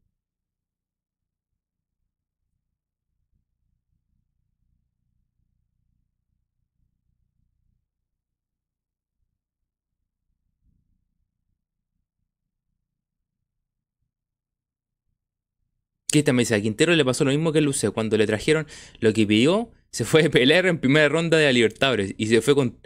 [16.13, 17.91] ¿Qué me dice, a Quintero le pasó lo mismo que Luce.
[17.91, 18.67] Cuando le trajeron
[18.99, 22.15] lo que pidió, se fue a pelear en primera ronda de la Libertadores.
[22.19, 22.81] Y se fue con.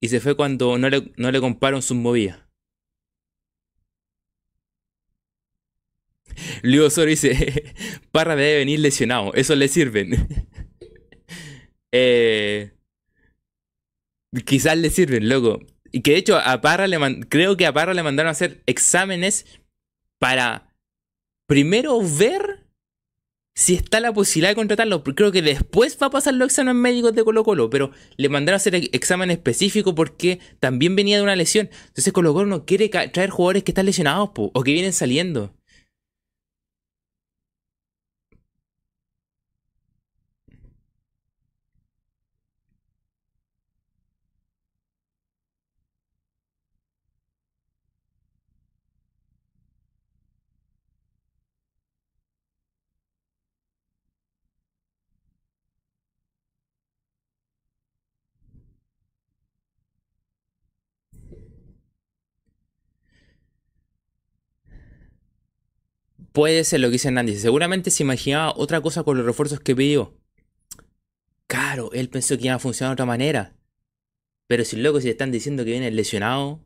[0.00, 2.45] Y se fue cuando no le, no le compraron sus movidas.
[6.62, 7.74] Luego Soro dice,
[8.12, 10.28] Parra debe venir lesionado, eso le sirven.
[11.92, 12.72] eh,
[14.44, 15.60] quizás le sirven, loco.
[15.92, 16.98] Y que de hecho a Parra le
[17.28, 19.46] creo que a Parra le mandaron a hacer exámenes
[20.18, 20.74] para
[21.46, 22.66] primero ver
[23.56, 25.02] si está la posibilidad de contratarlo.
[25.02, 28.56] Creo que después va a pasar los exámenes médicos de Colo Colo, pero le mandaron
[28.56, 31.70] a hacer examen específico porque también venía de una lesión.
[31.88, 35.55] Entonces Colo Colo no quiere traer jugadores que están lesionados o que vienen saliendo.
[66.36, 67.34] Puede ser lo que dice Nandy.
[67.34, 70.20] Seguramente se imaginaba otra cosa con los refuerzos que pidió.
[71.46, 73.56] Claro, él pensó que iba a funcionar de otra manera.
[74.46, 76.60] Pero si luego si están diciendo que viene lesionado,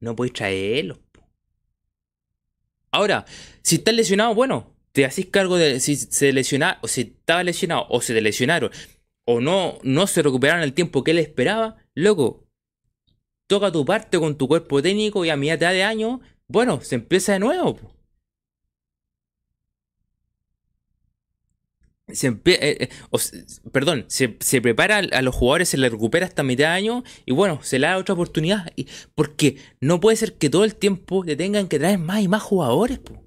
[0.00, 0.98] no podéis traerlo.
[2.90, 3.26] Ahora,
[3.62, 7.86] si estás lesionado, bueno, te haces cargo de si se lesiona, o si estaba lesionado,
[7.90, 8.72] o se lesionaron,
[9.24, 12.44] o no, no se recuperaron el tiempo que él esperaba, loco,
[13.46, 16.22] toca tu parte con tu cuerpo técnico y a mitad de año
[16.52, 17.78] bueno, se empieza de nuevo.
[22.12, 22.88] se empie- eh, eh,
[23.72, 24.28] perdón, se,
[24.60, 27.86] prepara a los jugadores, se le recupera hasta mitad de año y bueno, se le
[27.86, 28.70] da otra oportunidad.
[28.76, 32.28] Y- porque no puede ser que todo el tiempo te tengan que traer más y
[32.28, 32.98] más jugadores.
[32.98, 33.22] po.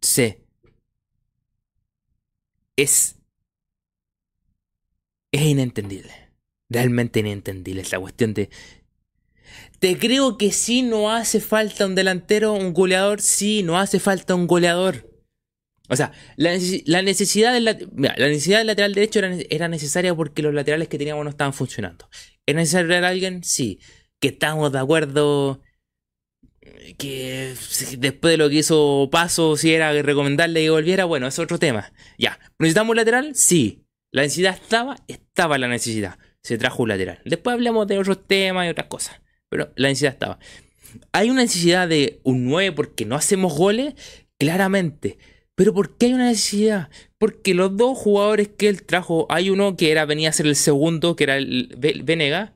[0.00, 0.36] Sí.
[2.76, 3.16] Es.
[5.32, 6.12] Es inentendible.
[6.68, 8.50] Realmente inentendible esta cuestión de.
[9.78, 14.34] Te creo que sí no hace falta un delantero, un goleador, sí, no hace falta
[14.34, 15.10] un goleador.
[15.88, 16.50] O sea, la,
[16.86, 21.24] la necesidad del la necesidad lateral derecho era, era necesaria porque los laterales que teníamos
[21.24, 22.08] no estaban funcionando.
[22.46, 23.44] ¿Era necesario alguien?
[23.44, 23.80] Sí.
[24.18, 25.60] Que estamos de acuerdo
[26.98, 27.54] que
[27.98, 31.92] después de lo que hizo Paso, si era recomendarle que volviera, bueno, es otro tema.
[32.18, 33.34] Ya, ¿necesitamos un lateral?
[33.34, 33.82] Sí.
[34.12, 34.96] ¿La necesidad estaba?
[35.08, 36.18] Estaba la necesidad.
[36.42, 37.20] Se trajo un lateral.
[37.24, 39.20] Después hablamos de otros temas y otras cosas.
[39.48, 40.38] Pero la necesidad estaba.
[41.12, 43.94] ¿Hay una necesidad de un 9 porque no hacemos goles?
[44.38, 45.18] Claramente.
[45.54, 46.90] Pero ¿por qué hay una necesidad?
[47.18, 50.56] Porque los dos jugadores que él trajo, hay uno que era, venía a ser el
[50.56, 52.54] segundo, que era el Ve- Venega,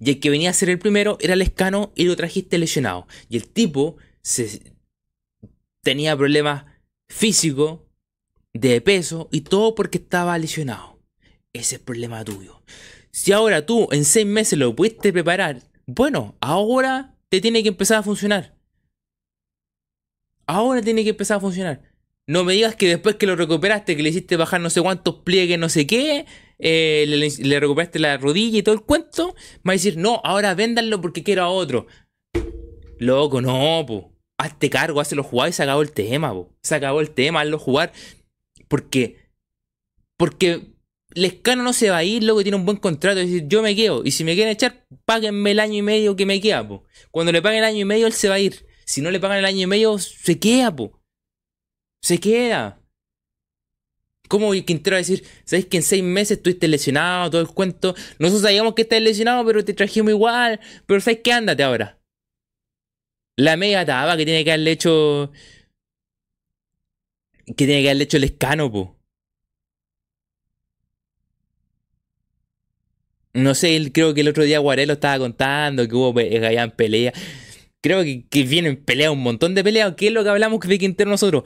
[0.00, 3.06] y el que venía a ser el primero era el escano y lo trajiste lesionado.
[3.28, 4.74] Y el tipo se,
[5.82, 6.64] tenía problemas
[7.08, 7.80] físicos,
[8.52, 11.00] de peso y todo porque estaba lesionado.
[11.52, 12.62] Ese es el problema tuyo.
[13.10, 17.98] Si ahora tú en seis meses lo pudiste preparar, bueno, ahora te tiene que empezar
[17.98, 18.56] a funcionar.
[20.46, 21.82] Ahora tiene que empezar a funcionar.
[22.26, 25.16] No me digas que después que lo recuperaste, que le hiciste bajar no sé cuántos
[25.16, 26.26] pliegues, no sé qué,
[26.58, 29.34] eh, le, recuperaste la rodilla y todo el cuento,
[29.66, 31.86] va a decir, no, ahora véndanlo porque quiero a otro.
[32.98, 34.12] Loco, no, po.
[34.38, 36.54] Hazte cargo, hazlo jugar y se acabó el tema, po.
[36.62, 37.92] Se acabó el tema, hazlo jugar.
[38.68, 39.28] Porque.
[40.16, 40.74] Porque
[41.14, 43.20] Lescano no se va a ir, loco, tiene un buen contrato.
[43.20, 44.02] Es decir, yo me quedo.
[44.04, 46.68] Y si me quieren echar, páguenme el año y medio que me queda.
[47.10, 48.66] Cuando le paguen el año y medio, él se va a ir.
[48.84, 51.00] Si no le pagan el año y medio, se queda, po.
[52.02, 52.77] Se queda.
[54.28, 57.94] ¿Cómo Quintero va a decir, sabes que en seis meses estuviste lesionado, todo el cuento?
[58.18, 60.60] Nosotros sabíamos que estás lesionado, pero te trajimos igual.
[60.86, 61.98] Pero sabes qué, ándate ahora.
[63.36, 65.32] La mega taba que tiene que haberle hecho.
[67.46, 68.98] Que tiene que haberle hecho el escano, po.
[73.34, 77.12] No sé, creo que el otro día Guarelo estaba contando que hubo que habían pelea.
[77.80, 79.94] Creo que, que vienen peleas, un montón de peleas.
[79.96, 81.44] ¿Qué es lo que hablamos de Quintero nosotros?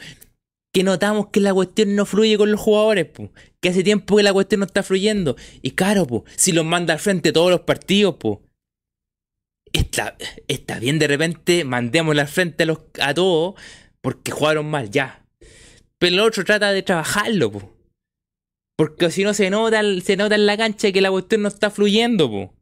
[0.73, 3.31] Que notamos que la cuestión no fluye con los jugadores, po.
[3.61, 5.36] Que hace tiempo que la cuestión no está fluyendo.
[5.61, 8.43] Y claro, po, si los manda al frente todos los partidos, po.
[9.73, 10.16] Está,
[10.49, 13.55] está bien de repente, mandémosle al frente a, los, a todos
[14.03, 15.24] porque jugaron mal, ya.
[15.99, 17.73] Pero el otro trata de trabajarlo, po.
[18.77, 21.70] Porque si no se nota, se nota en la cancha que la cuestión no está
[21.70, 22.55] fluyendo, po.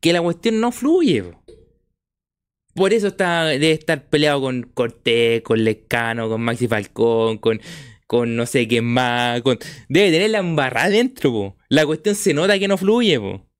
[0.00, 1.47] Que la cuestión no fluye, po.
[2.78, 7.60] Por eso está, debe estar peleado con Cortés, con Lescano, con Maxi Falcón, con,
[8.06, 9.42] con no sé quién más.
[9.42, 9.58] Con...
[9.88, 11.56] Debe tener la embarrada dentro, po.
[11.68, 13.50] La cuestión se nota que no fluye, po.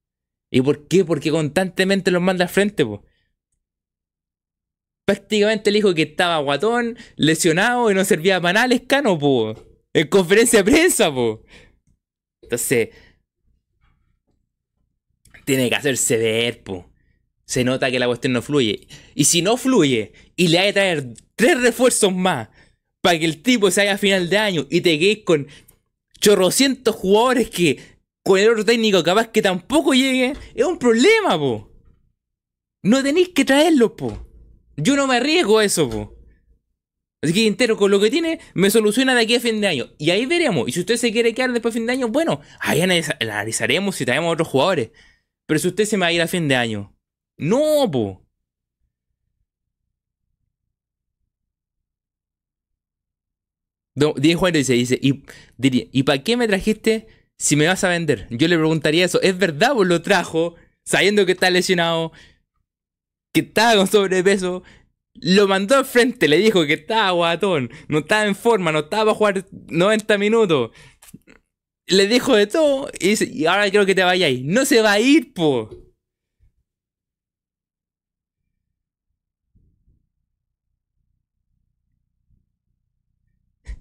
[0.50, 1.04] ¿Y por qué?
[1.04, 3.04] Porque constantemente los manda al frente, po.
[5.04, 9.54] Prácticamente le dijo que estaba guatón, lesionado y no servía para nada Lescano, po.
[9.92, 11.42] En conferencia de prensa, po.
[12.42, 12.90] Entonces,
[15.44, 16.88] tiene que hacerse ver, po.
[17.48, 18.86] Se nota que la cuestión no fluye.
[19.14, 22.50] Y si no fluye y le hay que traer tres refuerzos más
[23.00, 25.48] para que el tipo se haga a final de año y te quedes con
[26.20, 27.78] chorrocientos jugadores que
[28.22, 31.72] con el otro técnico capaz que tampoco llegue, es un problema, po.
[32.82, 34.26] No tenéis que traerlos, po.
[34.76, 36.14] Yo no me arriesgo a eso, po.
[37.22, 39.86] Así que entero con lo que tiene, me soluciona de aquí a fin de año.
[39.98, 40.68] Y ahí veremos.
[40.68, 43.96] Y si usted se quiere quedar después de fin de año, bueno, ahí analiza- analizaremos
[43.96, 44.90] si traemos otros jugadores.
[45.46, 46.94] Pero si usted se me va a ir a fin de año,
[47.38, 48.22] no, po.
[53.98, 55.24] No, Diego dice, dice, ¿y,
[55.56, 58.28] diría, ¿y para qué me trajiste si me vas a vender?
[58.30, 59.20] Yo le preguntaría eso.
[59.22, 60.54] ¿Es verdad vos lo trajo
[60.84, 62.12] sabiendo que está lesionado?
[63.32, 64.62] Que estaba con sobrepeso.
[65.14, 69.06] Lo mandó al frente, le dijo que estaba guatón, no estaba en forma, no estaba
[69.06, 70.70] para jugar 90 minutos.
[71.86, 74.44] Le dijo de todo y dice, y ahora quiero que te vayáis.
[74.44, 75.87] No se va a ir, po.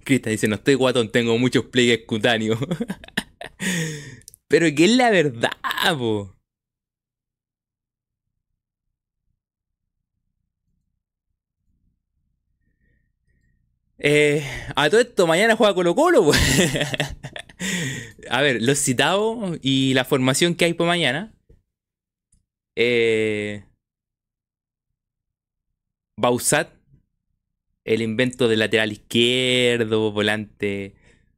[0.08, 2.58] Cristian dice, no estoy guatón, tengo muchos pliegues cutáneos.
[4.48, 5.52] Pero que es la verdad,
[5.98, 6.34] po.
[13.98, 14.42] Eh,
[14.76, 16.24] a todo esto, mañana juega Colo Colo.
[16.24, 16.38] pues.
[18.30, 21.34] a ver, los citados y la formación que hay para mañana.
[22.76, 23.64] Eh,
[26.16, 26.77] Bausat,
[27.88, 30.94] el invento del lateral izquierdo, volante,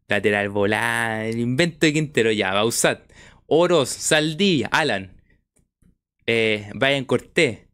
[0.09, 3.09] lateral volante, el invento de Quintero ya, Bausat.
[3.47, 5.13] Oros, Saldivia, Alan,
[6.27, 7.69] eh, Brian Cortés,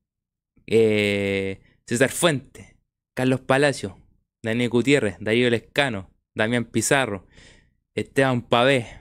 [0.66, 2.76] eh, César Fuente,
[3.14, 3.98] Carlos Palacio,
[4.42, 7.26] Daniel Gutiérrez, Darío Lescano, Damián Pizarro,
[7.94, 9.00] Esteban Pavé,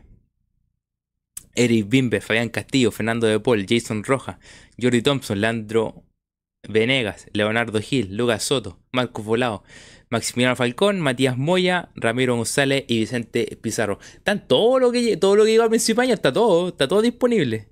[1.53, 4.37] Eric Bimber, Fabián Castillo, Fernando de Paul, Jason Rojas,
[4.81, 6.04] Jordi Thompson, Landro
[6.69, 9.63] Venegas, Leonardo Gil, Lucas Soto, Marcos Volado,
[10.09, 13.99] Maximiliano Falcón, Matías Moya, Ramiro González y Vicente Pizarro.
[14.13, 17.01] Están todo lo que todo lo que llegó al principio año, está todo, está todo
[17.01, 17.69] disponible.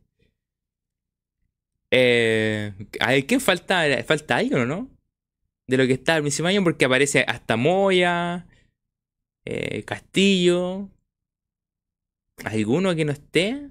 [1.92, 3.84] Eh, a ver, ¿quién falta?
[4.04, 4.90] Falta alguien, ¿no?
[5.68, 8.48] De lo que está al principio año, porque aparece hasta Moya,
[9.46, 10.90] eh, Castillo.
[12.44, 13.70] ¿Alguno que no esté?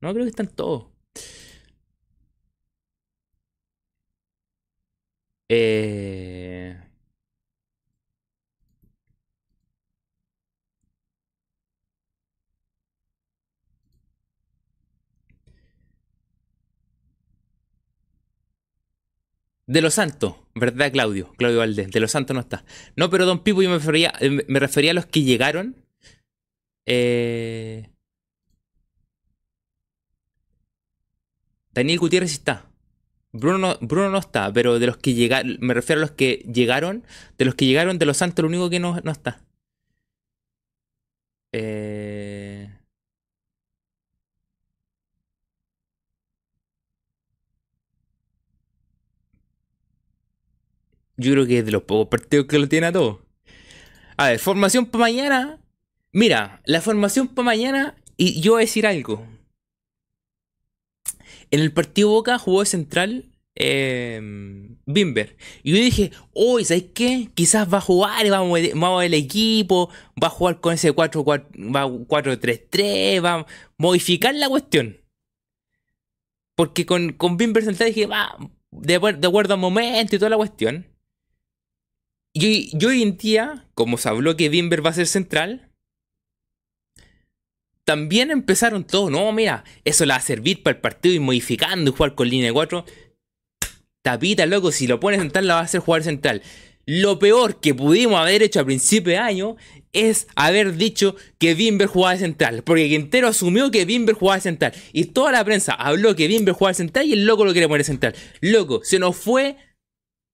[0.00, 0.88] No, creo que están todos.
[5.48, 6.76] Eh...
[19.66, 21.32] De los Santos, ¿verdad, Claudio?
[21.36, 21.90] Claudio Valdés.
[21.90, 22.64] De los Santos no está.
[22.96, 25.76] No, pero Don Pipo yo me refería, eh, me refería a los que llegaron.
[26.86, 27.90] Eh...
[31.72, 32.67] Daniel Gutiérrez está.
[33.32, 36.44] Bruno no, Bruno no está, pero de los que llegaron, me refiero a los que
[36.52, 37.04] llegaron,
[37.38, 39.40] de los que llegaron de los Santos, lo único que no, no está.
[41.52, 42.70] Eh...
[51.16, 53.18] Yo creo que es de los pocos partidos que lo tiene a todos.
[54.16, 55.58] A ver, formación para mañana.
[56.12, 59.26] Mira, la formación para mañana, y yo voy a decir algo.
[61.50, 64.20] En el partido Boca jugó de central eh,
[64.86, 65.36] Bimber.
[65.62, 67.28] Y yo dije, uy, ¿sabes qué?
[67.34, 69.90] Quizás va a jugar y vamos, vamos el equipo,
[70.22, 73.46] va a jugar con ese 4-3-3, va a
[73.76, 74.98] modificar la cuestión.
[76.56, 78.36] Porque con, con Bimber central dije, va,
[78.70, 80.86] de, de acuerdo al momento y toda la cuestión.
[82.32, 85.67] Y yo hoy en día, como se habló que Bimber va a ser central,
[87.88, 91.90] también empezaron todos, no, mira, eso le va a servir para el partido y modificando
[91.90, 92.84] y jugar con línea de 4.
[94.02, 96.42] Tapita, loco, si lo pones central la va a hacer jugar central.
[96.84, 99.56] Lo peor que pudimos haber hecho a principio de año
[99.94, 102.62] es haber dicho que Bimber jugaba de central.
[102.62, 104.74] Porque Quintero asumió que Bimber jugaba de central.
[104.92, 107.84] Y toda la prensa habló que Bimber jugaba central y el loco lo quiere poner
[107.84, 108.14] central.
[108.42, 109.56] Loco, se nos fue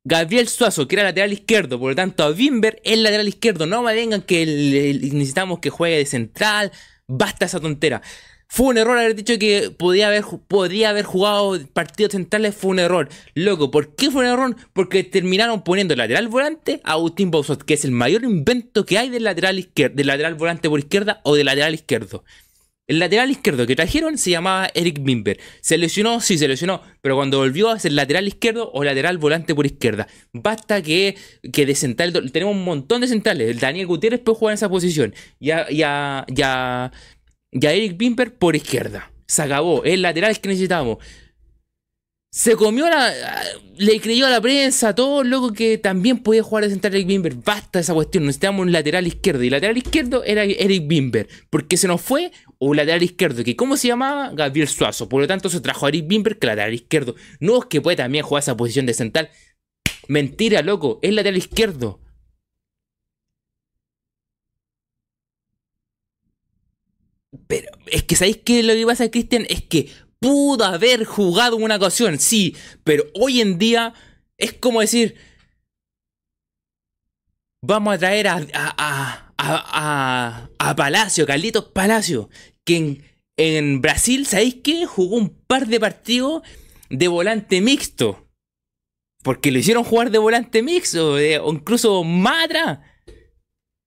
[0.04, 1.78] Gabriel Suazo, que era lateral izquierdo.
[1.78, 3.64] Por lo tanto, a Bimber es lateral izquierdo.
[3.66, 6.72] No me vengan que necesitamos que juegue de central.
[7.06, 8.02] Basta esa tontera.
[8.48, 10.24] Fue un error haber dicho que podía haber,
[10.86, 12.54] haber jugado partidos centrales.
[12.54, 13.08] Fue un error.
[13.34, 14.56] Loco, ¿por qué fue un error?
[14.72, 19.10] Porque terminaron poniendo lateral volante a Agustín Bausot, que es el mayor invento que hay
[19.10, 22.24] del lateral, izquierdo, del lateral volante por izquierda o del lateral izquierdo.
[22.86, 25.40] El lateral izquierdo que trajeron se llamaba Eric Bimber.
[25.62, 26.20] ¿Se lesionó?
[26.20, 26.82] Sí, se lesionó.
[27.00, 30.06] Pero cuando volvió a ser lateral izquierdo o lateral volante por izquierda.
[30.34, 31.16] Basta que,
[31.50, 32.12] que de central.
[32.30, 33.48] Tenemos un montón de centrales.
[33.48, 35.14] El Daniel Gutiérrez puede jugar en esa posición.
[35.40, 36.92] Ya, ya, ya.
[37.52, 39.10] Ya Eric Bimber por izquierda.
[39.26, 39.82] Se acabó.
[39.84, 40.98] El lateral que necesitamos.
[42.34, 43.14] Se comió la.
[43.76, 47.36] Le creyó a la prensa, todo loco que también podía jugar de central Eric Bimber.
[47.36, 48.24] Basta esa cuestión.
[48.24, 49.44] Necesitamos un lateral izquierdo.
[49.44, 51.28] Y el lateral izquierdo era Eric Bimber.
[51.48, 53.44] Porque se nos fue un lateral izquierdo.
[53.44, 54.32] que ¿Cómo se llamaba?
[54.34, 55.08] Gabriel Suazo.
[55.08, 57.14] Por lo tanto, se trajo a Eric Bimber que lateral izquierdo.
[57.38, 59.30] No es que puede también jugar esa posición de central.
[60.08, 60.98] Mentira, loco.
[61.02, 62.00] Es lateral izquierdo.
[67.46, 69.46] Pero es que ¿sabéis qué lo que pasa, Cristian?
[69.48, 69.88] Es que
[70.24, 73.92] pudo haber jugado una ocasión, sí, pero hoy en día
[74.38, 75.16] es como decir,
[77.60, 82.30] vamos a traer a, a, a, a, Palacio, Carlitos Palacio,
[82.64, 83.02] que
[83.36, 84.86] en, Brasil, ¿sabéis qué?
[84.86, 86.42] Jugó un par de partidos
[86.88, 88.26] de volante mixto.
[89.22, 92.78] Porque lo hicieron jugar de volante mixto, o incluso más atrás.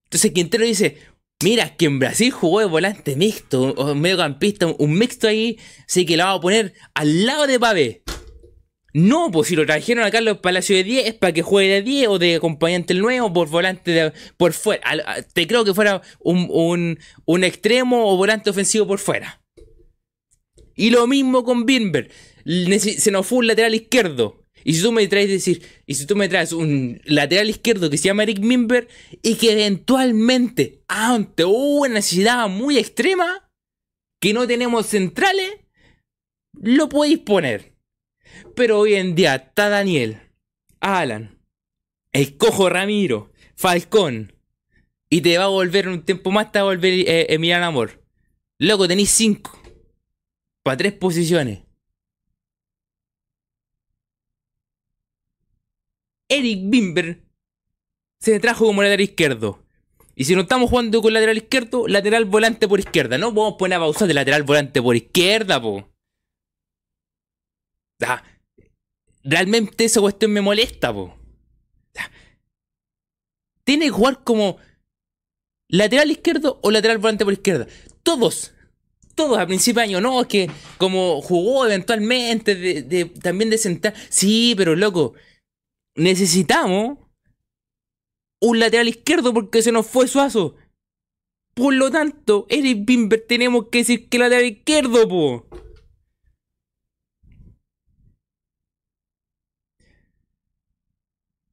[0.04, 0.98] Entonces Quintero dice,
[1.42, 5.56] Mira, que en Brasil jugó de volante mixto, o mediocampista, un mixto ahí,
[5.86, 8.02] así que lo vamos a poner al lado de Pavé.
[8.92, 11.82] No, pues si lo trajeron a Carlos Palacio de 10 es para que juegue de
[11.82, 14.82] 10 o de acompañante el nuevo por volante de, por fuera.
[15.32, 19.40] Te creo que fuera un, un, extremo o volante ofensivo por fuera.
[20.74, 22.10] Y lo mismo con Bimber.
[22.44, 24.47] Se nos fue un lateral izquierdo.
[24.64, 27.98] Y si tú me traes decir, y si tú me traes un lateral izquierdo que
[27.98, 28.88] se llama Eric Mimber
[29.22, 33.50] y que eventualmente, ante una necesidad muy extrema,
[34.20, 35.52] que no tenemos centrales,
[36.52, 37.74] lo podéis poner.
[38.54, 40.20] Pero hoy en día está Daniel,
[40.80, 41.38] Alan,
[42.12, 44.34] el cojo Ramiro, Falcón,
[45.10, 48.04] y te va a volver un tiempo más, te va a volver eh, Emiliano Amor.
[48.58, 49.58] Loco, tenéis cinco.
[50.62, 51.67] Para tres posiciones.
[56.28, 57.22] Eric Bimber
[58.20, 59.64] se trajo como lateral izquierdo.
[60.14, 63.18] Y si no estamos jugando con lateral izquierdo, lateral volante por izquierda.
[63.18, 65.88] No podemos poner a pausar de lateral volante por izquierda, po.
[69.22, 71.16] Realmente esa cuestión me molesta, po.
[73.62, 74.56] tiene que jugar como
[75.68, 77.68] lateral izquierdo o lateral volante por izquierda.
[78.02, 78.54] Todos,
[79.14, 83.94] todos a principio de año, no, es que como jugó eventualmente de, también de sentar.
[84.08, 85.14] Sí, pero loco,
[85.98, 86.98] necesitamos
[88.40, 90.54] un lateral izquierdo porque se nos fue Suazo.
[91.54, 95.48] Por lo tanto, Eric Bimber tenemos que decir que lateral izquierdo, po.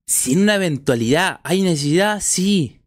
[0.06, 2.80] Si en una eventualidad hay necesidad, sí.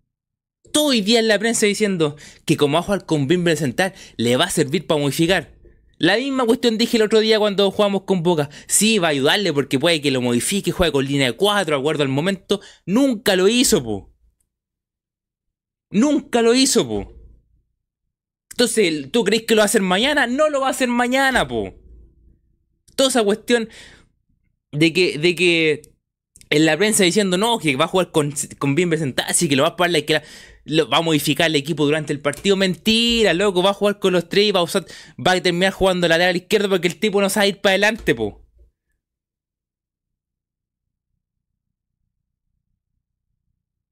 [0.72, 3.94] Todo hoy día en la prensa diciendo que como va a jugar con Bimber central,
[4.16, 5.57] le va a servir para modificar.
[5.98, 8.48] La misma cuestión dije el otro día cuando jugamos con Boca.
[8.66, 12.02] Sí, va a ayudarle porque puede que lo modifique, juegue con línea de 4, acuerdo
[12.04, 12.60] al momento.
[12.86, 14.14] Nunca lo hizo, po.
[15.90, 17.12] Nunca lo hizo, po.
[18.50, 20.26] Entonces, ¿tú crees que lo va a hacer mañana?
[20.26, 21.74] No lo va a hacer mañana, po.
[22.94, 23.68] Toda esa cuestión
[24.72, 25.82] de que, de que
[26.50, 28.34] en la prensa diciendo no, que va a jugar con,
[28.74, 30.22] bien presentado, así que lo va a parar y que
[30.68, 32.56] lo, va a modificar el equipo durante el partido.
[32.56, 34.86] Mentira, loco, va a jugar con los tres y va a, usar,
[35.18, 38.42] va a terminar jugando lateral izquierdo porque el tipo no sabe ir para adelante, po.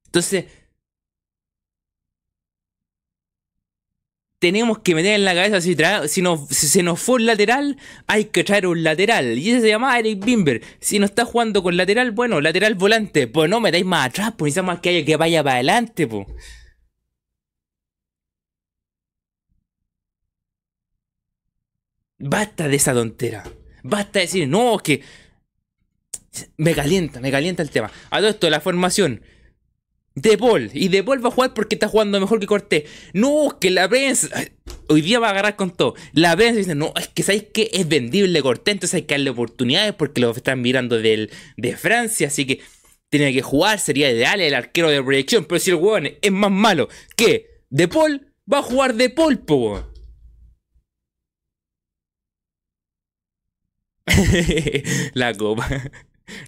[0.07, 0.47] Entonces,
[4.39, 5.75] tenemos que meter en la cabeza si,
[6.09, 7.77] si, si, se nos fue un lateral,
[8.07, 9.39] hay que traer un lateral.
[9.39, 10.63] Y ese se llama Eric Bimber.
[10.81, 13.27] Si no está jugando con lateral, bueno, lateral volante.
[13.27, 16.27] Pues no metáis más atrás, pues necesitamos que haya que vaya para adelante, pues.
[22.19, 23.45] Basta de esa tontera.
[23.83, 25.03] Basta de decir, no, que.
[26.57, 27.91] Me calienta, me calienta el tema.
[28.11, 29.23] A todo esto, la formación.
[30.15, 30.71] De Paul.
[30.73, 32.85] Y De Paul va a jugar porque está jugando mejor que Cortés.
[33.13, 34.29] No, que la prensa.
[34.89, 35.95] Hoy día va a agarrar con todo.
[36.13, 39.31] La prensa dice, no, es que sabéis que es vendible Cortés, entonces hay que darle
[39.31, 42.61] oportunidades porque lo están mirando del, de Francia, así que
[43.11, 45.45] tiene que jugar, sería ideal el arquero de proyección.
[45.45, 49.39] Pero si el huevón es más malo que De Paul, va a jugar De Paul,
[49.39, 49.85] po.
[55.15, 55.69] la copa.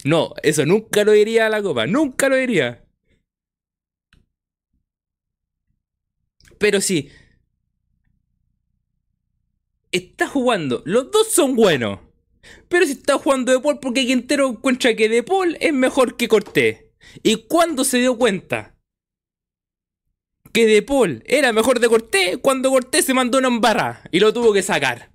[0.05, 2.85] No, eso nunca lo diría a la copa, nunca lo diría.
[6.59, 7.11] Pero sí.
[9.93, 10.83] Está jugando.
[10.85, 12.01] Los dos son buenos.
[12.69, 16.29] Pero si está jugando De Paul porque Quintero encuentra que De Paul es mejor que
[16.29, 16.85] Cortés.
[17.23, 18.77] ¿Y cuándo se dio cuenta?
[20.53, 24.33] Que De Paul era mejor de Cortés cuando Cortés se mandó una embarra y lo
[24.33, 25.13] tuvo que sacar.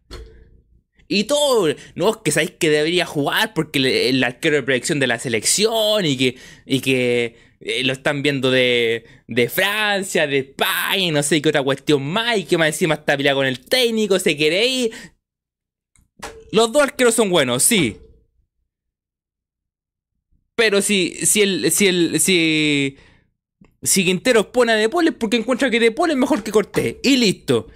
[1.13, 5.05] Y todo, no, es que sabéis que debería jugar porque el, arquero de proyección de
[5.05, 11.11] la selección y que, y que eh, lo están viendo de, de Francia, de España,
[11.11, 14.17] no sé qué otra cuestión más, y que más encima está peleado con el técnico,
[14.17, 14.91] se quiere ir.
[16.51, 17.97] Los dos arqueros son buenos, sí.
[20.55, 22.97] Pero si, si el, si el, si,
[23.83, 26.95] si Quintero pone a De es porque encuentra que De es mejor que Cortés.
[27.03, 27.67] Y listo.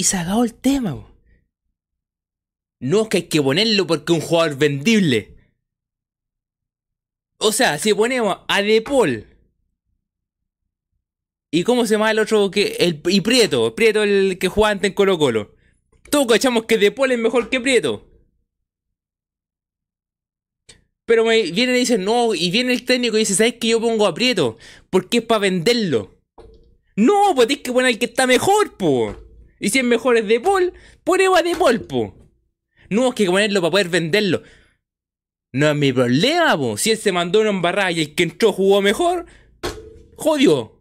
[0.00, 1.06] Y se acabado el tema.
[2.80, 5.36] No es que hay que ponerlo porque es un jugador vendible.
[7.36, 9.26] O sea, si ponemos a De Paul.
[11.50, 12.76] ¿Y cómo se llama el otro que.
[12.80, 15.54] El, y Prieto, Prieto el que jugaba antes en Colo Colo.
[16.08, 18.08] Todos cachamos que De Paul es mejor que Prieto.
[21.04, 23.82] Pero me vienen y dicen, no, y viene el técnico y dice, ¿sabes que yo
[23.82, 24.56] pongo a Prieto?
[24.88, 26.22] Porque es para venderlo.
[26.96, 29.29] No, pues tienes que poner el que está mejor, po.
[29.60, 30.72] Y si es mejor es De Paul,
[31.04, 32.14] ponemos a De Paul, po.
[32.88, 34.42] No, hay que ponerlo para poder venderlo.
[35.52, 36.76] No es mi problema, po.
[36.76, 39.26] Si él se mandó una embarrada y el que entró jugó mejor,
[40.16, 40.80] jodió.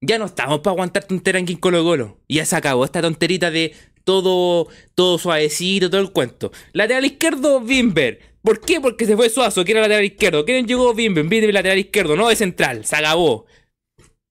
[0.00, 2.20] Ya no estamos para aguantar tonteras en Colo Colo.
[2.28, 3.74] Ya se acabó esta tonterita de
[4.04, 6.52] todo, todo suavecito, todo el cuento.
[6.72, 8.20] Lateral izquierdo, Bimber.
[8.42, 8.80] ¿Por qué?
[8.80, 10.44] Porque se fue Suazo, que era lateral izquierdo.
[10.44, 11.24] ¿Quién llegó Bimber?
[11.24, 12.84] Bimber lateral izquierdo, no de central.
[12.84, 13.46] Se acabó.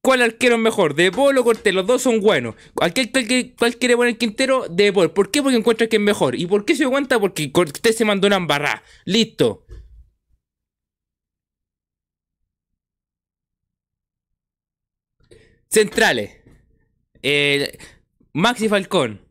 [0.02, 0.96] ¿Cuál arquero es mejor?
[0.96, 2.56] De Paul o Cortés, los dos son buenos.
[2.82, 3.12] Aquel
[3.58, 5.12] cual, quiere poner Quintero, de Paul.
[5.12, 5.44] ¿Por qué?
[5.44, 6.36] Porque encuentra que es mejor.
[6.36, 7.20] ¿Y por qué se cuenta?
[7.20, 8.84] Porque Cortés se mandó una embarrada.
[9.06, 9.66] Listo.
[15.70, 16.32] Centrales.
[17.22, 17.78] Eh,
[18.34, 19.22] Maxi Falcón.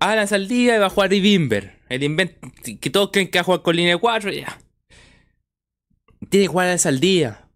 [0.00, 1.78] Alan Saldía y va a jugar Bimber.
[1.88, 2.48] El invento
[2.80, 4.32] que todos creen que va a jugar con línea de 4.
[4.32, 4.58] Ya.
[6.28, 7.47] Tiene que jugar Alan Saldía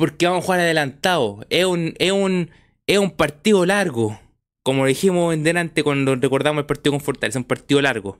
[0.00, 1.44] porque vamos a jugar adelantado.
[1.50, 2.50] Es un, es un,
[2.86, 4.18] es un partido largo.
[4.62, 8.18] Como dijimos en delante cuando recordamos el partido con Fortaleza, un partido largo.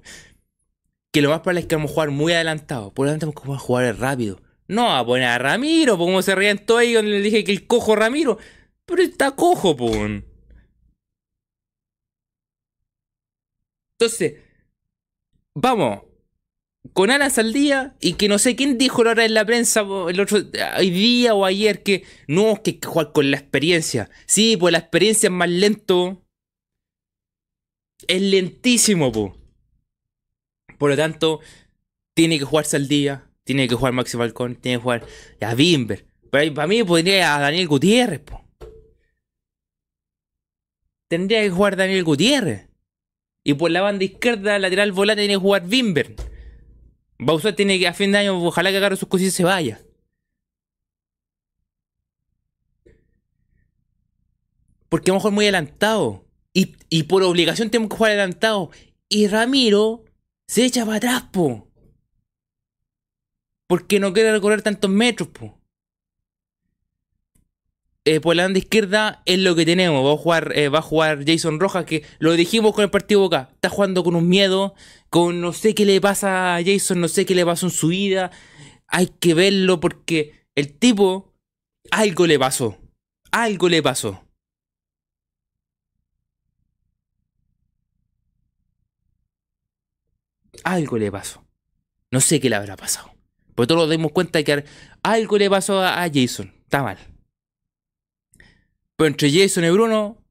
[1.10, 2.92] Que lo más probable es que vamos a jugar muy adelantado.
[2.92, 4.42] Por lo tanto, vamos a jugar rápido.
[4.68, 7.96] No a poner a Ramiro, como se rían todos cuando le dije que el cojo
[7.96, 8.36] Ramiro.
[8.84, 10.20] Pero está cojo, pum.
[13.92, 14.34] Entonces,
[15.54, 16.00] vamos,
[16.92, 20.20] con alas al día y que no sé quién dijo ahora en la prensa el
[20.20, 20.38] otro
[20.78, 24.10] hoy día o ayer que no, que hay que jugar con la experiencia.
[24.26, 26.22] Sí, pues la experiencia es más lento.
[28.08, 29.36] Es lentísimo, po.
[30.78, 31.40] Por lo tanto,
[32.14, 35.06] tiene que jugarse al día, tiene que jugar Maxi Falcón, tiene que jugar
[35.40, 36.06] a Bimber.
[36.30, 38.44] Para mí podría a Daniel Gutiérrez, po.
[41.08, 42.68] Tendría que jugar Daniel Gutiérrez.
[43.44, 46.14] Y por la banda izquierda, lateral volante, tiene que jugar Bimber.
[47.22, 49.82] Bowser tiene que a fin de año, ojalá que agarre sus cosas y se vaya.
[54.88, 56.24] Porque a jugar muy adelantado.
[56.54, 58.70] Y, y, por obligación tenemos que jugar adelantado.
[59.08, 60.04] Y Ramiro
[60.48, 61.68] se echa para atrás, po.
[63.66, 65.59] Porque no quiere recorrer tantos metros, po.
[68.06, 70.04] Eh, por la banda izquierda es lo que tenemos.
[70.04, 73.20] Va a jugar, eh, va a jugar Jason Rojas, que lo dijimos con el partido
[73.20, 73.50] Boca.
[73.52, 74.74] Está jugando con un miedo,
[75.10, 77.88] con no sé qué le pasa a Jason, no sé qué le pasó en su
[77.88, 78.30] vida.
[78.88, 81.34] Hay que verlo porque el tipo,
[81.90, 82.78] algo le pasó.
[83.32, 84.24] Algo le pasó.
[90.64, 91.44] Algo le pasó.
[92.10, 93.12] No sé qué le habrá pasado.
[93.54, 94.64] Pero todos nos dimos cuenta de que
[95.02, 96.52] algo le pasó a Jason.
[96.64, 97.09] Está mal.
[99.00, 100.22] Pero entre Jason y Bruno.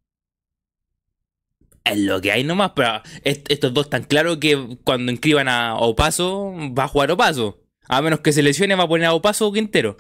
[1.84, 2.74] Es lo que hay nomás.
[2.76, 7.64] Pero estos dos están claros que cuando inscriban a Opaso, va a jugar Opaso.
[7.88, 9.98] A menos que se lesione, va a poner a Opaso o Quintero.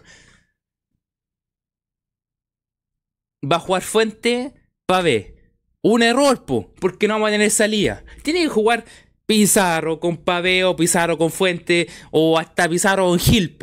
[3.43, 4.53] Va a jugar Fuente
[5.01, 5.55] ver.
[5.81, 8.03] Un error, po, porque no vamos a tener salida.
[8.21, 8.85] Tiene que jugar
[9.25, 13.57] Pizarro con Pavé o Pizarro con Fuente o hasta Pizarro con Gil,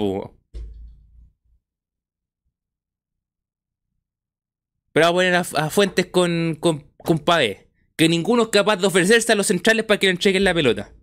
[4.97, 7.69] Pero va a poner a, Fuentes con, con, con Pavé.
[7.97, 10.95] Que ninguno es capaz de ofrecerse a los centrales para que le entreguen la pelota.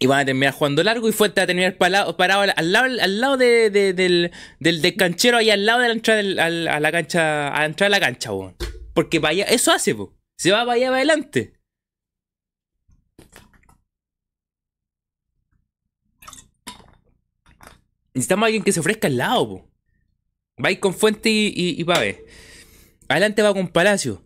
[0.00, 2.16] Y van a terminar jugando largo y Fuentes va a terminar parado,
[2.56, 6.80] al, lado, al lado de, del, del, canchero, ahí al lado de la entrada a
[6.80, 8.32] la cancha, a entrar a la cancha,
[8.92, 10.18] Porque vaya, eso hace, po.
[10.38, 11.52] Se va para allá para adelante.
[18.12, 19.70] Necesitamos a alguien que se ofrezca al lado, po.
[20.64, 22.24] Va con Fuente y, y, Pave.
[23.08, 24.22] Adelante va con Palacio.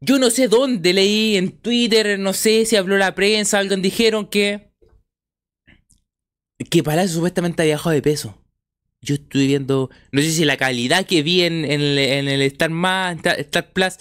[0.00, 4.26] Yo no sé dónde leí en Twitter, no sé si habló la prensa, alguien dijeron
[4.26, 4.70] que.
[6.70, 8.38] Que Palacio supuestamente había bajado de peso.
[9.02, 9.90] Yo estoy viendo.
[10.12, 13.96] No sé si la calidad que vi en, el Star Más, Star Plus,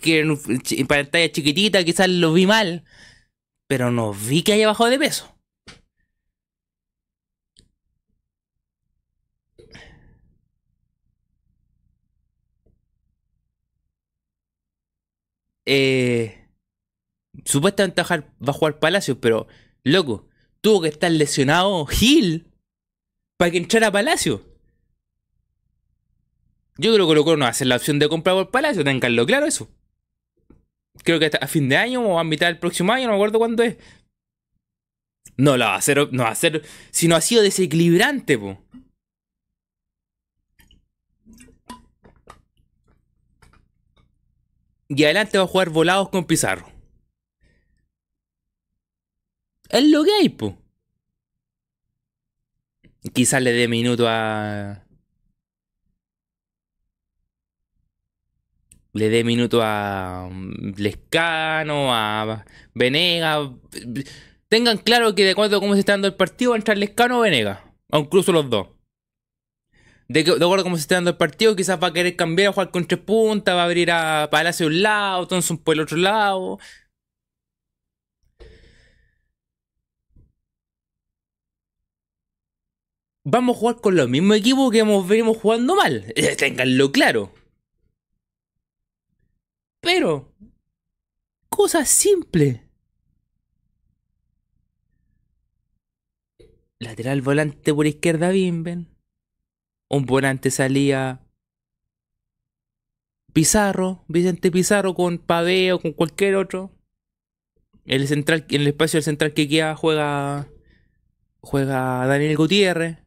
[0.00, 2.84] que en, pantalla chiquitita, quizás lo vi mal.
[3.66, 5.33] Pero no vi que haya bajado de peso.
[15.66, 16.48] Eh,
[17.44, 19.46] supuestamente va a jugar Palacio, pero
[19.82, 20.28] loco,
[20.60, 22.50] tuvo que estar lesionado Gil
[23.36, 24.42] para que entrara a Palacio.
[26.76, 29.26] Yo creo que Colo no va a hacer la opción de comprar por Palacio, tenganlo
[29.26, 29.70] claro eso.
[31.02, 33.38] Creo que a fin de año o a mitad del próximo año, no me acuerdo
[33.38, 33.76] cuándo es.
[35.36, 38.60] No la va a hacer, no va a hacer, si no ha sido desequilibrante, po.
[44.96, 46.66] Y adelante va a jugar volados con Pizarro.
[49.70, 50.56] Es lo que hay, po.
[53.12, 54.84] Quizás le dé minuto a.
[58.92, 62.44] Le dé minuto a mm, Lescano, a
[62.74, 63.52] Venega.
[64.48, 66.78] Tengan claro que de acuerdo a cómo se está dando el partido va a entrar
[66.78, 67.74] Lescano o Venega.
[67.90, 68.73] O incluso los dos
[70.08, 72.52] de, acuerdo a cómo se está dando el partido, quizás va a querer cambiar, a
[72.52, 75.80] jugar con tres puntas, va a abrir a Palacio de un lado, Thompson por el
[75.80, 76.58] otro lado.
[83.24, 86.12] vamos a jugar con los mismos equipos que hemos venimos jugando mal.
[86.38, 87.32] Ténganlo claro.
[89.80, 90.32] Pero,
[91.48, 92.60] cosas simples.
[96.78, 98.93] Lateral volante por izquierda, Bimben.
[99.94, 101.24] Un volante salía
[103.32, 106.76] Pizarro, Vicente Pizarro con Pavé o con cualquier otro.
[107.84, 110.48] El central, en el espacio del central que queda juega
[111.38, 112.98] juega Daniel Gutiérrez.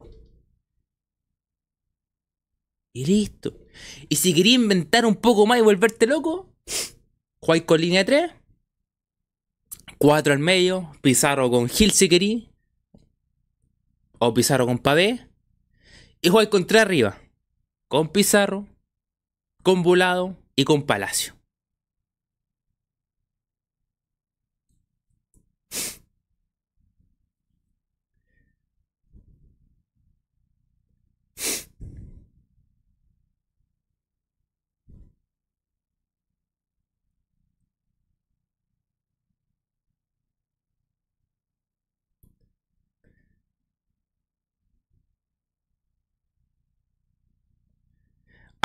[2.94, 3.58] Y listo.
[4.08, 6.56] Y si quería inventar un poco más y volverte loco,
[7.40, 8.32] jugáis con línea 3.
[9.98, 10.90] 4 al medio.
[11.02, 12.50] Pizarro con Gil si.
[14.18, 15.27] O Pizarro con Pavé.
[16.20, 17.18] Y jugáis con 3 arriba.
[17.88, 18.66] Con Pizarro.
[19.62, 20.36] Con Volado.
[20.56, 21.37] Y con Palacio.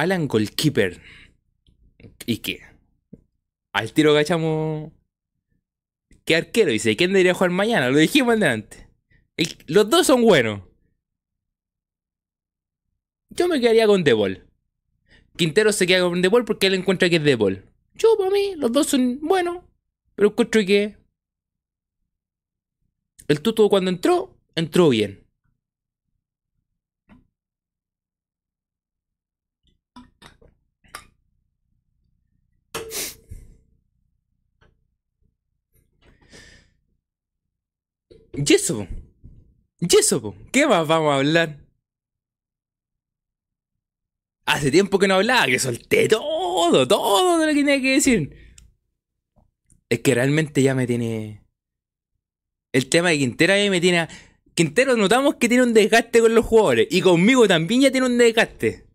[0.03, 1.01] Alan Goalkeeper.
[2.25, 2.61] ¿Y qué?
[3.71, 4.91] Al tiro cachamos.
[6.25, 6.71] ¿Qué arquero?
[6.71, 7.89] Dice, ¿quién debería jugar mañana?
[7.89, 8.85] Lo dijimos antes.
[9.67, 10.61] los dos son buenos.
[13.30, 14.45] Yo me quedaría con Debol.
[15.38, 17.65] Quintero se queda con Debol porque él encuentra que es Debol.
[17.95, 19.63] Yo, para mí, los dos son buenos.
[20.15, 20.97] Pero encuentro que.
[23.27, 25.23] El tuto cuando entró, entró bien.
[38.34, 38.88] ¿Y eso?
[39.80, 40.35] ¿Y eso?
[40.51, 41.60] ¿Qué más vamos a hablar?
[44.45, 48.57] Hace tiempo que no hablaba, que solté todo, todo lo que tenía que decir.
[49.89, 51.43] Es que realmente ya me tiene.
[52.72, 54.07] El tema de Quintero ahí me tiene.
[54.55, 56.88] Quintero notamos que tiene un desgaste con los jugadores.
[56.89, 58.88] Y conmigo también ya tiene un desgaste.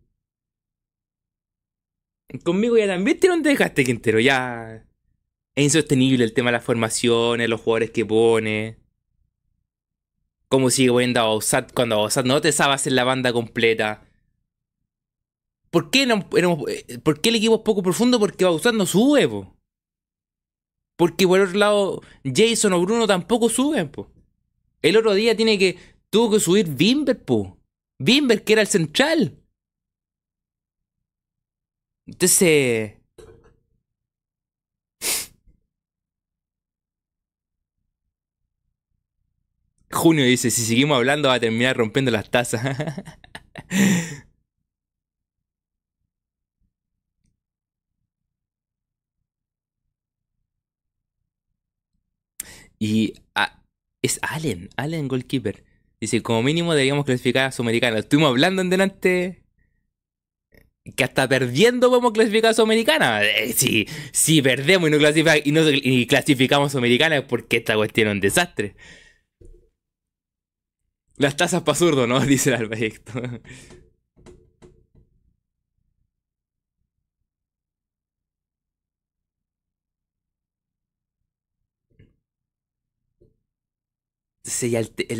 [2.43, 4.19] Conmigo ya también tiene un desgaste Quintero.
[4.19, 4.85] Ya.
[5.55, 8.88] Es insostenible el tema de las formaciones, los jugadores que pone.
[10.49, 14.03] Cómo sigue poniendo a Bausat cuando Bausat no te sabes hacer la banda completa.
[15.69, 16.27] ¿Por qué, no,
[16.67, 18.19] eh, ¿Por qué el equipo es poco profundo?
[18.19, 19.55] Porque Bausat no sube, po.
[20.97, 24.11] Porque por otro lado, Jason o Bruno tampoco suben, po.
[24.81, 25.77] El otro día tiene que.
[26.09, 27.57] Tuvo que subir Bimber, po.
[27.99, 29.39] Bimber, que era el central.
[32.05, 32.98] Entonces.
[39.91, 42.77] Junio dice, si seguimos hablando va a terminar rompiendo las tazas.
[52.79, 53.63] y ah,
[54.01, 55.63] es Allen, Allen goalkeeper.
[55.99, 57.99] Dice, como mínimo deberíamos clasificar a Sudamericana.
[57.99, 59.43] Estuvimos hablando en delante
[60.95, 63.23] que hasta perdiendo podemos clasificar a Sudamericana.
[63.23, 68.07] Eh, si, si perdemos y no, y no clasificamos a Sudamericana es porque esta cuestión
[68.07, 68.75] es un desastre.
[71.19, 72.19] Las tazas para zurdo, ¿no?
[72.25, 73.11] Dice el proyecto.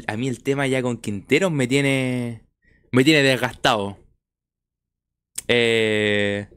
[0.07, 2.45] a mí el tema ya con Quinteros me tiene.
[2.91, 3.97] Me tiene desgastado.
[5.47, 6.47] Eh.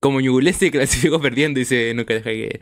[0.00, 2.60] Como se clasificó perdiendo, dice nunca deja que.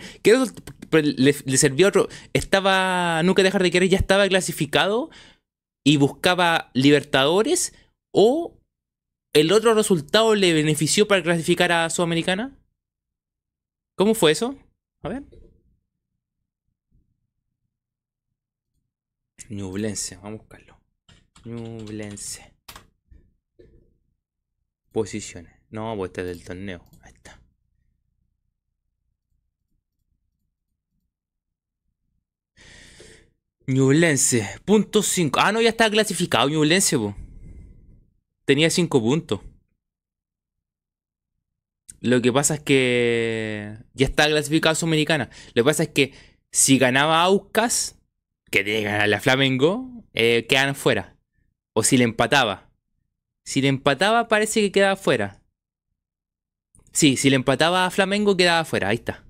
[0.93, 2.09] le, le servía otro.
[2.33, 3.23] Estaba.
[3.23, 5.11] Nunca dejar de querer, ya estaba clasificado
[5.85, 7.75] y buscaba Libertadores
[8.13, 8.59] o
[9.33, 12.59] el otro resultado le benefició para clasificar a Sudamericana.
[13.95, 14.57] ¿Cómo fue eso?
[15.03, 15.25] A ver.
[19.49, 20.81] Ñublense, vamos a buscarlo.
[21.45, 22.55] Ñublense.
[24.91, 25.53] Posiciones.
[25.71, 26.83] No, pues este es del torneo.
[27.07, 27.41] Ahí está.
[33.67, 35.41] Ñublense, punto 5.
[35.41, 36.97] Ah, no, ya está clasificado Ñublense.
[38.45, 39.41] Tenía 5 puntos.
[42.01, 45.31] Lo que pasa es que ya está clasificado Sudamericana.
[45.55, 46.13] Lo que pasa es que
[46.53, 47.99] si ganaba Aucas,
[48.51, 51.17] que tiene que ganar la Flamengo, eh, quedan fuera.
[51.73, 52.71] O si le empataba.
[53.45, 55.36] Si le empataba, parece que quedaba fuera.
[56.97, 59.23] Sí, si le empataba a Flamengo quedaba afuera, ahí está.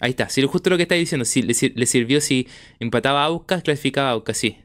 [0.00, 2.46] Ahí está, si justo lo que está diciendo, si le sirvió si
[2.78, 4.56] empataba a Aucas, clasificaba a Aucas, sí.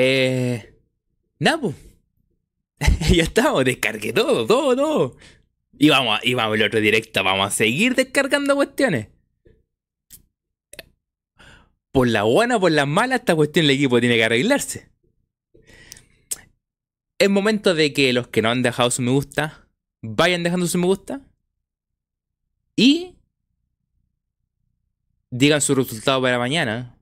[0.00, 0.74] Eh.
[3.10, 5.16] Ya estamos, descargué todo, todo, todo.
[5.76, 9.08] Y vamos, y vamos el otro directo, vamos a seguir descargando cuestiones.
[11.90, 14.88] Por la buena, por la mala, esta cuestión el equipo tiene que arreglarse.
[17.18, 19.66] Es momento de que los que no han dejado su me gusta,
[20.00, 21.22] vayan dejando su me gusta.
[22.76, 23.16] Y
[25.30, 26.97] digan su resultado para mañana.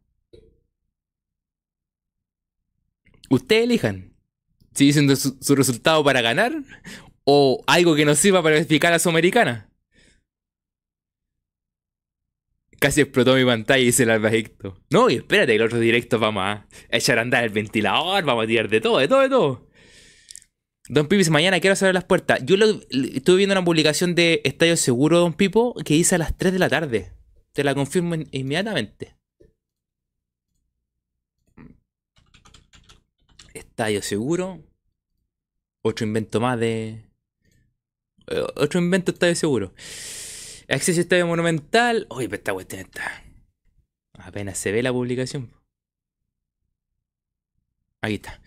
[3.31, 4.15] Ustedes elijan.
[4.75, 6.53] Si dicen su, su resultado para ganar
[7.25, 9.71] o algo que nos sirva para clasificar a Sudamericana.
[12.79, 14.79] Casi explotó mi pantalla y dice el albajecto.
[14.91, 18.47] No, y espérate, el otro directo vamos a echar a andar el ventilador, vamos a
[18.47, 19.67] tirar de todo, de todo, de todo.
[20.89, 22.41] Don Pipo dice, mañana quiero cerrar las puertas.
[22.45, 26.37] Yo lo- estuve viendo una publicación de Estadio Seguro, Don Pipo, que dice a las
[26.37, 27.13] 3 de la tarde.
[27.53, 29.17] Te la confirmo in- inmediatamente.
[33.77, 34.65] Estadio Seguro.
[35.83, 37.05] Otro invento más de...
[38.29, 39.75] eh, Otro invento Estadio Seguro.
[40.67, 42.07] Acceso a Estadio Monumental.
[42.09, 43.23] Uy, pero esta cuestión está...
[44.15, 45.53] Apenas se ve la publicación.
[48.01, 48.41] Ahí está.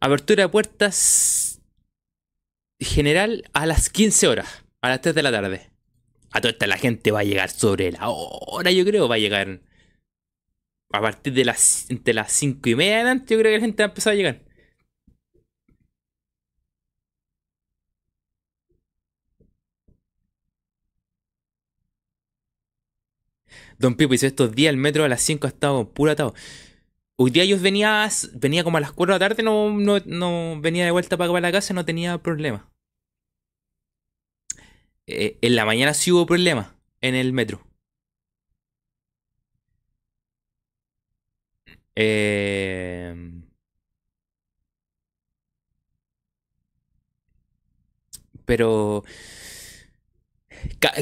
[0.00, 1.60] Apertura de puertas
[2.80, 4.64] general a las 15 horas.
[4.80, 5.70] A las 3 de la tarde.
[6.30, 9.06] A toda esta la gente va a llegar sobre la hora, yo creo.
[9.06, 9.60] Va a llegar
[10.92, 13.34] a partir de las, entre las 5 y media adelante.
[13.34, 14.45] Yo creo que la gente va a empezar a llegar.
[23.78, 26.34] Don Pipo dice, estos días el metro a las 5 ha estado puro atado.
[27.16, 30.60] Hoy día yo venía, venía como a las 4 de la tarde, no, no, no
[30.60, 32.70] venía de vuelta para, para la casa, no tenía problema.
[35.06, 37.62] Eh, en la mañana sí hubo problema en el metro.
[41.94, 43.14] Eh,
[48.44, 49.04] pero...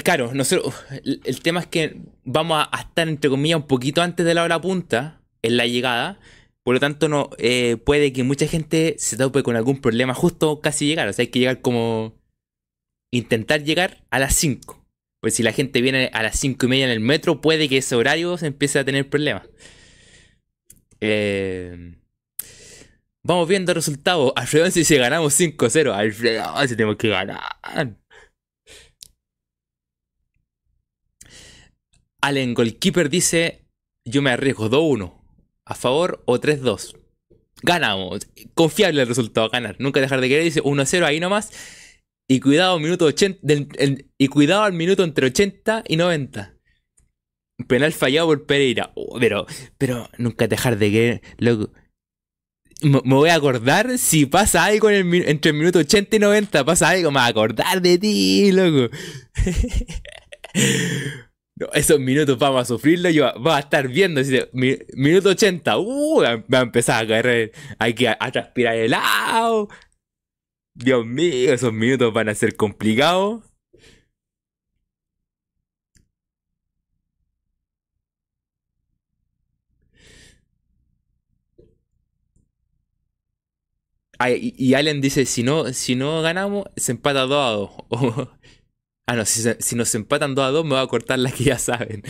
[0.03, 0.75] Claro, nosotros,
[1.05, 4.61] el, tema es que vamos a, estar, entre comillas, un poquito antes de la hora
[4.61, 6.19] punta en la llegada.
[6.63, 10.61] Por lo tanto, no eh, puede que mucha gente se tope con algún problema justo
[10.61, 11.09] casi llegar.
[11.09, 12.15] O sea, hay que llegar como...
[13.11, 14.85] Intentar llegar a las 5.
[15.21, 17.79] Pues si la gente viene a las 5 y media en el metro, puede que
[17.79, 19.49] ese horario se empiece a tener problemas.
[21.01, 21.95] Eh,
[23.27, 24.35] Vamos viendo el resultado.
[24.37, 25.95] Alfredo si ganamos 5-0.
[25.95, 27.41] Alfredo si tenemos que ganar.
[32.27, 33.67] Allen Goalkeeper dice:
[34.07, 35.21] Yo me arriesgo 2-1.
[35.67, 36.97] A favor o 3-2.
[37.63, 38.27] Ganamos.
[38.55, 39.77] Confiable el resultado, ganar.
[39.79, 40.45] Nunca dejar de querer.
[40.45, 41.51] Dice 1-0 ahí nomás.
[42.29, 46.55] Y cuidado, minuto 80, del- el- y cuidado al minuto entre 80 y 90.
[47.69, 48.93] Penal fallado por Pereira.
[48.95, 49.47] Oh, pero,
[49.79, 51.23] pero nunca dejar de querer.
[51.39, 51.73] Loco.
[52.83, 56.65] Me voy a acordar si pasa algo entre el minuto 80 y 90.
[56.65, 58.95] Pasa algo, me voy a acordar de ti, loco.
[61.57, 63.11] No, esos minutos vamos a sufrirlo.
[63.11, 64.21] Yo va a estar viendo.
[64.21, 65.79] así de, mi- minuto 80.
[65.79, 66.21] Uh,
[66.53, 67.53] va a empezar a caer.
[67.79, 69.69] Hay que a, transpirar helado.
[70.75, 73.43] Dios mío, esos minutos van a ser complicados.
[84.19, 88.29] Ah, y, y Allen dice, si no, si no ganamos, se empata 2 a 2.
[89.07, 91.59] Ah, no, si, nos empatan 2 a 2, me va a cortar las que ya
[91.59, 92.03] saben.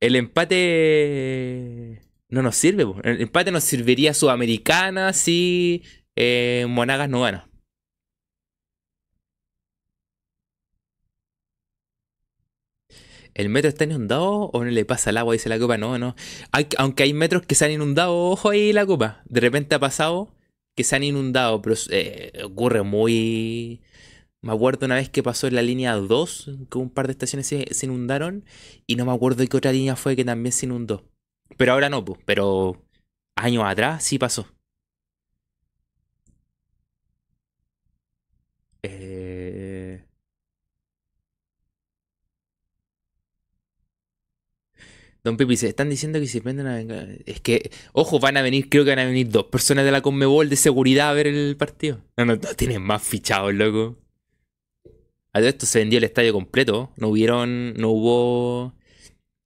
[0.00, 2.84] El empate no nos sirve.
[2.86, 3.00] po.
[3.04, 5.82] El empate nos serviría Sudamericana si
[6.16, 7.48] eh, Monagas no gana.
[13.34, 15.32] ¿El metro está inundado o no le pasa el agua?
[15.32, 15.76] Dice la copa.
[15.78, 16.14] No, no.
[16.52, 19.22] Hay- aunque hay metros que se han inundado, ojo ahí la copa.
[19.26, 20.34] De repente ha pasado
[20.76, 23.82] que se han inundado, pero eh, ocurre muy...
[24.44, 27.46] Me acuerdo una vez que pasó en la línea 2, que un par de estaciones
[27.46, 28.44] se, se inundaron,
[28.86, 31.02] y no me acuerdo qué otra línea fue que también se inundó.
[31.56, 32.84] Pero ahora no, pues, pero
[33.36, 34.46] años atrás sí pasó.
[38.82, 40.04] Eh...
[45.22, 47.08] Don Pepe dice, están diciendo que si prenden a vengar.
[47.24, 50.02] Es que, ojo, van a venir, creo que van a venir dos personas de la
[50.02, 52.04] Conmebol de seguridad a ver el partido.
[52.18, 54.03] No, no, no tienen más fichados, loco.
[55.34, 56.92] A todo esto se vendió el estadio completo.
[56.96, 57.74] No hubieron.
[57.74, 58.74] No hubo.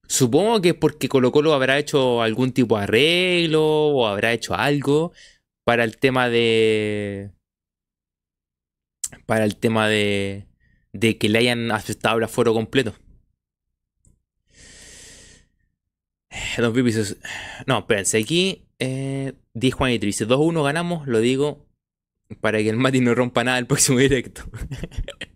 [0.06, 4.55] Supongo que es porque Colo Colo habrá hecho algún tipo de arreglo o habrá hecho
[4.55, 5.12] algo
[5.65, 7.31] para el tema de.
[9.27, 10.47] Para el tema de.
[10.93, 12.94] De que le hayan aceptado el aforo completo.
[16.59, 17.16] Don Pipi dice-
[17.66, 21.66] No, espérense, aquí eh, dijo Juanito, dice 2-1 ganamos, lo digo
[22.40, 24.43] para que el Mati no rompa nada el próximo directo.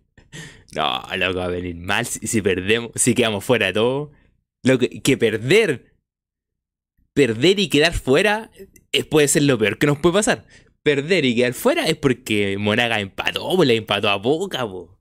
[0.75, 4.11] no, loco, va a venir mal si, perdemos, si quedamos fuera de todo.
[4.63, 5.93] Lo que, perder,
[7.13, 8.49] perder y quedar fuera
[8.91, 10.45] eh, puede ser lo peor que nos puede pasar.
[10.83, 14.99] Perder y quedar fuera es porque Monaga empató, pues, le empató a Boca, po.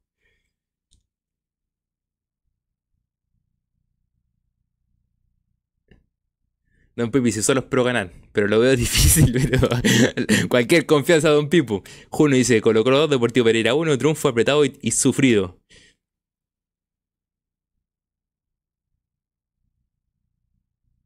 [6.94, 9.68] Don Pipo dice, solo espero ganar, pero lo veo difícil, pero
[10.48, 11.82] cualquier confianza Don Pipo.
[12.10, 15.61] Juno dice, Colo Colo 2, Deportivo Pereira 1, triunfo apretado y sufrido.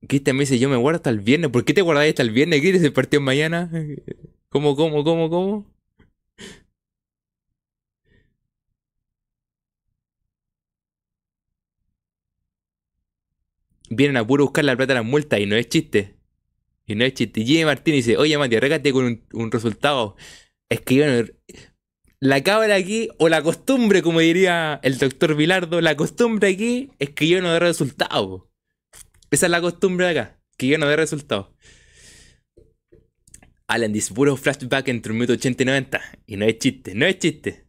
[0.07, 1.51] Cristian me dice, yo me guardo hasta el viernes.
[1.51, 2.61] ¿Por qué te guardáis hasta el viernes?
[2.61, 3.71] ¿Quieres el partido mañana?
[4.49, 5.67] ¿Cómo, cómo, cómo, cómo?
[13.89, 16.17] Vienen a puro buscar la plata de las multas y no es chiste.
[16.87, 17.45] Y no es chiste.
[17.45, 20.17] Jimmy Martínez dice, oye Mati, arréglate con un, resultado.
[20.69, 21.29] Es que yo no-
[22.21, 27.11] La cámara aquí, o la costumbre, como diría el doctor Vilardo, la costumbre aquí es
[27.11, 28.46] que yo no dé resultado.
[29.37, 31.55] Esa es la costumbre de acá, que yo no dé resultado.
[33.67, 36.01] Alan dice, puro flashback entre un minuto 80 y 90.
[36.25, 37.66] Y no es chiste, no es chiste.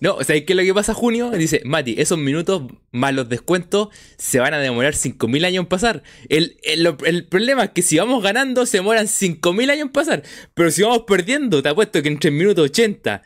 [0.00, 1.30] No, o sea, ¿qué es lo que pasa junio?
[1.30, 2.62] Dice, Mati, esos minutos
[2.92, 3.88] más los descuentos
[4.18, 6.02] se van a demorar 5.000 años en pasar.
[6.28, 10.22] El, el- el problema es que si vamos ganando se demoran 5.000 años en pasar.
[10.54, 13.22] Pero si vamos perdiendo, te apuesto que entre el minuto 80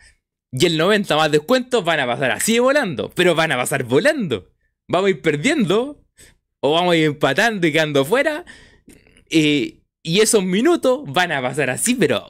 [0.52, 3.10] y el 90 más descuentos van a pasar así volando.
[3.14, 4.50] Pero van a pasar volando.
[4.88, 6.04] Vamos a ir perdiendo
[6.60, 8.44] o vamos a ir empatando y quedando fuera.
[9.28, 12.26] Y esos minutos van a pasar así, pero...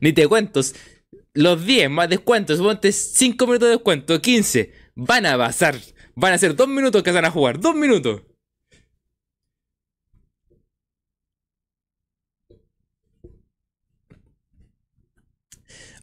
[0.00, 0.60] Ni te cuento.
[1.38, 4.72] Los 10 más descuentos, suponte 5 minutos de descuento, 15.
[4.96, 5.76] Van a pasar.
[6.16, 7.60] Van a ser 2 minutos que se van a jugar.
[7.60, 8.22] 2 minutos.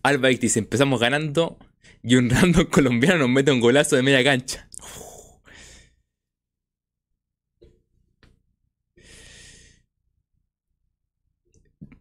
[0.03, 1.57] Alba dice, empezamos ganando
[2.01, 4.64] y un random colombiano nos mete un golazo de media cancha.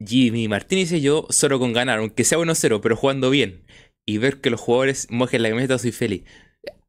[0.04, 3.64] Jimmy Martínez dice yo solo con ganar, aunque sea 1-0, pero jugando bien.
[4.06, 6.24] Y ver que los jugadores mojen la camiseta, soy feliz.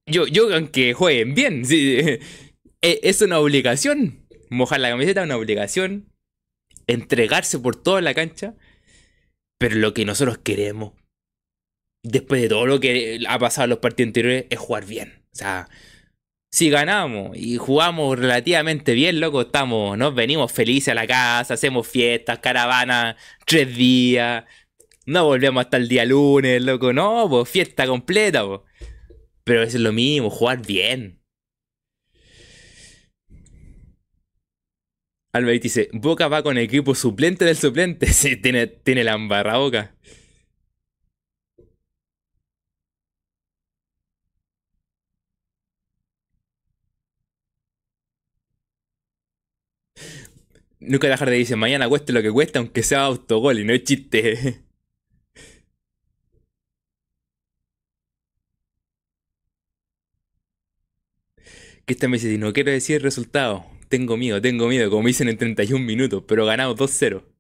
[0.05, 2.19] Yo, yo aunque jueguen bien, eh,
[2.81, 4.25] es una obligación.
[4.49, 6.11] Mojar la camiseta es una obligación.
[6.87, 8.55] Entregarse por toda la cancha.
[9.57, 10.93] Pero lo que nosotros queremos,
[12.03, 15.23] después de todo lo que ha pasado en los partidos anteriores, es jugar bien.
[15.31, 15.69] O sea,
[16.55, 21.85] si ganamos y jugamos relativamente bien, loco, estamos, nos venimos felices a la casa, hacemos
[21.85, 24.45] fiestas, caravanas, tres días,
[25.05, 28.45] no volvemos hasta el día lunes, loco, no, pues fiesta completa.
[29.43, 31.19] Pero es lo mismo, jugar bien.
[35.33, 38.07] Albert dice, Boca va con equipo suplente del suplente.
[38.13, 39.93] Sí, tiene, tiene la embarra Boca.
[50.87, 53.83] Nunca dejar de decir, mañana cueste lo que cueste, aunque sea autogol, y no es
[53.83, 54.61] chiste.
[61.85, 65.29] Que esta me dice, no quiero decir el resultado, tengo miedo, tengo miedo, como dicen
[65.29, 67.34] en 31 minutos, pero ganamos 2-0.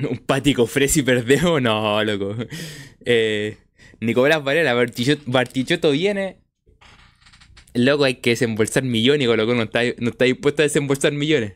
[0.10, 2.36] Un pático Fresi perdemos, no, loco.
[3.04, 3.58] Eh,
[4.00, 6.38] Nicolás Varela, Bartichotto, Bartichotto viene.
[7.74, 11.54] Loco, hay que desembolsar millones Colo no está, no está dispuesto a desembolsar millones.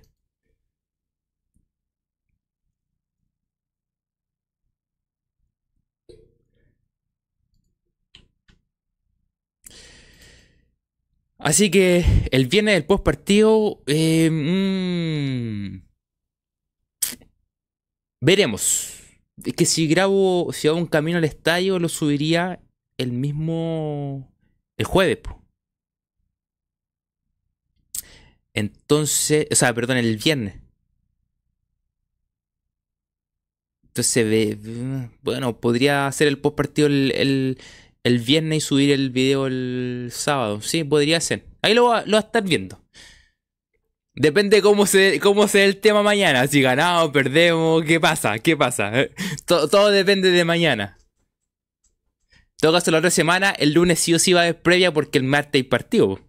[11.38, 13.82] Así que el viernes del post partido.
[13.86, 15.93] eh, mm,
[18.24, 19.02] Veremos.
[19.44, 22.58] Es que si grabo, si hago un camino al estadio, lo subiría
[22.96, 24.32] el mismo.
[24.78, 25.18] el jueves.
[25.18, 25.42] Po.
[28.54, 30.54] Entonces, o sea, perdón, el viernes.
[33.88, 34.58] Entonces,
[35.22, 37.58] bueno, podría hacer el post partido el,
[38.04, 40.62] el, viernes y subir el video el sábado.
[40.62, 41.44] Sí, podría ser.
[41.60, 42.80] Ahí lo, lo va a estar viendo.
[44.16, 46.46] Depende cómo se, cómo sea el tema mañana.
[46.46, 48.38] Si ganamos, perdemos, ¿qué pasa?
[48.38, 48.92] ¿Qué pasa?
[49.44, 50.96] todo, todo depende de mañana.
[52.32, 54.92] En todo caso, la otra semana, el lunes sí o sí va a haber previa
[54.92, 56.20] porque el martes hay partido.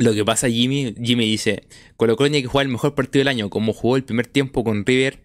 [0.00, 1.68] Lo que pasa, Jimmy, Jimmy dice,
[1.98, 4.64] Colo Colo tiene que jugar el mejor partido del año, como jugó el primer tiempo
[4.64, 5.22] con River,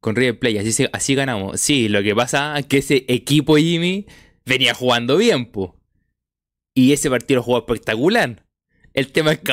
[0.00, 1.60] con River Play, así, así ganamos.
[1.60, 4.06] Sí, lo que pasa es que ese equipo Jimmy
[4.46, 5.78] venía jugando bien, po.
[6.74, 8.46] Y ese partido lo jugó espectacular.
[8.94, 9.52] El tema es que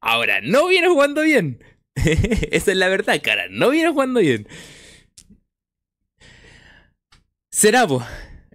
[0.00, 1.64] ahora, no viene jugando bien.
[1.96, 4.46] Esa es la verdad, cara, no viene jugando bien.
[7.50, 8.04] Será, pues,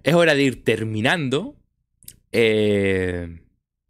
[0.02, 1.56] es hora de ir terminando.
[2.30, 3.42] Eh...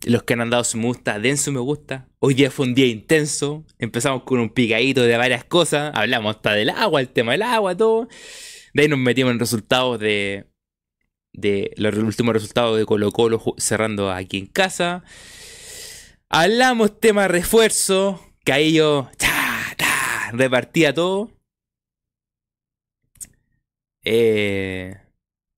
[0.04, 2.08] Los que han dado su me gusta, den su me gusta.
[2.18, 3.64] Hoy día fue un día intenso.
[3.78, 5.92] Empezamos con un picadito de varias cosas.
[5.94, 8.08] Hablamos hasta del agua, el tema del agua, todo.
[8.74, 10.46] De ahí nos metimos en resultados de.
[11.32, 15.04] de los últimos resultados de Colo Colo cerrando aquí en casa.
[16.28, 18.20] Hablamos tema refuerzo.
[18.44, 19.08] Que ahí yo.
[20.32, 21.30] repartía todo.
[24.04, 24.96] Eh,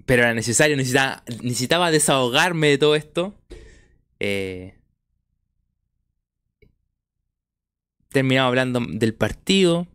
[0.05, 3.34] pero era necesario, necesitaba desahogarme de todo esto.
[4.20, 4.75] Eh,
[8.10, 9.86] terminamos hablando del partido.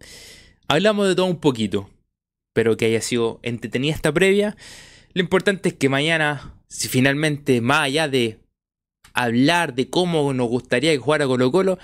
[0.68, 1.90] Hablamos de todo un poquito.
[2.54, 4.56] Pero que haya sido entretenida esta previa.
[5.14, 8.40] Lo importante es que mañana, si finalmente, más allá de
[9.14, 11.80] hablar de cómo nos gustaría que jugara Colo Colo,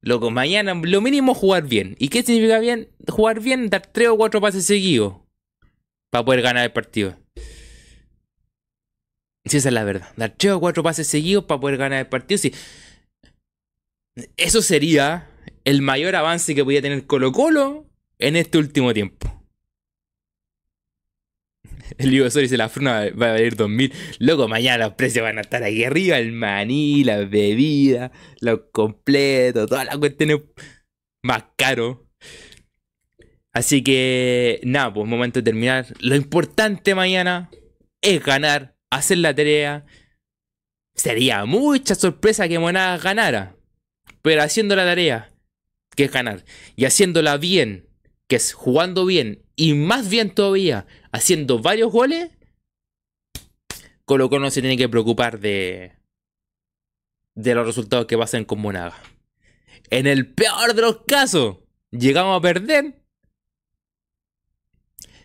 [0.00, 1.96] loco, mañana lo mínimo jugar bien.
[1.98, 2.88] ¿Y qué significa bien?
[3.08, 5.14] Jugar bien, dar 3 o 4 pases seguidos.
[6.10, 7.16] Para poder ganar el partido.
[9.44, 10.12] Si esa es la verdad.
[10.16, 12.38] Dar 3 o 4 pases seguidos para poder ganar el partido.
[12.38, 12.54] Sí.
[14.36, 15.28] Eso sería
[15.64, 17.86] el mayor avance que podía tener Colo Colo
[18.18, 19.42] en este último tiempo.
[21.98, 23.92] El Ligo dice la fruna va a valer 2000.
[24.18, 26.18] Loco, mañana los precios van a estar aquí arriba.
[26.18, 30.40] El maní, la bebida, lo completo, todas las cuestiones
[31.22, 32.08] más caro.
[33.52, 35.86] Así que, nada, pues momento de terminar.
[36.00, 37.50] Lo importante mañana
[38.00, 39.84] es ganar hacer la tarea.
[40.94, 43.56] Sería mucha sorpresa que Monaga ganara.
[44.20, 45.32] Pero haciendo la tarea,
[45.96, 46.44] que es ganar,
[46.76, 47.88] y haciéndola bien,
[48.28, 52.30] que es jugando bien, y más bien todavía, haciendo varios goles,
[54.04, 55.92] Colo no se tiene que preocupar de,
[57.34, 59.00] de los resultados que pasen con Monaga.
[59.90, 61.58] En el peor de los casos,
[61.90, 63.01] llegamos a perder.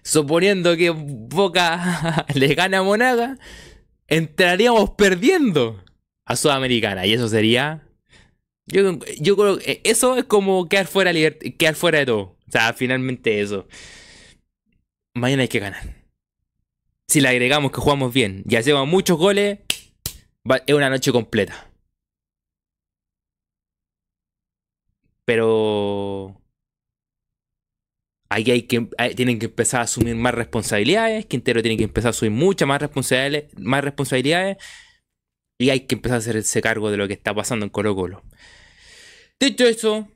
[0.08, 3.38] Suponiendo que Boca le gana a Monaga,
[4.08, 5.84] entraríamos perdiendo
[6.26, 7.06] a Sudamericana.
[7.06, 7.86] Y eso sería.
[8.68, 12.38] Yo, yo creo que eso es como quedar fuera, quedar fuera de todo.
[12.48, 13.68] O sea, finalmente eso.
[15.14, 15.84] Mañana hay que ganar.
[17.10, 19.60] Si le agregamos que jugamos bien y hacemos muchos goles,
[20.68, 21.70] es una noche completa.
[25.26, 26.42] Pero
[28.30, 32.12] Ahí hay que, tienen que empezar a asumir más responsabilidades, Quintero tiene que empezar a
[32.12, 34.58] asumir muchas más responsabilidades, más responsabilidades
[35.60, 38.24] y hay que empezar a hacerse cargo de lo que está pasando en Colo Colo.
[39.40, 40.08] Dicho eso,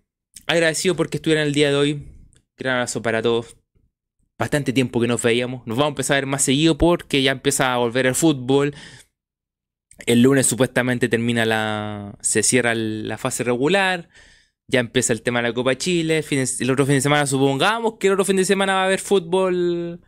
[0.46, 2.08] agradecido porque estuvieran el día de hoy.
[2.58, 3.56] Gran abrazo para todos.
[4.38, 5.66] Bastante tiempo que nos veíamos.
[5.66, 8.76] Nos vamos a empezar a ver más seguido porque ya empieza a volver el fútbol.
[10.06, 12.18] El lunes supuestamente termina la.
[12.22, 14.10] se cierra la fase regular
[14.72, 16.24] ya empieza el tema de la Copa Chile.
[16.30, 19.00] el otro fin de semana, supongamos que el otro fin de semana va a haber
[19.00, 20.02] fútbol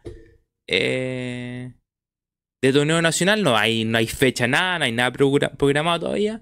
[0.68, 1.74] eh,
[2.62, 3.44] de torneo nacional.
[3.44, 6.42] No hay, no hay fecha, nada, no hay nada programado todavía.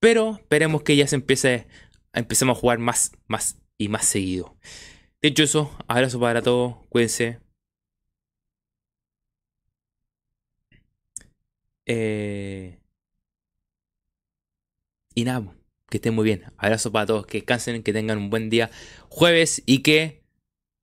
[0.00, 1.66] Pero esperemos que ya se empiece,
[2.12, 4.56] empecemos a jugar más, más y más seguido.
[5.20, 7.40] Dicho eso, abrazo para todos, cuídense.
[11.86, 12.78] Eh,
[15.14, 15.55] y nada
[15.88, 16.44] que estén muy bien.
[16.56, 18.70] Abrazo para todos, que descansen, que tengan un buen día
[19.08, 20.22] jueves y que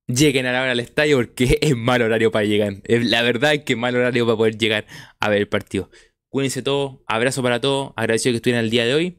[0.06, 2.82] lleguen a la hora al estadio porque es mal horario para llegar.
[2.86, 4.86] La verdad es que es mal horario para poder llegar
[5.20, 5.90] a ver el partido.
[6.30, 9.18] Cuídense todos, abrazo para todos, agradecido que estuvieran el día de hoy.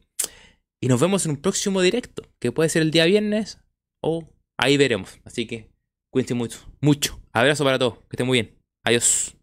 [0.82, 3.60] Y nos vemos en un próximo directo, que puede ser el día viernes
[4.02, 5.20] o ahí veremos.
[5.24, 5.76] Así que
[6.16, 6.60] Cuídense mucho.
[6.80, 7.20] Mucho.
[7.34, 7.98] Abrazo para todos.
[8.08, 8.58] Que estén muy bien.
[8.86, 9.36] Adiós.